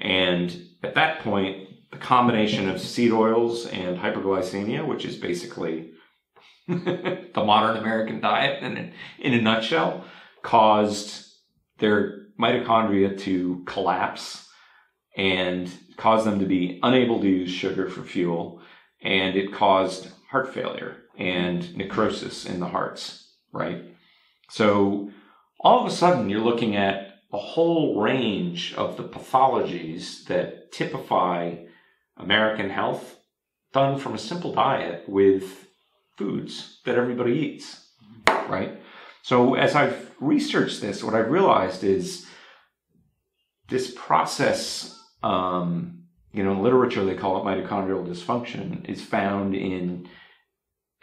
And 0.00 0.66
at 0.82 0.94
that 0.94 1.20
point, 1.20 1.68
the 1.90 1.96
combination 1.96 2.68
of 2.68 2.80
seed 2.80 3.10
oils 3.10 3.66
and 3.66 3.98
hyperglycemia, 3.98 4.86
which 4.86 5.04
is 5.04 5.16
basically 5.16 5.92
the 6.68 7.32
modern 7.36 7.78
American 7.78 8.20
diet 8.20 8.62
in, 8.62 8.92
in 9.18 9.34
a 9.34 9.40
nutshell, 9.40 10.04
caused 10.42 11.26
their 11.78 12.26
mitochondria 12.38 13.18
to 13.20 13.62
collapse 13.66 14.46
and 15.16 15.72
caused 15.96 16.26
them 16.26 16.38
to 16.38 16.46
be 16.46 16.78
unable 16.82 17.20
to 17.20 17.28
use 17.28 17.50
sugar 17.50 17.88
for 17.88 18.02
fuel. 18.02 18.60
And 19.02 19.36
it 19.36 19.52
caused 19.52 20.10
heart 20.30 20.54
failure 20.54 20.96
and 21.18 21.76
necrosis 21.76 22.46
in 22.46 22.60
the 22.60 22.68
hearts, 22.68 23.34
right? 23.52 23.84
So 24.48 25.10
all 25.58 25.80
of 25.80 25.92
a 25.92 25.94
sudden, 25.94 26.30
you're 26.30 26.40
looking 26.40 26.76
at 26.76 27.16
a 27.32 27.38
whole 27.38 28.00
range 28.00 28.74
of 28.74 28.96
the 28.96 29.04
pathologies 29.04 30.24
that 30.26 30.72
typify 30.72 31.56
American 32.16 32.70
health 32.70 33.16
done 33.72 33.98
from 33.98 34.14
a 34.14 34.18
simple 34.18 34.52
diet 34.52 35.08
with 35.08 35.66
foods 36.16 36.80
that 36.84 36.96
everybody 36.96 37.32
eats, 37.32 37.88
right? 38.48 38.80
So 39.22 39.54
as 39.54 39.74
I've 39.74 40.10
researched 40.20 40.80
this, 40.80 41.04
what 41.04 41.14
I've 41.14 41.30
realized 41.30 41.84
is 41.84 42.26
this 43.68 43.92
process 43.96 44.96
um, 45.22 46.00
you 46.32 46.44
know, 46.44 46.52
in 46.52 46.62
literature 46.62 47.04
they 47.04 47.14
call 47.14 47.38
it 47.38 47.44
mitochondrial 47.44 48.06
dysfunction, 48.06 48.88
is 48.88 49.02
found 49.02 49.54
in 49.54 50.08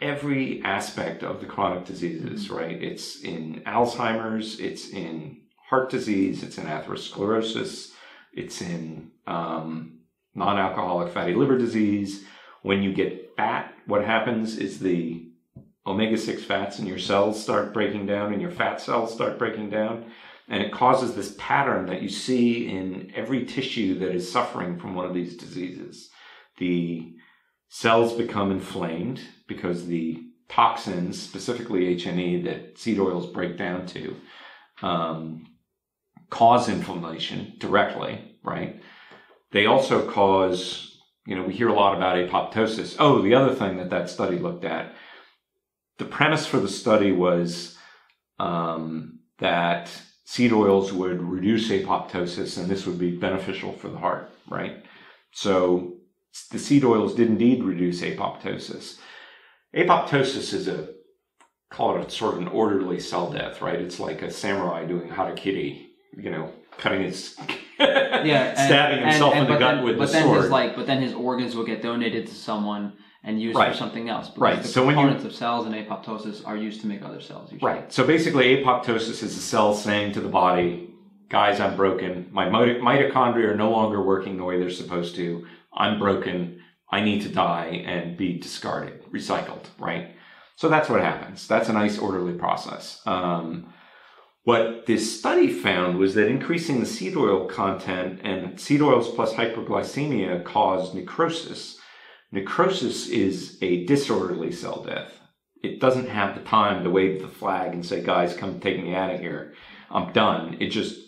every 0.00 0.62
aspect 0.62 1.22
of 1.22 1.40
the 1.40 1.46
chronic 1.46 1.84
diseases, 1.84 2.46
mm-hmm. 2.46 2.56
right? 2.56 2.82
It's 2.82 3.20
in 3.22 3.62
Alzheimer's, 3.66 4.60
it's 4.60 4.90
in 4.90 5.42
heart 5.68 5.90
disease, 5.90 6.42
it's 6.42 6.58
in 6.58 6.64
atherosclerosis, 6.64 7.92
it's 8.32 8.62
in 8.62 9.10
um, 9.26 9.98
non 10.34 10.58
alcoholic 10.58 11.12
fatty 11.12 11.34
liver 11.34 11.58
disease. 11.58 12.24
When 12.62 12.82
you 12.82 12.92
get 12.92 13.36
fat, 13.36 13.74
what 13.86 14.04
happens 14.04 14.58
is 14.58 14.78
the 14.78 15.24
omega 15.86 16.18
6 16.18 16.44
fats 16.44 16.78
in 16.78 16.86
your 16.86 16.98
cells 16.98 17.42
start 17.42 17.72
breaking 17.72 18.06
down 18.06 18.32
and 18.32 18.42
your 18.42 18.50
fat 18.50 18.80
cells 18.80 19.12
start 19.12 19.38
breaking 19.38 19.70
down. 19.70 20.10
And 20.48 20.62
it 20.62 20.72
causes 20.72 21.14
this 21.14 21.34
pattern 21.38 21.86
that 21.86 22.02
you 22.02 22.08
see 22.08 22.68
in 22.68 23.12
every 23.14 23.44
tissue 23.44 23.98
that 23.98 24.14
is 24.14 24.30
suffering 24.30 24.78
from 24.78 24.94
one 24.94 25.04
of 25.04 25.14
these 25.14 25.36
diseases. 25.36 26.08
The 26.56 27.14
cells 27.68 28.14
become 28.14 28.50
inflamed 28.50 29.20
because 29.48 29.86
the 29.86 30.22
toxins, 30.48 31.20
specifically 31.20 31.96
HNE, 31.96 32.44
that 32.44 32.78
seed 32.78 33.00
oils 33.00 33.26
break 33.26 33.58
down 33.58 33.86
to, 33.86 34.16
um, 34.82 35.46
cause 36.30 36.68
inflammation 36.68 37.54
directly, 37.58 38.36
right? 38.42 38.80
They 39.50 39.66
also 39.66 40.08
cause, 40.08 41.00
you 41.26 41.34
know, 41.34 41.42
we 41.42 41.54
hear 41.54 41.68
a 41.68 41.74
lot 41.74 41.96
about 41.96 42.16
apoptosis. 42.16 42.96
Oh, 42.98 43.22
the 43.22 43.34
other 43.34 43.54
thing 43.54 43.78
that 43.78 43.90
that 43.90 44.10
study 44.10 44.38
looked 44.38 44.64
at, 44.64 44.94
the 45.98 46.04
premise 46.04 46.46
for 46.46 46.60
the 46.60 46.68
study 46.68 47.12
was 47.12 47.76
um, 48.38 49.20
that 49.38 49.90
seed 50.24 50.52
oils 50.52 50.92
would 50.92 51.22
reduce 51.22 51.70
apoptosis 51.70 52.58
and 52.58 52.68
this 52.68 52.86
would 52.86 52.98
be 52.98 53.16
beneficial 53.16 53.72
for 53.72 53.88
the 53.88 53.98
heart, 53.98 54.30
right? 54.48 54.84
So 55.32 55.94
the 56.50 56.58
seed 56.58 56.84
oils 56.84 57.14
did 57.14 57.28
indeed 57.28 57.64
reduce 57.64 58.02
apoptosis. 58.02 58.98
Apoptosis 59.74 60.54
is 60.54 60.68
a, 60.68 60.88
call 61.70 61.96
it 61.96 62.06
a 62.06 62.10
sort 62.10 62.34
of 62.34 62.40
an 62.40 62.48
orderly 62.48 63.00
cell 63.00 63.30
death, 63.30 63.60
right? 63.60 63.80
It's 63.80 64.00
like 64.00 64.22
a 64.22 64.30
samurai 64.30 64.86
doing 64.86 65.08
harakiri, 65.08 65.86
you 66.16 66.30
know, 66.30 66.52
cutting 66.78 67.02
his, 67.02 67.36
yeah, 67.78 68.54
stabbing 68.66 68.98
and, 68.98 69.10
himself 69.10 69.34
and, 69.34 69.42
and, 69.44 69.48
in 69.48 69.54
the 69.54 69.58
gut 69.58 69.76
then, 69.76 69.84
with 69.84 69.98
but 69.98 70.06
the 70.06 70.12
then 70.12 70.22
sword. 70.24 70.42
His, 70.42 70.50
like, 70.50 70.76
but 70.76 70.86
then 70.86 71.02
his 71.02 71.12
organs 71.12 71.54
will 71.54 71.66
get 71.66 71.82
donated 71.82 72.26
to 72.26 72.34
someone 72.34 72.94
and 73.24 73.40
used 73.40 73.58
right. 73.58 73.72
for 73.72 73.76
something 73.76 74.08
else. 74.08 74.30
Right. 74.36 74.62
The 74.62 74.68
so 74.68 74.86
components 74.86 75.22
you, 75.22 75.30
of 75.30 75.34
cells 75.34 75.66
and 75.66 75.74
apoptosis 75.74 76.46
are 76.46 76.56
used 76.56 76.80
to 76.82 76.86
make 76.86 77.02
other 77.02 77.20
cells. 77.20 77.52
Usually. 77.52 77.70
Right. 77.70 77.92
So 77.92 78.06
basically, 78.06 78.56
apoptosis 78.56 79.22
is 79.22 79.34
the 79.34 79.42
cell 79.42 79.74
saying 79.74 80.12
to 80.12 80.20
the 80.20 80.28
body, 80.28 80.94
guys, 81.28 81.60
I'm 81.60 81.76
broken. 81.76 82.28
My 82.30 82.46
mitochondria 82.46 83.50
are 83.50 83.56
no 83.56 83.70
longer 83.70 84.02
working 84.02 84.36
the 84.36 84.44
way 84.44 84.58
they're 84.58 84.70
supposed 84.70 85.14
to. 85.16 85.46
I'm 85.74 85.98
broken. 85.98 86.57
I 86.90 87.00
need 87.02 87.22
to 87.22 87.28
die 87.28 87.82
and 87.86 88.16
be 88.16 88.38
discarded, 88.38 89.04
recycled, 89.12 89.64
right? 89.78 90.14
So 90.56 90.68
that's 90.68 90.88
what 90.88 91.00
happens. 91.00 91.46
That's 91.46 91.68
a 91.68 91.72
nice 91.72 91.98
orderly 91.98 92.32
process. 92.32 93.00
Um, 93.06 93.72
what 94.44 94.86
this 94.86 95.18
study 95.18 95.52
found 95.52 95.98
was 95.98 96.14
that 96.14 96.28
increasing 96.28 96.80
the 96.80 96.86
seed 96.86 97.16
oil 97.16 97.46
content 97.46 98.20
and 98.24 98.58
seed 98.58 98.80
oils 98.80 99.14
plus 99.14 99.34
hyperglycemia 99.34 100.42
caused 100.44 100.94
necrosis. 100.94 101.78
Necrosis 102.32 103.08
is 103.08 103.58
a 103.60 103.84
disorderly 103.84 104.50
cell 104.50 104.82
death. 104.82 105.12
It 105.62 105.80
doesn't 105.80 106.08
have 106.08 106.34
the 106.34 106.42
time 106.42 106.84
to 106.84 106.90
wave 106.90 107.20
the 107.20 107.28
flag 107.28 107.72
and 107.72 107.84
say, 107.84 108.02
guys, 108.02 108.34
come 108.34 108.58
take 108.58 108.82
me 108.82 108.94
out 108.94 109.14
of 109.14 109.20
here. 109.20 109.54
I'm 109.90 110.12
done. 110.12 110.56
It 110.60 110.68
just 110.68 110.98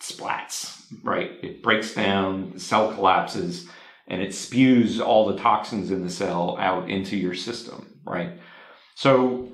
splats, 0.00 0.84
right? 1.02 1.32
It 1.42 1.62
breaks 1.62 1.94
down, 1.94 2.52
the 2.52 2.60
cell 2.60 2.94
collapses, 2.94 3.68
and 4.12 4.20
it 4.20 4.34
spews 4.34 5.00
all 5.00 5.26
the 5.26 5.38
toxins 5.38 5.90
in 5.90 6.02
the 6.02 6.10
cell 6.10 6.58
out 6.60 6.90
into 6.90 7.16
your 7.16 7.34
system, 7.34 7.98
right? 8.04 8.38
So 8.94 9.50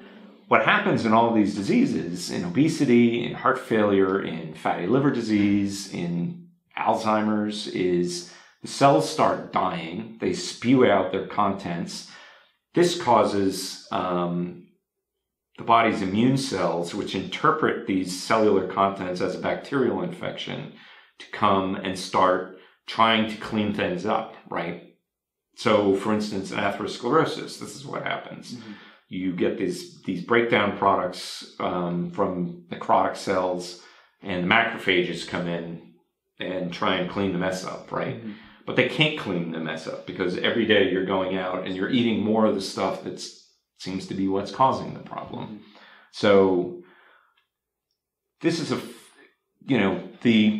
what 0.49 0.65
happens 0.65 1.07
in 1.07 1.13
all 1.13 1.33
these 1.33 1.55
diseases, 1.55 2.33
in 2.33 2.45
obesity, 2.45 3.25
in 3.25 3.35
heart 3.35 3.61
failure, 3.61 4.21
in 4.21 4.55
fatty 4.55 4.89
liver 4.89 5.13
disease, 5.13 5.95
in 5.95 6.49
Alzheimer's, 6.77 7.69
is 7.69 8.33
the 8.61 8.67
cells 8.67 9.09
start 9.09 9.53
dying. 9.53 10.19
They 10.21 10.33
spew 10.33 10.85
out 10.91 11.13
their 11.13 11.29
contents. 11.29 12.11
This 12.75 13.01
causes 13.01 13.87
um, 13.93 14.67
the 15.57 15.63
body's 15.63 16.03
immune 16.03 16.37
cells, 16.37 16.97
which 16.97 17.15
interpret 17.15 17.87
these 17.87 18.21
cellular 18.21 18.67
contents 18.67 19.21
as 19.21 19.37
a 19.37 19.39
bacterial 19.39 20.03
infection, 20.03 20.73
to 21.21 21.27
come 21.31 21.77
and 21.77 21.97
start 21.97 22.58
trying 22.89 23.31
to 23.31 23.37
clean 23.37 23.73
things 23.73 24.05
up, 24.05 24.35
right? 24.51 24.95
So, 25.55 25.95
for 25.95 26.13
instance, 26.13 26.51
in 26.51 26.59
atherosclerosis, 26.59 27.61
this 27.61 27.77
is 27.77 27.87
what 27.87 28.03
happens. 28.03 28.55
Mm-hmm 28.55 28.73
you 29.09 29.35
get 29.35 29.59
these 29.59 30.03
these 30.03 30.23
breakdown 30.23 30.77
products 30.77 31.55
um, 31.59 32.11
from 32.11 32.65
necrotic 32.71 33.17
cells, 33.17 33.83
and 34.23 34.45
the 34.45 34.55
macrophages 34.55 35.27
come 35.27 35.49
in 35.49 35.95
and 36.39 36.73
try 36.73 36.97
and 36.97 37.11
clean 37.11 37.33
the 37.33 37.39
mess 37.39 37.65
up, 37.65 37.91
right? 37.91 38.19
Mm-hmm. 38.19 38.33
But 38.67 38.77
they 38.77 38.89
can't 38.89 39.19
clean 39.19 39.53
the 39.53 39.61
mess 39.61 39.87
up 39.87 40.07
because 40.07 40.37
every 40.37 40.67
day 40.67 40.91
you're 40.91 41.07
going 41.07 41.39
out 41.39 41.67
and 41.67 41.75
you're 41.75 41.89
eating 41.89 42.23
more 42.23 42.45
of 42.45 42.55
the 42.55 42.61
stuff 42.61 43.03
that 43.05 43.23
seems 43.79 44.07
to 44.09 44.15
be 44.15 44.29
what's 44.29 44.53
causing 44.53 44.93
the 44.93 45.01
problem. 45.01 45.45
Mm-hmm. 45.47 45.57
So 46.13 46.83
this 48.43 48.61
is 48.61 48.71
a 48.71 48.81
you 49.67 49.79
know 49.79 50.07
the 50.21 50.58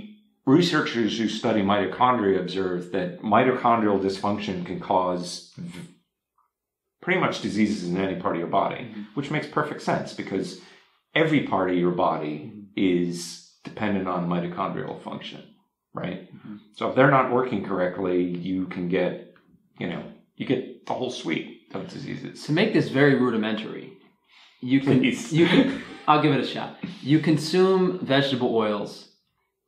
researchers 0.49 1.19
who 1.19 1.29
study 1.29 1.61
mitochondria 1.61 2.41
observe 2.41 2.91
that 2.93 3.21
mitochondrial 3.21 4.01
dysfunction 4.01 4.65
can 4.65 4.81
cause 4.81 5.53
pretty 7.03 7.21
much 7.21 7.43
diseases 7.43 7.89
in 7.89 7.99
any 7.99 8.19
part 8.19 8.35
of 8.35 8.41
your 8.41 8.49
body, 8.49 8.77
mm-hmm. 8.77 9.03
which 9.15 9.31
makes 9.31 9.47
perfect 9.47 9.83
sense 9.83 10.15
because 10.15 10.61
every 11.15 11.47
part 11.47 11.71
of 11.71 11.77
your 11.77 11.91
body 11.91 12.51
mm-hmm. 12.51 12.61
is 12.77 13.51
dependent 13.63 14.09
on 14.09 14.27
mitochondrial 14.27 15.01
function, 15.03 15.43
right? 15.93 16.35
Mm-hmm. 16.35 16.57
So 16.75 16.89
if 16.89 16.97
they're 16.97 17.11
not 17.11 17.31
working 17.31 17.63
correctly, 17.63 18.23
you 18.23 18.67
can 18.67 18.89
get, 18.89 19.35
you 19.79 19.89
know, 19.89 20.03
you 20.37 20.47
get 20.47 20.87
the 20.87 20.95
whole 20.95 21.11
suite 21.11 21.69
of 21.75 21.89
diseases. 21.91 22.45
To 22.45 22.53
make 22.53 22.73
this 22.73 22.89
very 22.89 23.17
rudimentary, 23.17 23.93
you 24.63 24.81
can, 24.81 25.01
Please. 25.01 25.31
you 25.31 25.47
can, 25.47 25.83
I'll 26.09 26.23
give 26.23 26.33
it 26.33 26.41
a 26.41 26.47
shot. 26.47 26.79
You 27.03 27.19
consume 27.19 27.99
vegetable 27.99 28.57
oils. 28.57 29.08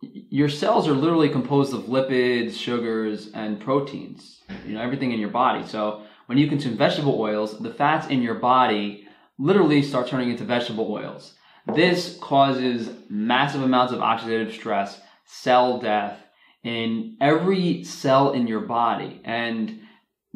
Your 0.00 0.48
cells 0.48 0.88
are 0.88 0.94
literally 0.94 1.28
composed 1.28 1.74
of 1.74 1.84
lipids, 1.84 2.56
sugars, 2.56 3.30
and 3.34 3.60
proteins. 3.60 4.40
You 4.66 4.74
know 4.74 4.80
everything 4.80 5.12
in 5.12 5.20
your 5.20 5.30
body. 5.30 5.66
So 5.66 6.02
when 6.26 6.38
you 6.38 6.48
consume 6.48 6.76
vegetable 6.76 7.20
oils, 7.20 7.58
the 7.58 7.74
fats 7.74 8.06
in 8.08 8.22
your 8.22 8.36
body 8.36 9.06
literally 9.38 9.82
start 9.82 10.08
turning 10.08 10.30
into 10.30 10.44
vegetable 10.44 10.90
oils. 10.90 11.34
This 11.74 12.16
causes 12.20 12.90
massive 13.08 13.62
amounts 13.62 13.92
of 13.92 14.00
oxidative 14.00 14.52
stress, 14.52 15.00
cell 15.26 15.78
death 15.78 16.18
in 16.62 17.16
every 17.20 17.84
cell 17.84 18.32
in 18.32 18.46
your 18.46 18.60
body. 18.60 19.20
And 19.24 19.80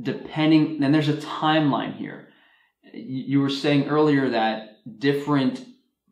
depending, 0.00 0.82
and 0.82 0.94
there's 0.94 1.08
a 1.08 1.14
timeline 1.14 1.96
here. 1.96 2.28
You 2.92 3.40
were 3.40 3.50
saying 3.50 3.88
earlier 3.88 4.30
that 4.30 4.78
different 4.98 5.64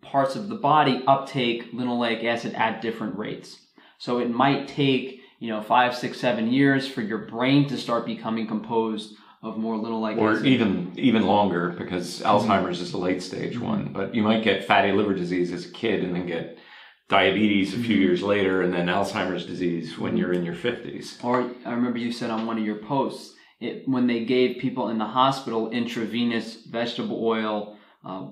parts 0.03 0.37
of 0.37 0.49
the 0.49 0.55
body 0.55 1.03
uptake 1.07 1.73
linoleic 1.73 2.25
acid 2.25 2.55
at 2.55 2.83
different 2.83 3.17
rates. 3.17 3.61
So 3.99 4.19
it 4.19 4.31
might 4.31 4.69
take, 4.69 5.21
you 5.39 5.49
know, 5.49 5.63
five, 5.63 5.97
six, 5.97 6.21
seven 6.21 6.53
years 6.53 6.87
for 6.87 7.03
your 7.03 7.19
brain 7.19 7.69
to 7.69 7.79
start 7.79 8.05
becoming 8.05 8.47
composed 8.47 9.15
of 9.43 9.57
more 9.57 9.77
linoleic 9.77 10.19
or 10.19 10.33
acid. 10.33 10.45
Or 10.45 10.47
even 10.47 10.93
even 10.97 11.27
longer 11.27 11.71
because 11.71 12.21
Alzheimer's 12.21 12.81
is 12.81 12.93
a 12.93 12.99
late 12.99 13.23
stage 13.23 13.55
mm-hmm. 13.55 13.67
one. 13.67 13.93
But 13.93 14.15
you 14.15 14.23
might 14.23 14.45
get 14.45 14.65
fatty 14.65 14.93
liver 14.93 15.15
disease 15.15 15.53
as 15.53 15.67
a 15.67 15.71
kid 15.71 16.05
and 16.05 16.15
then 16.15 16.27
get 16.27 16.59
diabetes 17.09 17.75
a 17.75 17.77
few 17.77 17.97
mm-hmm. 17.97 18.03
years 18.03 18.23
later 18.23 18.63
and 18.63 18.73
then 18.73 18.87
Alzheimer's 18.87 19.47
disease 19.47 19.99
when 19.99 20.17
you're 20.17 20.33
in 20.33 20.45
your 20.45 20.55
50s. 20.55 21.23
Or 21.25 21.51
I 21.65 21.73
remember 21.73 21.99
you 21.99 22.13
said 22.13 22.31
on 22.31 22.47
one 22.47 22.59
of 22.59 22.65
your 22.65 22.77
posts 22.77 23.35
it, 23.61 23.89
when 23.89 24.07
they 24.07 24.25
gave 24.25 24.59
people 24.59 24.89
in 24.89 24.99
the 24.99 25.07
hospital 25.07 25.71
intravenous 25.71 26.65
vegetable 26.65 27.25
oil 27.25 27.77
uh, 28.05 28.27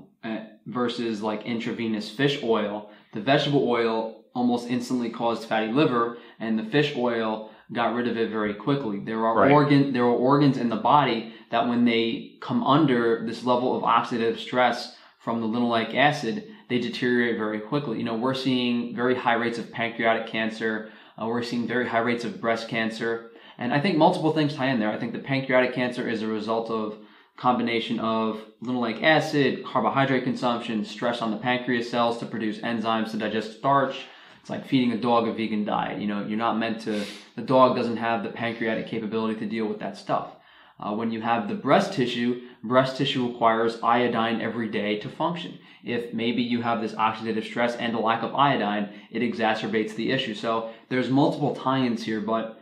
versus 0.66 1.22
like 1.22 1.44
intravenous 1.44 2.10
fish 2.10 2.42
oil, 2.42 2.90
the 3.12 3.20
vegetable 3.20 3.68
oil 3.68 4.24
almost 4.34 4.68
instantly 4.68 5.10
caused 5.10 5.48
fatty 5.48 5.72
liver 5.72 6.18
and 6.38 6.58
the 6.58 6.64
fish 6.64 6.94
oil 6.96 7.50
got 7.72 7.94
rid 7.94 8.08
of 8.08 8.16
it 8.16 8.30
very 8.30 8.54
quickly. 8.54 9.00
There 9.00 9.24
are 9.26 9.36
right. 9.36 9.50
organ 9.50 9.92
there 9.92 10.04
are 10.04 10.10
organs 10.10 10.56
in 10.56 10.68
the 10.68 10.76
body 10.76 11.34
that 11.50 11.68
when 11.68 11.84
they 11.84 12.36
come 12.40 12.64
under 12.64 13.24
this 13.26 13.44
level 13.44 13.76
of 13.76 13.82
oxidative 13.82 14.38
stress 14.38 14.96
from 15.18 15.40
the 15.40 15.46
linoleic 15.46 15.94
acid, 15.94 16.48
they 16.68 16.78
deteriorate 16.78 17.36
very 17.36 17.60
quickly. 17.60 17.98
You 17.98 18.04
know, 18.04 18.16
we're 18.16 18.34
seeing 18.34 18.94
very 18.94 19.14
high 19.14 19.34
rates 19.34 19.58
of 19.58 19.70
pancreatic 19.70 20.26
cancer. 20.26 20.90
Uh, 21.20 21.26
we're 21.26 21.42
seeing 21.42 21.66
very 21.66 21.86
high 21.86 21.98
rates 21.98 22.24
of 22.24 22.40
breast 22.40 22.68
cancer. 22.68 23.30
And 23.58 23.74
I 23.74 23.80
think 23.80 23.98
multiple 23.98 24.32
things 24.32 24.54
tie 24.54 24.68
in 24.68 24.80
there. 24.80 24.90
I 24.90 24.98
think 24.98 25.12
the 25.12 25.18
pancreatic 25.18 25.74
cancer 25.74 26.08
is 26.08 26.22
a 26.22 26.26
result 26.26 26.70
of 26.70 26.96
combination 27.40 27.98
of 28.00 28.38
linoleic 28.62 29.02
acid, 29.02 29.64
carbohydrate 29.64 30.24
consumption, 30.24 30.84
stress 30.84 31.22
on 31.22 31.30
the 31.30 31.38
pancreas 31.38 31.90
cells 31.90 32.18
to 32.18 32.26
produce 32.26 32.58
enzymes 32.58 33.10
to 33.10 33.16
digest 33.16 33.56
starch, 33.56 33.96
it's 34.42 34.50
like 34.50 34.66
feeding 34.66 34.92
a 34.92 35.00
dog 35.00 35.26
a 35.26 35.32
vegan 35.32 35.64
diet. 35.64 35.98
You 35.98 36.06
know, 36.06 36.26
you're 36.26 36.36
not 36.36 36.58
meant 36.58 36.82
to, 36.82 37.02
the 37.36 37.42
dog 37.42 37.76
doesn't 37.76 37.96
have 37.96 38.22
the 38.22 38.28
pancreatic 38.28 38.86
capability 38.86 39.40
to 39.40 39.46
deal 39.46 39.66
with 39.66 39.78
that 39.80 39.96
stuff. 39.96 40.36
Uh, 40.78 40.94
when 40.94 41.10
you 41.10 41.22
have 41.22 41.48
the 41.48 41.54
breast 41.54 41.94
tissue, 41.94 42.42
breast 42.62 42.98
tissue 42.98 43.26
requires 43.28 43.78
iodine 43.82 44.42
every 44.42 44.68
day 44.68 44.98
to 44.98 45.08
function. 45.08 45.58
If 45.82 46.12
maybe 46.12 46.42
you 46.42 46.60
have 46.60 46.82
this 46.82 46.92
oxidative 46.92 47.44
stress 47.44 47.74
and 47.76 47.94
a 47.94 47.98
lack 47.98 48.22
of 48.22 48.34
iodine, 48.34 48.90
it 49.10 49.22
exacerbates 49.22 49.94
the 49.94 50.10
issue. 50.12 50.34
So 50.34 50.70
there's 50.90 51.08
multiple 51.08 51.54
tie-ins 51.54 52.02
here, 52.02 52.20
but 52.20 52.59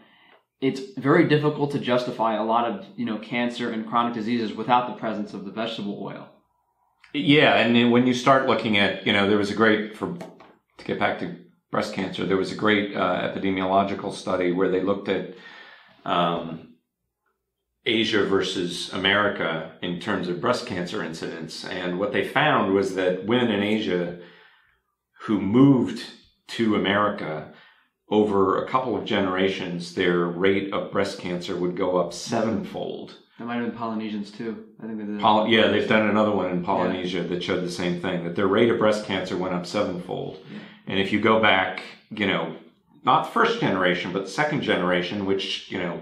it's 0.61 0.81
very 0.97 1.29
difficult 1.29 1.71
to 1.73 1.79
justify 1.79 2.37
a 2.37 2.45
lot 2.45 2.71
of 2.71 2.87
you 2.97 3.05
know 3.05 3.19
cancer 3.19 3.71
and 3.71 3.89
chronic 3.89 4.15
diseases 4.15 4.55
without 4.55 4.89
the 4.89 4.95
presence 4.95 5.35
of 5.35 5.45
the 5.45 5.53
vegetable 5.53 6.03
oil. 6.03 6.29
Yeah, 7.15 7.55
and 7.57 7.91
when 7.91 8.07
you 8.07 8.15
start 8.15 8.47
looking 8.47 8.77
at 8.77 9.07
you 9.07 9.13
know 9.13 9.29
there 9.29 9.39
was 9.39 9.51
a 9.51 9.55
great 9.55 9.97
for 9.97 10.17
to 10.79 10.85
get 10.85 10.99
back 10.99 11.19
to 11.21 11.37
breast 11.71 11.93
cancer. 11.93 12.25
There 12.25 12.37
was 12.37 12.53
a 12.53 12.57
great 12.57 12.97
uh, 12.97 13.31
epidemiological 13.31 14.13
study 14.13 14.53
where 14.53 14.71
they 14.71 14.81
looked 14.81 15.09
at 15.09 15.35
um, 16.05 16.75
Asia 17.85 18.25
versus 18.25 18.93
America 18.93 19.73
in 19.83 20.01
terms 20.01 20.29
of 20.29 20.41
breast 20.41 20.67
cancer 20.67 21.03
incidence. 21.03 21.65
And 21.65 21.99
what 21.99 22.13
they 22.13 22.27
found 22.27 22.75
was 22.75 22.95
that 22.95 23.27
women 23.27 23.51
in 23.51 23.63
Asia 23.63 24.19
who 25.21 25.41
moved 25.41 26.03
to 26.49 26.75
America 26.75 27.53
over 28.11 28.65
a 28.65 28.69
couple 28.69 28.97
of 28.97 29.05
generations, 29.05 29.95
their 29.95 30.25
rate 30.25 30.73
of 30.73 30.91
breast 30.91 31.19
cancer 31.19 31.57
would 31.57 31.77
go 31.77 31.99
up 31.99 32.13
sevenfold. 32.13 33.19
That 33.39 33.45
might 33.45 33.57
have 33.57 33.67
been 33.67 33.77
Polynesians 33.77 34.31
too. 34.31 34.65
I 34.83 34.87
think 34.87 34.99
they 34.99 35.05
did. 35.05 35.21
Poly- 35.21 35.55
yeah, 35.55 35.69
they've 35.69 35.89
done 35.89 36.09
another 36.09 36.33
one 36.33 36.51
in 36.51 36.65
Polynesia 36.65 37.19
yeah. 37.23 37.27
that 37.29 37.43
showed 37.43 37.63
the 37.63 37.71
same 37.71 38.01
thing 38.01 38.25
that 38.25 38.35
their 38.35 38.49
rate 38.49 38.71
of 38.71 38.79
breast 38.79 39.05
cancer 39.05 39.37
went 39.37 39.55
up 39.55 39.67
sevenfold. 39.67 40.39
Yeah. 40.51 40.59
And 40.89 40.99
if 40.99 41.13
you 41.13 41.21
go 41.21 41.41
back, 41.41 41.83
you 42.11 42.27
know, 42.27 42.57
not 43.05 43.33
first 43.33 43.61
generation, 43.61 44.13
but 44.13 44.29
second 44.29 44.63
generation, 44.63 45.25
which, 45.25 45.71
you 45.71 45.79
know, 45.79 46.01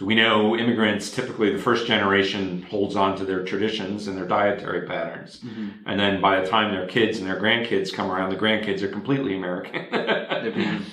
we 0.00 0.14
know 0.14 0.56
immigrants 0.56 1.10
typically 1.10 1.52
the 1.52 1.58
first 1.58 1.86
generation 1.86 2.62
holds 2.62 2.96
on 2.96 3.16
to 3.16 3.24
their 3.24 3.44
traditions 3.44 4.08
and 4.08 4.16
their 4.16 4.26
dietary 4.26 4.86
patterns. 4.86 5.40
Mm-hmm. 5.40 5.68
And 5.86 5.98
then 6.00 6.20
by 6.20 6.40
the 6.40 6.46
time 6.48 6.72
their 6.72 6.86
kids 6.86 7.18
and 7.18 7.26
their 7.26 7.40
grandkids 7.40 7.92
come 7.92 8.10
around, 8.10 8.30
the 8.30 8.36
grandkids 8.36 8.82
are 8.82 8.88
completely 8.88 9.36
American. 9.36 9.86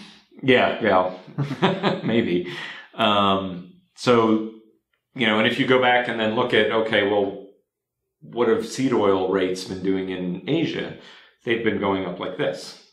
yeah, 0.43 0.79
yeah, 0.83 2.01
maybe. 2.03 2.53
Um, 2.93 3.73
so, 3.95 4.51
you 5.15 5.25
know, 5.25 5.39
and 5.39 5.47
if 5.47 5.57
you 5.57 5.65
go 5.65 5.81
back 5.81 6.09
and 6.09 6.19
then 6.19 6.35
look 6.35 6.53
at, 6.53 6.69
okay, 6.69 7.07
well, 7.07 7.47
what 8.19 8.49
have 8.49 8.65
seed 8.65 8.93
oil 8.93 9.29
rates 9.31 9.63
been 9.63 9.81
doing 9.81 10.09
in 10.09 10.47
Asia? 10.47 10.97
They've 11.45 11.63
been 11.63 11.79
going 11.79 12.05
up 12.05 12.19
like 12.19 12.37
this. 12.37 12.83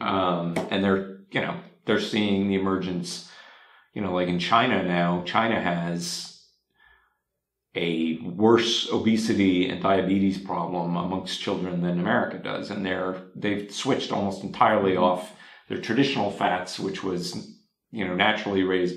Um, 0.00 0.56
and 0.70 0.82
they're, 0.82 1.18
you 1.30 1.40
know, 1.42 1.60
they're 1.84 2.00
seeing 2.00 2.48
the 2.48 2.54
emergence, 2.54 3.30
you 3.92 4.00
know, 4.00 4.12
like 4.12 4.28
in 4.28 4.38
China 4.38 4.82
now, 4.82 5.22
China 5.26 5.60
has 5.60 6.42
a 7.74 8.18
worse 8.22 8.90
obesity 8.90 9.68
and 9.68 9.82
diabetes 9.82 10.38
problem 10.38 10.96
amongst 10.96 11.42
children 11.42 11.82
than 11.82 12.00
America 12.00 12.38
does. 12.38 12.70
And 12.70 12.86
they're, 12.86 13.22
they've 13.34 13.70
switched 13.70 14.12
almost 14.12 14.42
entirely 14.42 14.96
off 14.96 15.35
their 15.68 15.80
traditional 15.80 16.30
fats, 16.30 16.78
which 16.78 17.02
was, 17.02 17.56
you 17.90 18.06
know, 18.06 18.14
naturally 18.14 18.62
raised 18.62 18.96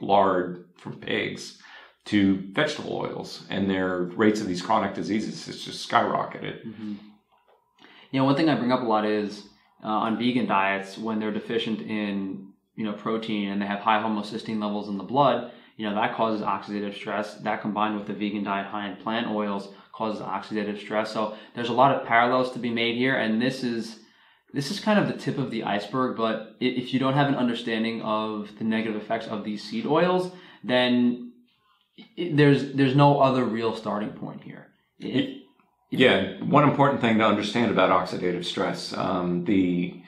lard 0.00 0.66
from 0.76 0.96
pigs 0.96 1.58
to 2.06 2.42
vegetable 2.52 2.96
oils. 2.96 3.44
And 3.50 3.70
their 3.70 4.02
rates 4.02 4.40
of 4.40 4.46
these 4.46 4.62
chronic 4.62 4.94
diseases 4.94 5.46
has 5.46 5.62
just 5.62 5.88
skyrocketed. 5.88 6.66
Mm-hmm. 6.66 6.94
You 8.10 8.20
know, 8.20 8.24
one 8.24 8.36
thing 8.36 8.48
I 8.48 8.56
bring 8.56 8.72
up 8.72 8.80
a 8.80 8.84
lot 8.84 9.04
is 9.04 9.44
uh, 9.84 9.88
on 9.88 10.18
vegan 10.18 10.46
diets 10.46 10.98
when 10.98 11.20
they're 11.20 11.30
deficient 11.30 11.80
in, 11.80 12.52
you 12.74 12.84
know, 12.84 12.92
protein 12.92 13.50
and 13.50 13.62
they 13.62 13.66
have 13.66 13.80
high 13.80 14.02
homocysteine 14.02 14.60
levels 14.60 14.88
in 14.88 14.98
the 14.98 15.04
blood, 15.04 15.52
you 15.76 15.88
know, 15.88 15.94
that 15.94 16.14
causes 16.14 16.42
oxidative 16.42 16.94
stress. 16.94 17.36
That 17.36 17.62
combined 17.62 17.96
with 17.96 18.06
the 18.06 18.12
vegan 18.12 18.44
diet 18.44 18.66
high 18.66 18.90
in 18.90 18.96
plant 18.96 19.28
oils 19.28 19.72
causes 19.92 20.20
oxidative 20.20 20.78
stress. 20.78 21.12
So 21.12 21.36
there's 21.54 21.68
a 21.68 21.74
lot 21.74 21.94
of 21.94 22.06
parallels 22.06 22.52
to 22.52 22.58
be 22.58 22.70
made 22.70 22.96
here, 22.96 23.16
and 23.16 23.40
this 23.40 23.64
is 23.64 24.00
this 24.52 24.70
is 24.70 24.80
kind 24.80 24.98
of 24.98 25.06
the 25.06 25.14
tip 25.14 25.38
of 25.38 25.50
the 25.50 25.64
iceberg. 25.64 26.16
But 26.16 26.56
if 26.60 26.92
you 26.92 27.00
don't 27.00 27.14
have 27.14 27.28
an 27.28 27.36
understanding 27.36 28.02
of 28.02 28.50
the 28.58 28.64
negative 28.64 29.00
effects 29.00 29.26
of 29.26 29.44
these 29.44 29.62
seed 29.62 29.86
oils, 29.86 30.32
then 30.64 31.32
it, 32.16 32.36
there's 32.36 32.72
there's 32.72 32.96
no 32.96 33.20
other 33.20 33.44
real 33.44 33.74
starting 33.74 34.10
point 34.10 34.42
here. 34.42 34.68
Yeah, 35.90 36.40
one 36.44 36.68
important 36.68 37.00
thing 37.00 37.18
to 37.18 37.24
understand 37.24 37.72
about 37.72 37.90
oxidative 37.90 38.44
stress, 38.44 38.92
um, 38.96 39.44
the 39.44 40.00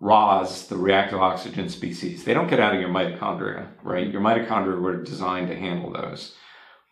ROS, 0.00 0.66
the 0.66 0.78
reactive 0.78 1.20
oxygen 1.20 1.68
species, 1.68 2.24
they 2.24 2.32
don't 2.32 2.48
get 2.48 2.58
out 2.58 2.74
of 2.74 2.80
your 2.80 2.88
mitochondria, 2.88 3.68
right? 3.82 4.10
Your 4.10 4.22
mitochondria 4.22 4.80
were 4.80 5.02
designed 5.02 5.48
to 5.48 5.56
handle 5.56 5.92
those. 5.92 6.34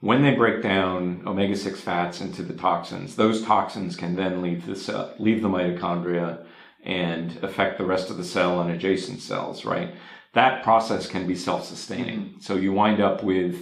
When 0.01 0.22
they 0.22 0.34
break 0.34 0.62
down 0.62 1.22
omega 1.26 1.57
6 1.57 1.80
fats 1.80 2.20
into 2.20 2.43
the 2.43 2.53
toxins, 2.53 3.16
those 3.16 3.43
toxins 3.43 3.97
can 3.97 4.14
then 4.14 4.43
leave 4.43 4.66
the 4.66 5.14
leave 5.18 5.41
the 5.41 5.49
mitochondria 5.49 6.45
and 6.85 7.39
affect 7.43 7.79
the 7.79 7.85
rest 7.85 8.11
of 8.11 8.16
the 8.16 8.24
cell 8.24 8.61
and 8.61 8.70
adjacent 8.70 9.20
cells, 9.20 9.64
right? 9.64 9.95
That 10.35 10.62
process 10.62 11.07
can 11.07 11.26
be 11.26 11.35
self-sustaining. 11.35 12.20
Mm-hmm. 12.20 12.41
So 12.41 12.57
you 12.57 12.72
wind 12.72 13.01
up 13.01 13.22
with, 13.22 13.57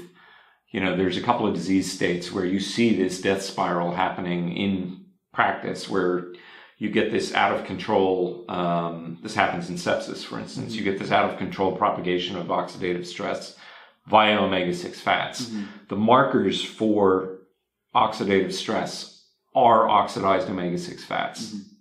you 0.71 0.81
know, 0.81 0.97
there's 0.97 1.17
a 1.17 1.23
couple 1.23 1.47
of 1.47 1.55
disease 1.55 1.93
states 1.93 2.33
where 2.33 2.45
you 2.45 2.61
see 2.61 2.97
this 2.97 3.21
death 3.21 3.43
spiral 3.43 3.93
happening 3.93 4.53
in 4.57 5.07
practice 5.33 5.89
where 5.89 6.33
you 6.79 6.91
get 6.91 7.11
this 7.11 7.33
out 7.35 7.59
of 7.59 7.65
control. 7.65 8.45
Um, 8.49 9.19
this 9.23 9.35
happens 9.35 9.71
in 9.71 9.77
sepsis, 9.77 10.25
for 10.25 10.39
instance. 10.39 10.73
Mm-hmm. 10.73 10.79
You 10.79 10.85
get 10.85 10.99
this 10.99 11.11
out 11.11 11.31
of 11.31 11.39
control 11.39 11.77
propagation 11.77 12.37
of 12.37 12.49
oxidative 12.49 13.07
stress 13.07 13.57
via 14.07 14.39
omega 14.39 14.75
6 14.75 15.01
fats. 15.01 15.47
Mm-hmm. 15.47 15.65
The 15.89 15.97
markers 15.97 16.63
for 16.63 17.39
oxidative 17.95 18.53
stress 18.53 19.25
are 19.55 19.89
oxidized 19.89 20.49
omega 20.51 20.79
6 20.79 21.05
fats. 21.05 21.47
Mm-hmm. 21.47 21.76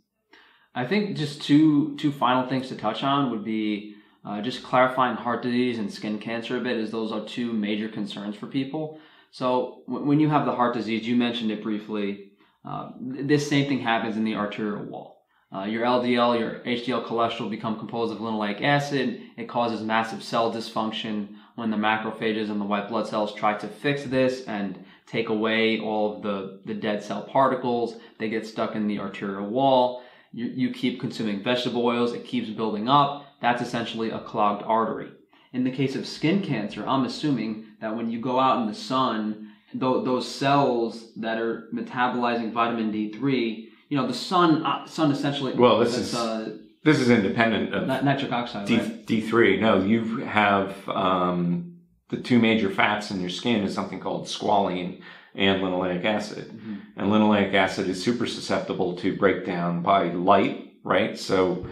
I 0.75 0.85
think 0.85 1.15
just 1.15 1.41
two, 1.41 1.95
two 1.95 2.11
final 2.11 2.47
things 2.49 2.67
to 2.67 2.75
touch 2.75 3.01
on 3.01 3.31
would 3.31 3.45
be 3.45 3.95
uh, 4.25 4.41
just 4.41 4.61
clarifying 4.61 5.15
heart 5.15 5.41
disease 5.41 5.79
and 5.79 5.91
skin 5.91 6.19
cancer 6.19 6.57
a 6.57 6.59
bit, 6.59 6.77
as 6.77 6.91
those 6.91 7.13
are 7.13 7.25
two 7.25 7.53
major 7.53 7.87
concerns 7.87 8.35
for 8.35 8.47
people. 8.47 8.99
So, 9.31 9.83
w- 9.87 10.05
when 10.05 10.19
you 10.19 10.29
have 10.29 10.45
the 10.45 10.55
heart 10.55 10.73
disease, 10.73 11.07
you 11.07 11.15
mentioned 11.15 11.51
it 11.51 11.63
briefly. 11.63 12.31
Uh, 12.65 12.91
this 12.99 13.47
same 13.47 13.69
thing 13.69 13.79
happens 13.79 14.17
in 14.17 14.25
the 14.25 14.35
arterial 14.35 14.83
wall. 14.83 15.23
Uh, 15.55 15.63
your 15.63 15.85
LDL, 15.85 16.37
your 16.39 16.59
HDL 16.65 17.05
cholesterol 17.05 17.49
become 17.49 17.79
composed 17.79 18.11
of 18.11 18.19
linoleic 18.19 18.61
acid. 18.61 19.21
It 19.37 19.47
causes 19.47 19.81
massive 19.81 20.23
cell 20.23 20.51
dysfunction 20.51 21.35
when 21.55 21.69
the 21.69 21.77
macrophages 21.77 22.49
and 22.49 22.59
the 22.59 22.65
white 22.65 22.89
blood 22.89 23.07
cells 23.07 23.33
try 23.33 23.53
to 23.57 23.67
fix 23.67 24.03
this 24.03 24.43
and 24.45 24.83
take 25.05 25.29
away 25.29 25.79
all 25.79 26.17
of 26.17 26.23
the, 26.23 26.59
the 26.65 26.73
dead 26.73 27.01
cell 27.03 27.21
particles. 27.23 27.95
They 28.17 28.27
get 28.27 28.45
stuck 28.45 28.75
in 28.75 28.87
the 28.87 28.99
arterial 28.99 29.47
wall. 29.47 30.03
You, 30.35 30.47
you 30.47 30.73
keep 30.73 30.99
consuming 30.99 31.41
vegetable 31.41 31.85
oils. 31.85 32.11
It 32.11 32.25
keeps 32.25 32.49
building 32.49 32.89
up. 32.89 33.25
That's 33.41 33.61
essentially 33.61 34.09
a 34.09 34.19
clogged 34.19 34.63
artery. 34.63 35.11
In 35.53 35.63
the 35.63 35.71
case 35.71 35.95
of 35.95 36.05
skin 36.05 36.43
cancer, 36.43 36.85
I'm 36.85 37.05
assuming 37.05 37.67
that 37.79 37.95
when 37.95 38.09
you 38.09 38.19
go 38.19 38.37
out 38.37 38.61
in 38.61 38.67
the 38.67 38.75
sun 38.75 39.53
those 39.73 40.33
cells 40.33 41.11
that 41.17 41.37
are 41.37 41.69
metabolizing 41.73 42.51
vitamin 42.51 42.91
D3, 42.91 43.67
you 43.89 43.97
know, 43.97 44.07
the 44.07 44.13
sun, 44.13 44.65
uh, 44.65 44.85
sun 44.87 45.11
essentially. 45.11 45.53
Well, 45.53 45.79
this 45.79 45.97
is 45.97 46.13
uh, 46.13 46.57
this 46.83 46.99
is 46.99 47.09
independent 47.09 47.73
of 47.73 47.87
nitric 47.87 48.31
oxide. 48.31 48.67
D, 48.67 48.77
right? 48.77 49.05
D3. 49.05 49.59
No, 49.59 49.83
you 49.83 50.17
have 50.17 50.87
um, 50.89 51.77
the 52.09 52.17
two 52.17 52.39
major 52.39 52.69
fats 52.69 53.11
in 53.11 53.21
your 53.21 53.29
skin 53.29 53.63
is 53.63 53.73
something 53.73 53.99
called 53.99 54.25
squalene 54.27 55.01
and 55.37 55.61
linoleic 55.61 56.05
acid, 56.05 56.49
mm-hmm. 56.49 56.75
and 56.97 57.11
linoleic 57.11 57.53
acid 57.53 57.87
is 57.89 58.03
super 58.03 58.25
susceptible 58.25 58.95
to 58.97 59.17
breakdown 59.17 59.81
by 59.81 60.11
light. 60.11 60.73
Right, 60.83 61.17
so. 61.17 61.65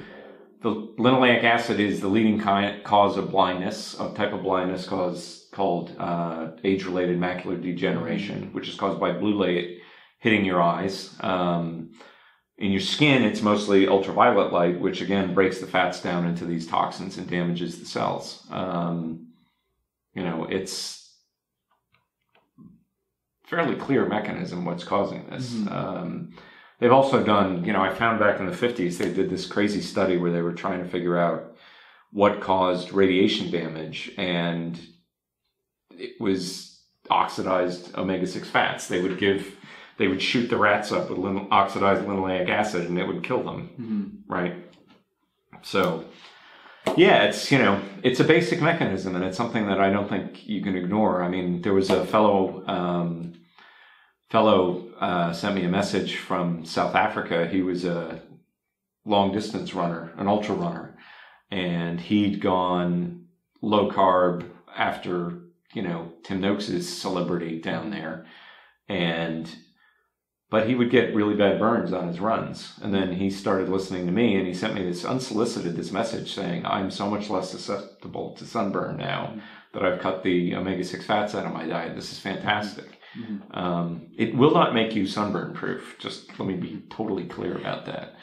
The 0.62 0.94
linoleic 0.98 1.44
acid 1.44 1.82
is 1.82 2.00
the 2.00 2.08
leading 2.08 2.40
cause 2.40 3.18
of 3.18 3.32
blindness, 3.32 4.00
a 4.00 4.14
type 4.14 4.32
of 4.32 4.44
blindness 4.44 4.88
cause 4.88 5.50
called 5.52 5.94
uh, 6.00 6.52
age-related 6.64 7.20
macular 7.20 7.62
degeneration, 7.62 8.54
which 8.54 8.70
is 8.70 8.76
caused 8.76 8.98
by 8.98 9.12
blue 9.12 9.34
light 9.34 9.80
hitting 10.20 10.46
your 10.46 10.62
eyes. 10.62 11.18
Um, 11.20 11.92
in 12.58 12.72
your 12.72 12.80
skin, 12.80 13.24
it's 13.24 13.42
mostly 13.42 13.90
ultraviolet 13.90 14.54
light, 14.54 14.80
which 14.80 15.02
again 15.02 15.34
breaks 15.34 15.60
the 15.60 15.68
fats 15.68 16.02
down 16.02 16.26
into 16.26 16.46
these 16.46 16.66
toxins 16.66 17.18
and 17.18 17.30
damages 17.30 17.80
the 17.80 17.86
cells. 17.86 18.48
Um, 18.50 19.34
you 20.14 20.24
know, 20.24 20.46
it's 20.46 21.03
fairly 23.56 23.76
clear 23.76 24.06
mechanism 24.06 24.66
what's 24.66 24.84
causing 24.84 25.30
this. 25.30 25.52
Mm-hmm. 25.52 25.74
Um, 25.74 26.34
they've 26.80 26.92
also 26.92 27.24
done, 27.24 27.64
you 27.64 27.74
know, 27.74 27.82
I 27.82 27.94
found 27.94 28.20
back 28.20 28.40
in 28.40 28.46
the 28.46 28.52
50s, 28.52 28.98
they 28.98 29.12
did 29.12 29.30
this 29.30 29.46
crazy 29.46 29.82
study 29.82 30.18
where 30.18 30.32
they 30.32 30.42
were 30.42 30.54
trying 30.54 30.84
to 30.84 30.90
figure 30.90 31.18
out 31.18 31.56
what 32.12 32.42
caused 32.42 32.94
radiation 32.94 33.52
damage. 33.52 34.12
And 34.18 34.80
it 35.92 36.20
was 36.20 36.82
oxidized 37.10 37.96
omega 37.96 38.28
6 38.28 38.50
fats. 38.50 38.88
They 38.88 39.02
would 39.02 39.18
give, 39.18 39.56
they 39.98 40.08
would 40.08 40.22
shoot 40.22 40.50
the 40.50 40.58
rats 40.58 40.92
up 40.92 41.10
with 41.10 41.20
lin- 41.20 41.48
oxidized 41.52 42.06
linoleic 42.06 42.50
acid 42.50 42.90
and 42.90 42.98
it 42.98 43.08
would 43.08 43.24
kill 43.24 43.44
them. 43.44 43.70
Mm-hmm. 43.80 44.34
Right. 44.34 44.56
So, 45.62 46.06
yeah, 46.98 47.24
it's, 47.24 47.52
you 47.52 47.58
know, 47.58 47.82
it's 48.04 48.20
a 48.20 48.24
basic 48.24 48.62
mechanism 48.62 49.16
and 49.16 49.24
it's 49.24 49.38
something 49.38 49.68
that 49.68 49.80
I 49.80 49.90
don't 49.90 50.10
think 50.10 50.48
you 50.48 50.62
can 50.62 50.76
ignore. 50.76 51.24
I 51.24 51.30
mean, 51.30 51.62
there 51.62 51.74
was 51.74 51.90
a 51.90 52.06
fellow, 52.06 52.64
um, 52.68 53.34
fellow 54.34 54.84
uh, 55.00 55.32
sent 55.32 55.54
me 55.54 55.64
a 55.64 55.70
message 55.70 56.16
from 56.16 56.66
South 56.66 56.96
Africa. 56.96 57.48
He 57.48 57.62
was 57.62 57.86
a 57.86 58.20
long 59.06 59.32
distance 59.32 59.76
runner, 59.76 60.12
an 60.18 60.28
ultra 60.28 60.56
runner, 60.56 60.98
and 61.52 62.02
he'd 62.02 62.42
gone 62.42 63.26
low 63.62 63.92
carb 63.92 64.50
after 64.76 65.44
you 65.76 65.84
know, 65.84 66.12
Tim 66.24 66.42
Noakes' 66.42 66.84
celebrity 66.84 67.62
down 67.62 67.92
there. 67.92 68.26
And, 68.90 69.48
but 70.50 70.68
he 70.68 70.74
would 70.74 70.90
get 70.90 71.14
really 71.14 71.36
bad 71.36 71.60
burns 71.60 71.94
on 71.94 72.08
his 72.08 72.20
runs. 72.20 72.74
And 72.82 72.92
then 72.92 73.14
he 73.14 73.30
started 73.30 73.70
listening 73.70 74.08
to 74.08 74.12
me 74.12 74.36
and 74.36 74.48
he 74.48 74.54
sent 74.56 74.74
me 74.74 74.84
this 74.84 75.06
unsolicited, 75.06 75.76
this 75.76 75.92
message 75.92 76.34
saying, 76.34 76.66
I'm 76.66 76.90
so 76.90 77.08
much 77.08 77.30
less 77.30 77.52
susceptible 77.52 78.36
to 78.38 78.46
sunburn 78.46 78.98
now 78.98 79.36
that 79.76 79.86
I've 79.86 80.02
cut 80.02 80.24
the 80.24 80.56
omega 80.56 80.84
6 80.84 81.06
fats 81.06 81.36
out 81.36 81.46
of 81.46 81.54
my 81.54 81.68
diet. 81.68 81.96
This 81.96 82.12
is 82.12 82.18
fantastic. 82.18 83.00
Mm-hmm. 83.18 83.58
Um, 83.58 84.08
it 84.18 84.36
will 84.36 84.54
not 84.54 84.74
make 84.74 84.96
you 84.96 85.06
sunburn 85.06 85.54
proof. 85.54 85.96
Just 86.00 86.40
let 86.40 86.48
me 86.48 86.56
be 86.56 86.84
totally 86.90 87.26
clear 87.26 87.56
about 87.56 87.86
that. 87.86 88.16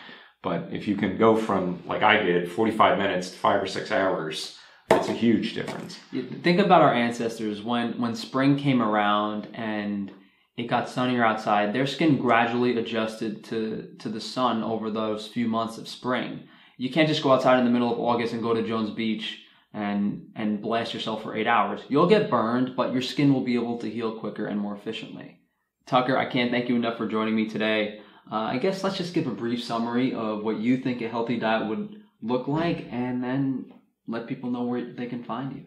But 0.42 0.68
if 0.72 0.88
you 0.88 0.96
can 0.96 1.18
go 1.18 1.36
from, 1.36 1.82
like 1.86 2.02
I 2.02 2.22
did, 2.22 2.50
45 2.50 2.98
minutes 2.98 3.30
to 3.30 3.36
five 3.36 3.62
or 3.62 3.66
six 3.66 3.92
hours, 3.92 4.58
it's 4.90 5.08
a 5.08 5.12
huge 5.12 5.54
difference. 5.54 5.98
Think 6.42 6.58
about 6.58 6.82
our 6.82 6.94
ancestors 6.94 7.62
when 7.62 8.00
when 8.00 8.14
spring 8.14 8.56
came 8.56 8.82
around 8.82 9.48
and 9.54 10.10
it 10.56 10.64
got 10.64 10.88
sunnier 10.88 11.24
outside. 11.24 11.72
Their 11.72 11.86
skin 11.86 12.18
gradually 12.18 12.76
adjusted 12.76 13.44
to 13.44 13.94
to 13.98 14.08
the 14.08 14.20
sun 14.20 14.62
over 14.62 14.90
those 14.90 15.26
few 15.26 15.46
months 15.46 15.78
of 15.78 15.88
spring. 15.88 16.48
You 16.76 16.90
can't 16.90 17.08
just 17.08 17.22
go 17.22 17.32
outside 17.32 17.58
in 17.58 17.64
the 17.64 17.70
middle 17.70 17.92
of 17.92 18.00
August 18.00 18.32
and 18.32 18.42
go 18.42 18.54
to 18.54 18.66
Jones 18.66 18.90
Beach 18.90 19.42
and 19.72 20.30
and 20.34 20.60
blast 20.60 20.94
yourself 20.94 21.22
for 21.22 21.36
eight 21.36 21.46
hours. 21.46 21.80
You'll 21.88 22.08
get 22.08 22.30
burned, 22.30 22.74
but 22.76 22.92
your 22.92 23.02
skin 23.02 23.32
will 23.32 23.44
be 23.44 23.54
able 23.54 23.78
to 23.78 23.90
heal 23.90 24.18
quicker 24.18 24.46
and 24.46 24.58
more 24.58 24.74
efficiently. 24.74 25.40
Tucker, 25.86 26.16
I 26.16 26.26
can't 26.26 26.50
thank 26.50 26.68
you 26.68 26.76
enough 26.76 26.96
for 26.96 27.06
joining 27.06 27.34
me 27.34 27.48
today. 27.48 28.00
Uh, 28.30 28.36
I 28.36 28.58
guess 28.58 28.84
let's 28.84 28.96
just 28.96 29.14
give 29.14 29.26
a 29.26 29.32
brief 29.32 29.62
summary 29.62 30.14
of 30.14 30.44
what 30.44 30.58
you 30.58 30.76
think 30.76 31.02
a 31.02 31.08
healthy 31.08 31.38
diet 31.38 31.68
would 31.68 32.02
look 32.22 32.46
like, 32.46 32.86
and 32.90 33.22
then 33.22 33.72
let 34.06 34.26
people 34.26 34.50
know 34.50 34.62
where 34.62 34.92
they 34.92 35.06
can 35.06 35.24
find 35.24 35.52
you. 35.54 35.66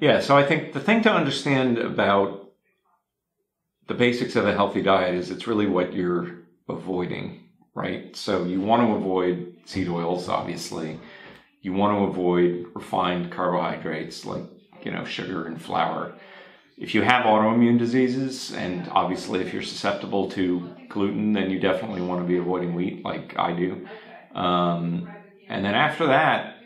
Yeah, 0.00 0.20
so 0.20 0.36
I 0.36 0.44
think 0.44 0.72
the 0.72 0.80
thing 0.80 1.02
to 1.02 1.12
understand 1.12 1.78
about 1.78 2.52
the 3.88 3.94
basics 3.94 4.36
of 4.36 4.46
a 4.46 4.54
healthy 4.54 4.82
diet 4.82 5.14
is 5.14 5.30
it's 5.30 5.46
really 5.46 5.66
what 5.66 5.92
you're 5.92 6.38
avoiding, 6.68 7.48
right? 7.74 8.14
So 8.16 8.44
you 8.44 8.60
want 8.60 8.82
to 8.82 8.94
avoid 8.94 9.54
seed 9.64 9.88
oils, 9.88 10.28
obviously. 10.28 10.98
You 11.62 11.72
want 11.72 11.96
to 11.96 12.04
avoid 12.04 12.66
refined 12.74 13.30
carbohydrates 13.30 14.26
like, 14.26 14.42
you 14.82 14.90
know, 14.90 15.04
sugar 15.04 15.46
and 15.46 15.62
flour. 15.62 16.12
If 16.76 16.94
you 16.94 17.02
have 17.02 17.24
autoimmune 17.24 17.78
diseases, 17.78 18.52
and 18.52 18.88
obviously 18.90 19.40
if 19.40 19.52
you're 19.52 19.62
susceptible 19.62 20.28
to 20.32 20.68
gluten, 20.88 21.32
then 21.32 21.50
you 21.50 21.60
definitely 21.60 22.00
want 22.00 22.20
to 22.20 22.26
be 22.26 22.36
avoiding 22.36 22.74
wheat 22.74 23.04
like 23.04 23.38
I 23.38 23.52
do. 23.52 23.86
Um, 24.34 25.08
and 25.48 25.64
then 25.64 25.74
after 25.74 26.06
that, 26.08 26.56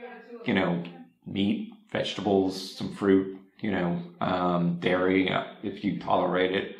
you 0.47 0.55
know, 0.55 0.83
meat, 1.27 1.75
vegetables, 1.93 2.77
some 2.77 2.95
fruit, 2.95 3.39
you 3.61 3.73
know, 3.73 4.01
um, 4.23 4.79
dairy 4.81 5.31
uh, 5.31 5.45
if 5.63 5.85
you 5.85 5.99
tolerate 5.99 6.55
it. 6.55 6.77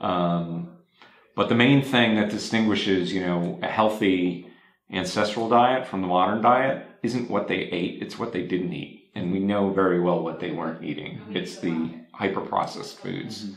Um, 0.00 0.76
but 1.34 1.48
the 1.48 1.54
main 1.54 1.82
thing 1.82 2.16
that 2.16 2.28
distinguishes, 2.28 3.12
you 3.12 3.20
know, 3.20 3.58
a 3.62 3.68
healthy 3.68 4.50
ancestral 4.90 5.48
diet 5.48 5.86
from 5.86 6.02
the 6.02 6.06
modern 6.06 6.42
diet 6.42 6.86
isn't 7.04 7.30
what 7.30 7.48
they 7.48 7.56
ate, 7.56 8.02
it's 8.02 8.18
what 8.18 8.32
they 8.32 8.42
didn't 8.42 8.72
eat. 8.72 9.10
And 9.14 9.30
we 9.30 9.38
know 9.38 9.70
very 9.70 10.00
well 10.00 10.22
what 10.22 10.40
they 10.40 10.50
weren't 10.50 10.82
eating. 10.82 11.18
Mm-hmm. 11.18 11.36
It's 11.36 11.58
the 11.58 11.90
hyper 12.12 12.40
processed 12.40 12.98
foods. 12.98 13.44
Mm-hmm. 13.44 13.54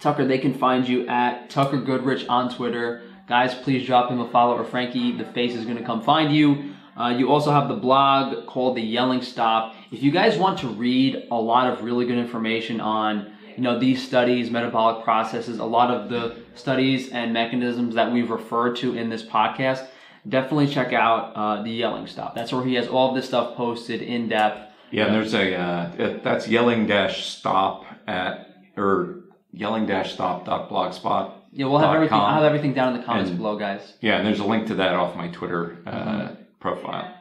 Tucker, 0.00 0.26
they 0.26 0.38
can 0.38 0.54
find 0.54 0.88
you 0.88 1.06
at 1.06 1.50
Tucker 1.50 1.78
Goodrich 1.78 2.26
on 2.26 2.52
Twitter. 2.52 3.02
Guys, 3.28 3.54
please 3.54 3.86
drop 3.86 4.10
him 4.10 4.18
a 4.18 4.28
follow, 4.30 4.56
or 4.56 4.64
Frankie, 4.64 5.12
the 5.12 5.26
face 5.26 5.54
is 5.54 5.64
going 5.64 5.76
to 5.76 5.84
come 5.84 6.02
find 6.02 6.34
you. 6.34 6.74
Uh, 6.96 7.10
you 7.10 7.30
also 7.30 7.52
have 7.52 7.68
the 7.68 7.76
blog 7.76 8.46
called 8.46 8.76
The 8.76 8.82
Yelling 8.82 9.22
Stop. 9.22 9.74
If 9.92 10.02
you 10.02 10.10
guys 10.10 10.38
want 10.38 10.58
to 10.60 10.68
read 10.68 11.28
a 11.30 11.36
lot 11.36 11.70
of 11.70 11.84
really 11.84 12.06
good 12.06 12.18
information 12.18 12.80
on 12.80 13.32
you 13.56 13.62
know 13.62 13.78
these 13.78 14.06
studies, 14.06 14.50
metabolic 14.50 15.04
processes, 15.04 15.58
a 15.58 15.64
lot 15.64 15.90
of 15.90 16.08
the 16.08 16.36
studies 16.54 17.10
and 17.10 17.32
mechanisms 17.32 17.94
that 17.94 18.10
we've 18.10 18.30
referred 18.30 18.76
to 18.76 18.94
in 18.94 19.10
this 19.10 19.22
podcast, 19.22 19.86
definitely 20.28 20.68
check 20.68 20.92
out 20.92 21.32
uh, 21.34 21.62
the 21.62 21.70
Yelling 21.70 22.06
Stop. 22.06 22.34
That's 22.34 22.52
where 22.52 22.64
he 22.64 22.74
has 22.74 22.88
all 22.88 23.10
of 23.10 23.14
this 23.14 23.26
stuff 23.26 23.56
posted 23.56 24.02
in 24.02 24.28
depth. 24.28 24.72
Yeah, 24.90 25.06
and 25.06 25.14
there's 25.14 25.34
a 25.34 25.54
uh, 25.54 26.18
that's 26.22 26.48
yelling 26.48 26.86
dash 26.86 27.26
stop 27.26 27.84
at 28.08 28.56
or 28.76 29.20
yelling 29.52 29.86
dash 29.86 30.12
stop 30.12 30.44
dot 30.44 30.68
blogspot. 30.68 31.34
Yeah, 31.52 31.66
we'll 31.66 31.78
have 31.78 31.94
everything. 31.94 32.18
I'll 32.18 32.34
have 32.34 32.44
everything 32.44 32.74
down 32.74 32.94
in 32.94 33.00
the 33.00 33.06
comments 33.06 33.30
and, 33.30 33.38
below, 33.38 33.56
guys. 33.56 33.94
Yeah, 34.00 34.18
and 34.18 34.26
there's 34.26 34.40
a 34.40 34.44
link 34.44 34.66
to 34.68 34.74
that 34.76 34.94
off 34.94 35.16
my 35.16 35.28
Twitter 35.28 35.78
uh, 35.86 35.90
mm-hmm. 35.90 36.34
profile. 36.60 37.14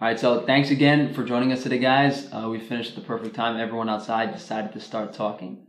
All 0.00 0.06
right, 0.06 0.18
so 0.18 0.46
thanks 0.46 0.70
again 0.70 1.12
for 1.12 1.24
joining 1.24 1.52
us 1.52 1.62
today, 1.62 1.78
guys. 1.78 2.28
Uh, 2.32 2.48
we 2.50 2.60
finished 2.60 2.90
at 2.90 2.96
the 2.96 3.02
perfect 3.02 3.34
time. 3.34 3.58
Everyone 3.58 3.88
outside 3.88 4.32
decided 4.32 4.72
to 4.72 4.80
start 4.80 5.12
talking. 5.12 5.66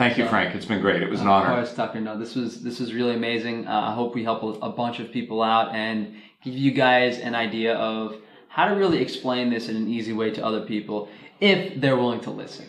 Thank 0.00 0.16
you, 0.16 0.26
Frank. 0.28 0.54
It's 0.54 0.64
been 0.64 0.80
great. 0.80 1.02
It 1.02 1.10
was 1.10 1.20
an 1.20 1.28
honor. 1.28 1.50
Of 1.50 1.56
course, 1.56 1.74
Tucker. 1.74 2.00
No, 2.00 2.18
this 2.18 2.34
was 2.34 2.62
this 2.62 2.80
was 2.80 2.94
really 2.94 3.14
amazing. 3.14 3.66
Uh, 3.66 3.90
I 3.90 3.94
hope 3.94 4.14
we 4.14 4.24
help 4.24 4.42
a 4.62 4.70
bunch 4.70 4.98
of 4.98 5.12
people 5.12 5.42
out 5.42 5.74
and 5.74 6.14
give 6.42 6.54
you 6.54 6.70
guys 6.70 7.18
an 7.18 7.34
idea 7.34 7.74
of 7.74 8.16
how 8.48 8.66
to 8.66 8.74
really 8.76 9.02
explain 9.02 9.50
this 9.50 9.68
in 9.68 9.76
an 9.76 9.86
easy 9.88 10.14
way 10.14 10.30
to 10.30 10.42
other 10.42 10.62
people 10.62 11.10
if 11.38 11.78
they're 11.82 11.98
willing 11.98 12.20
to 12.20 12.30
listen. 12.30 12.64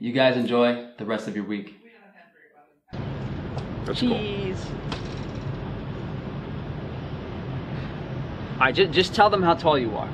You 0.00 0.12
guys 0.12 0.36
enjoy 0.36 0.88
the 0.98 1.04
rest 1.04 1.28
of 1.28 1.36
your 1.36 1.44
week. 1.44 1.76
That's 3.84 4.00
Cheese. 4.00 4.60
Cool. 4.60 4.74
All 8.54 8.58
right, 8.58 8.74
just, 8.74 8.90
just 8.90 9.14
tell 9.14 9.30
them 9.30 9.44
how 9.44 9.54
tall 9.54 9.78
you 9.78 9.96
are. 9.96 10.10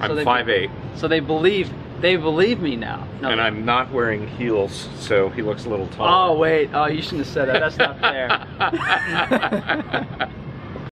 I'm 0.00 0.16
so 0.16 0.24
five 0.24 0.48
eight. 0.48 0.70
So 0.94 1.08
they 1.08 1.20
believe 1.20 1.70
they 2.04 2.16
believe 2.16 2.60
me 2.60 2.76
now. 2.76 3.08
No, 3.22 3.30
and 3.30 3.40
I'm 3.40 3.64
not 3.64 3.90
wearing 3.90 4.28
heels, 4.28 4.90
so 4.98 5.30
he 5.30 5.40
looks 5.40 5.64
a 5.64 5.70
little 5.70 5.88
tall. 5.88 6.34
Oh 6.34 6.38
wait, 6.38 6.68
oh 6.74 6.84
you 6.84 7.00
shouldn't 7.00 7.24
have 7.24 7.32
said 7.32 7.48
that. 7.48 7.60
That's 7.60 7.78
not 7.78 7.98
fair. 7.98 8.28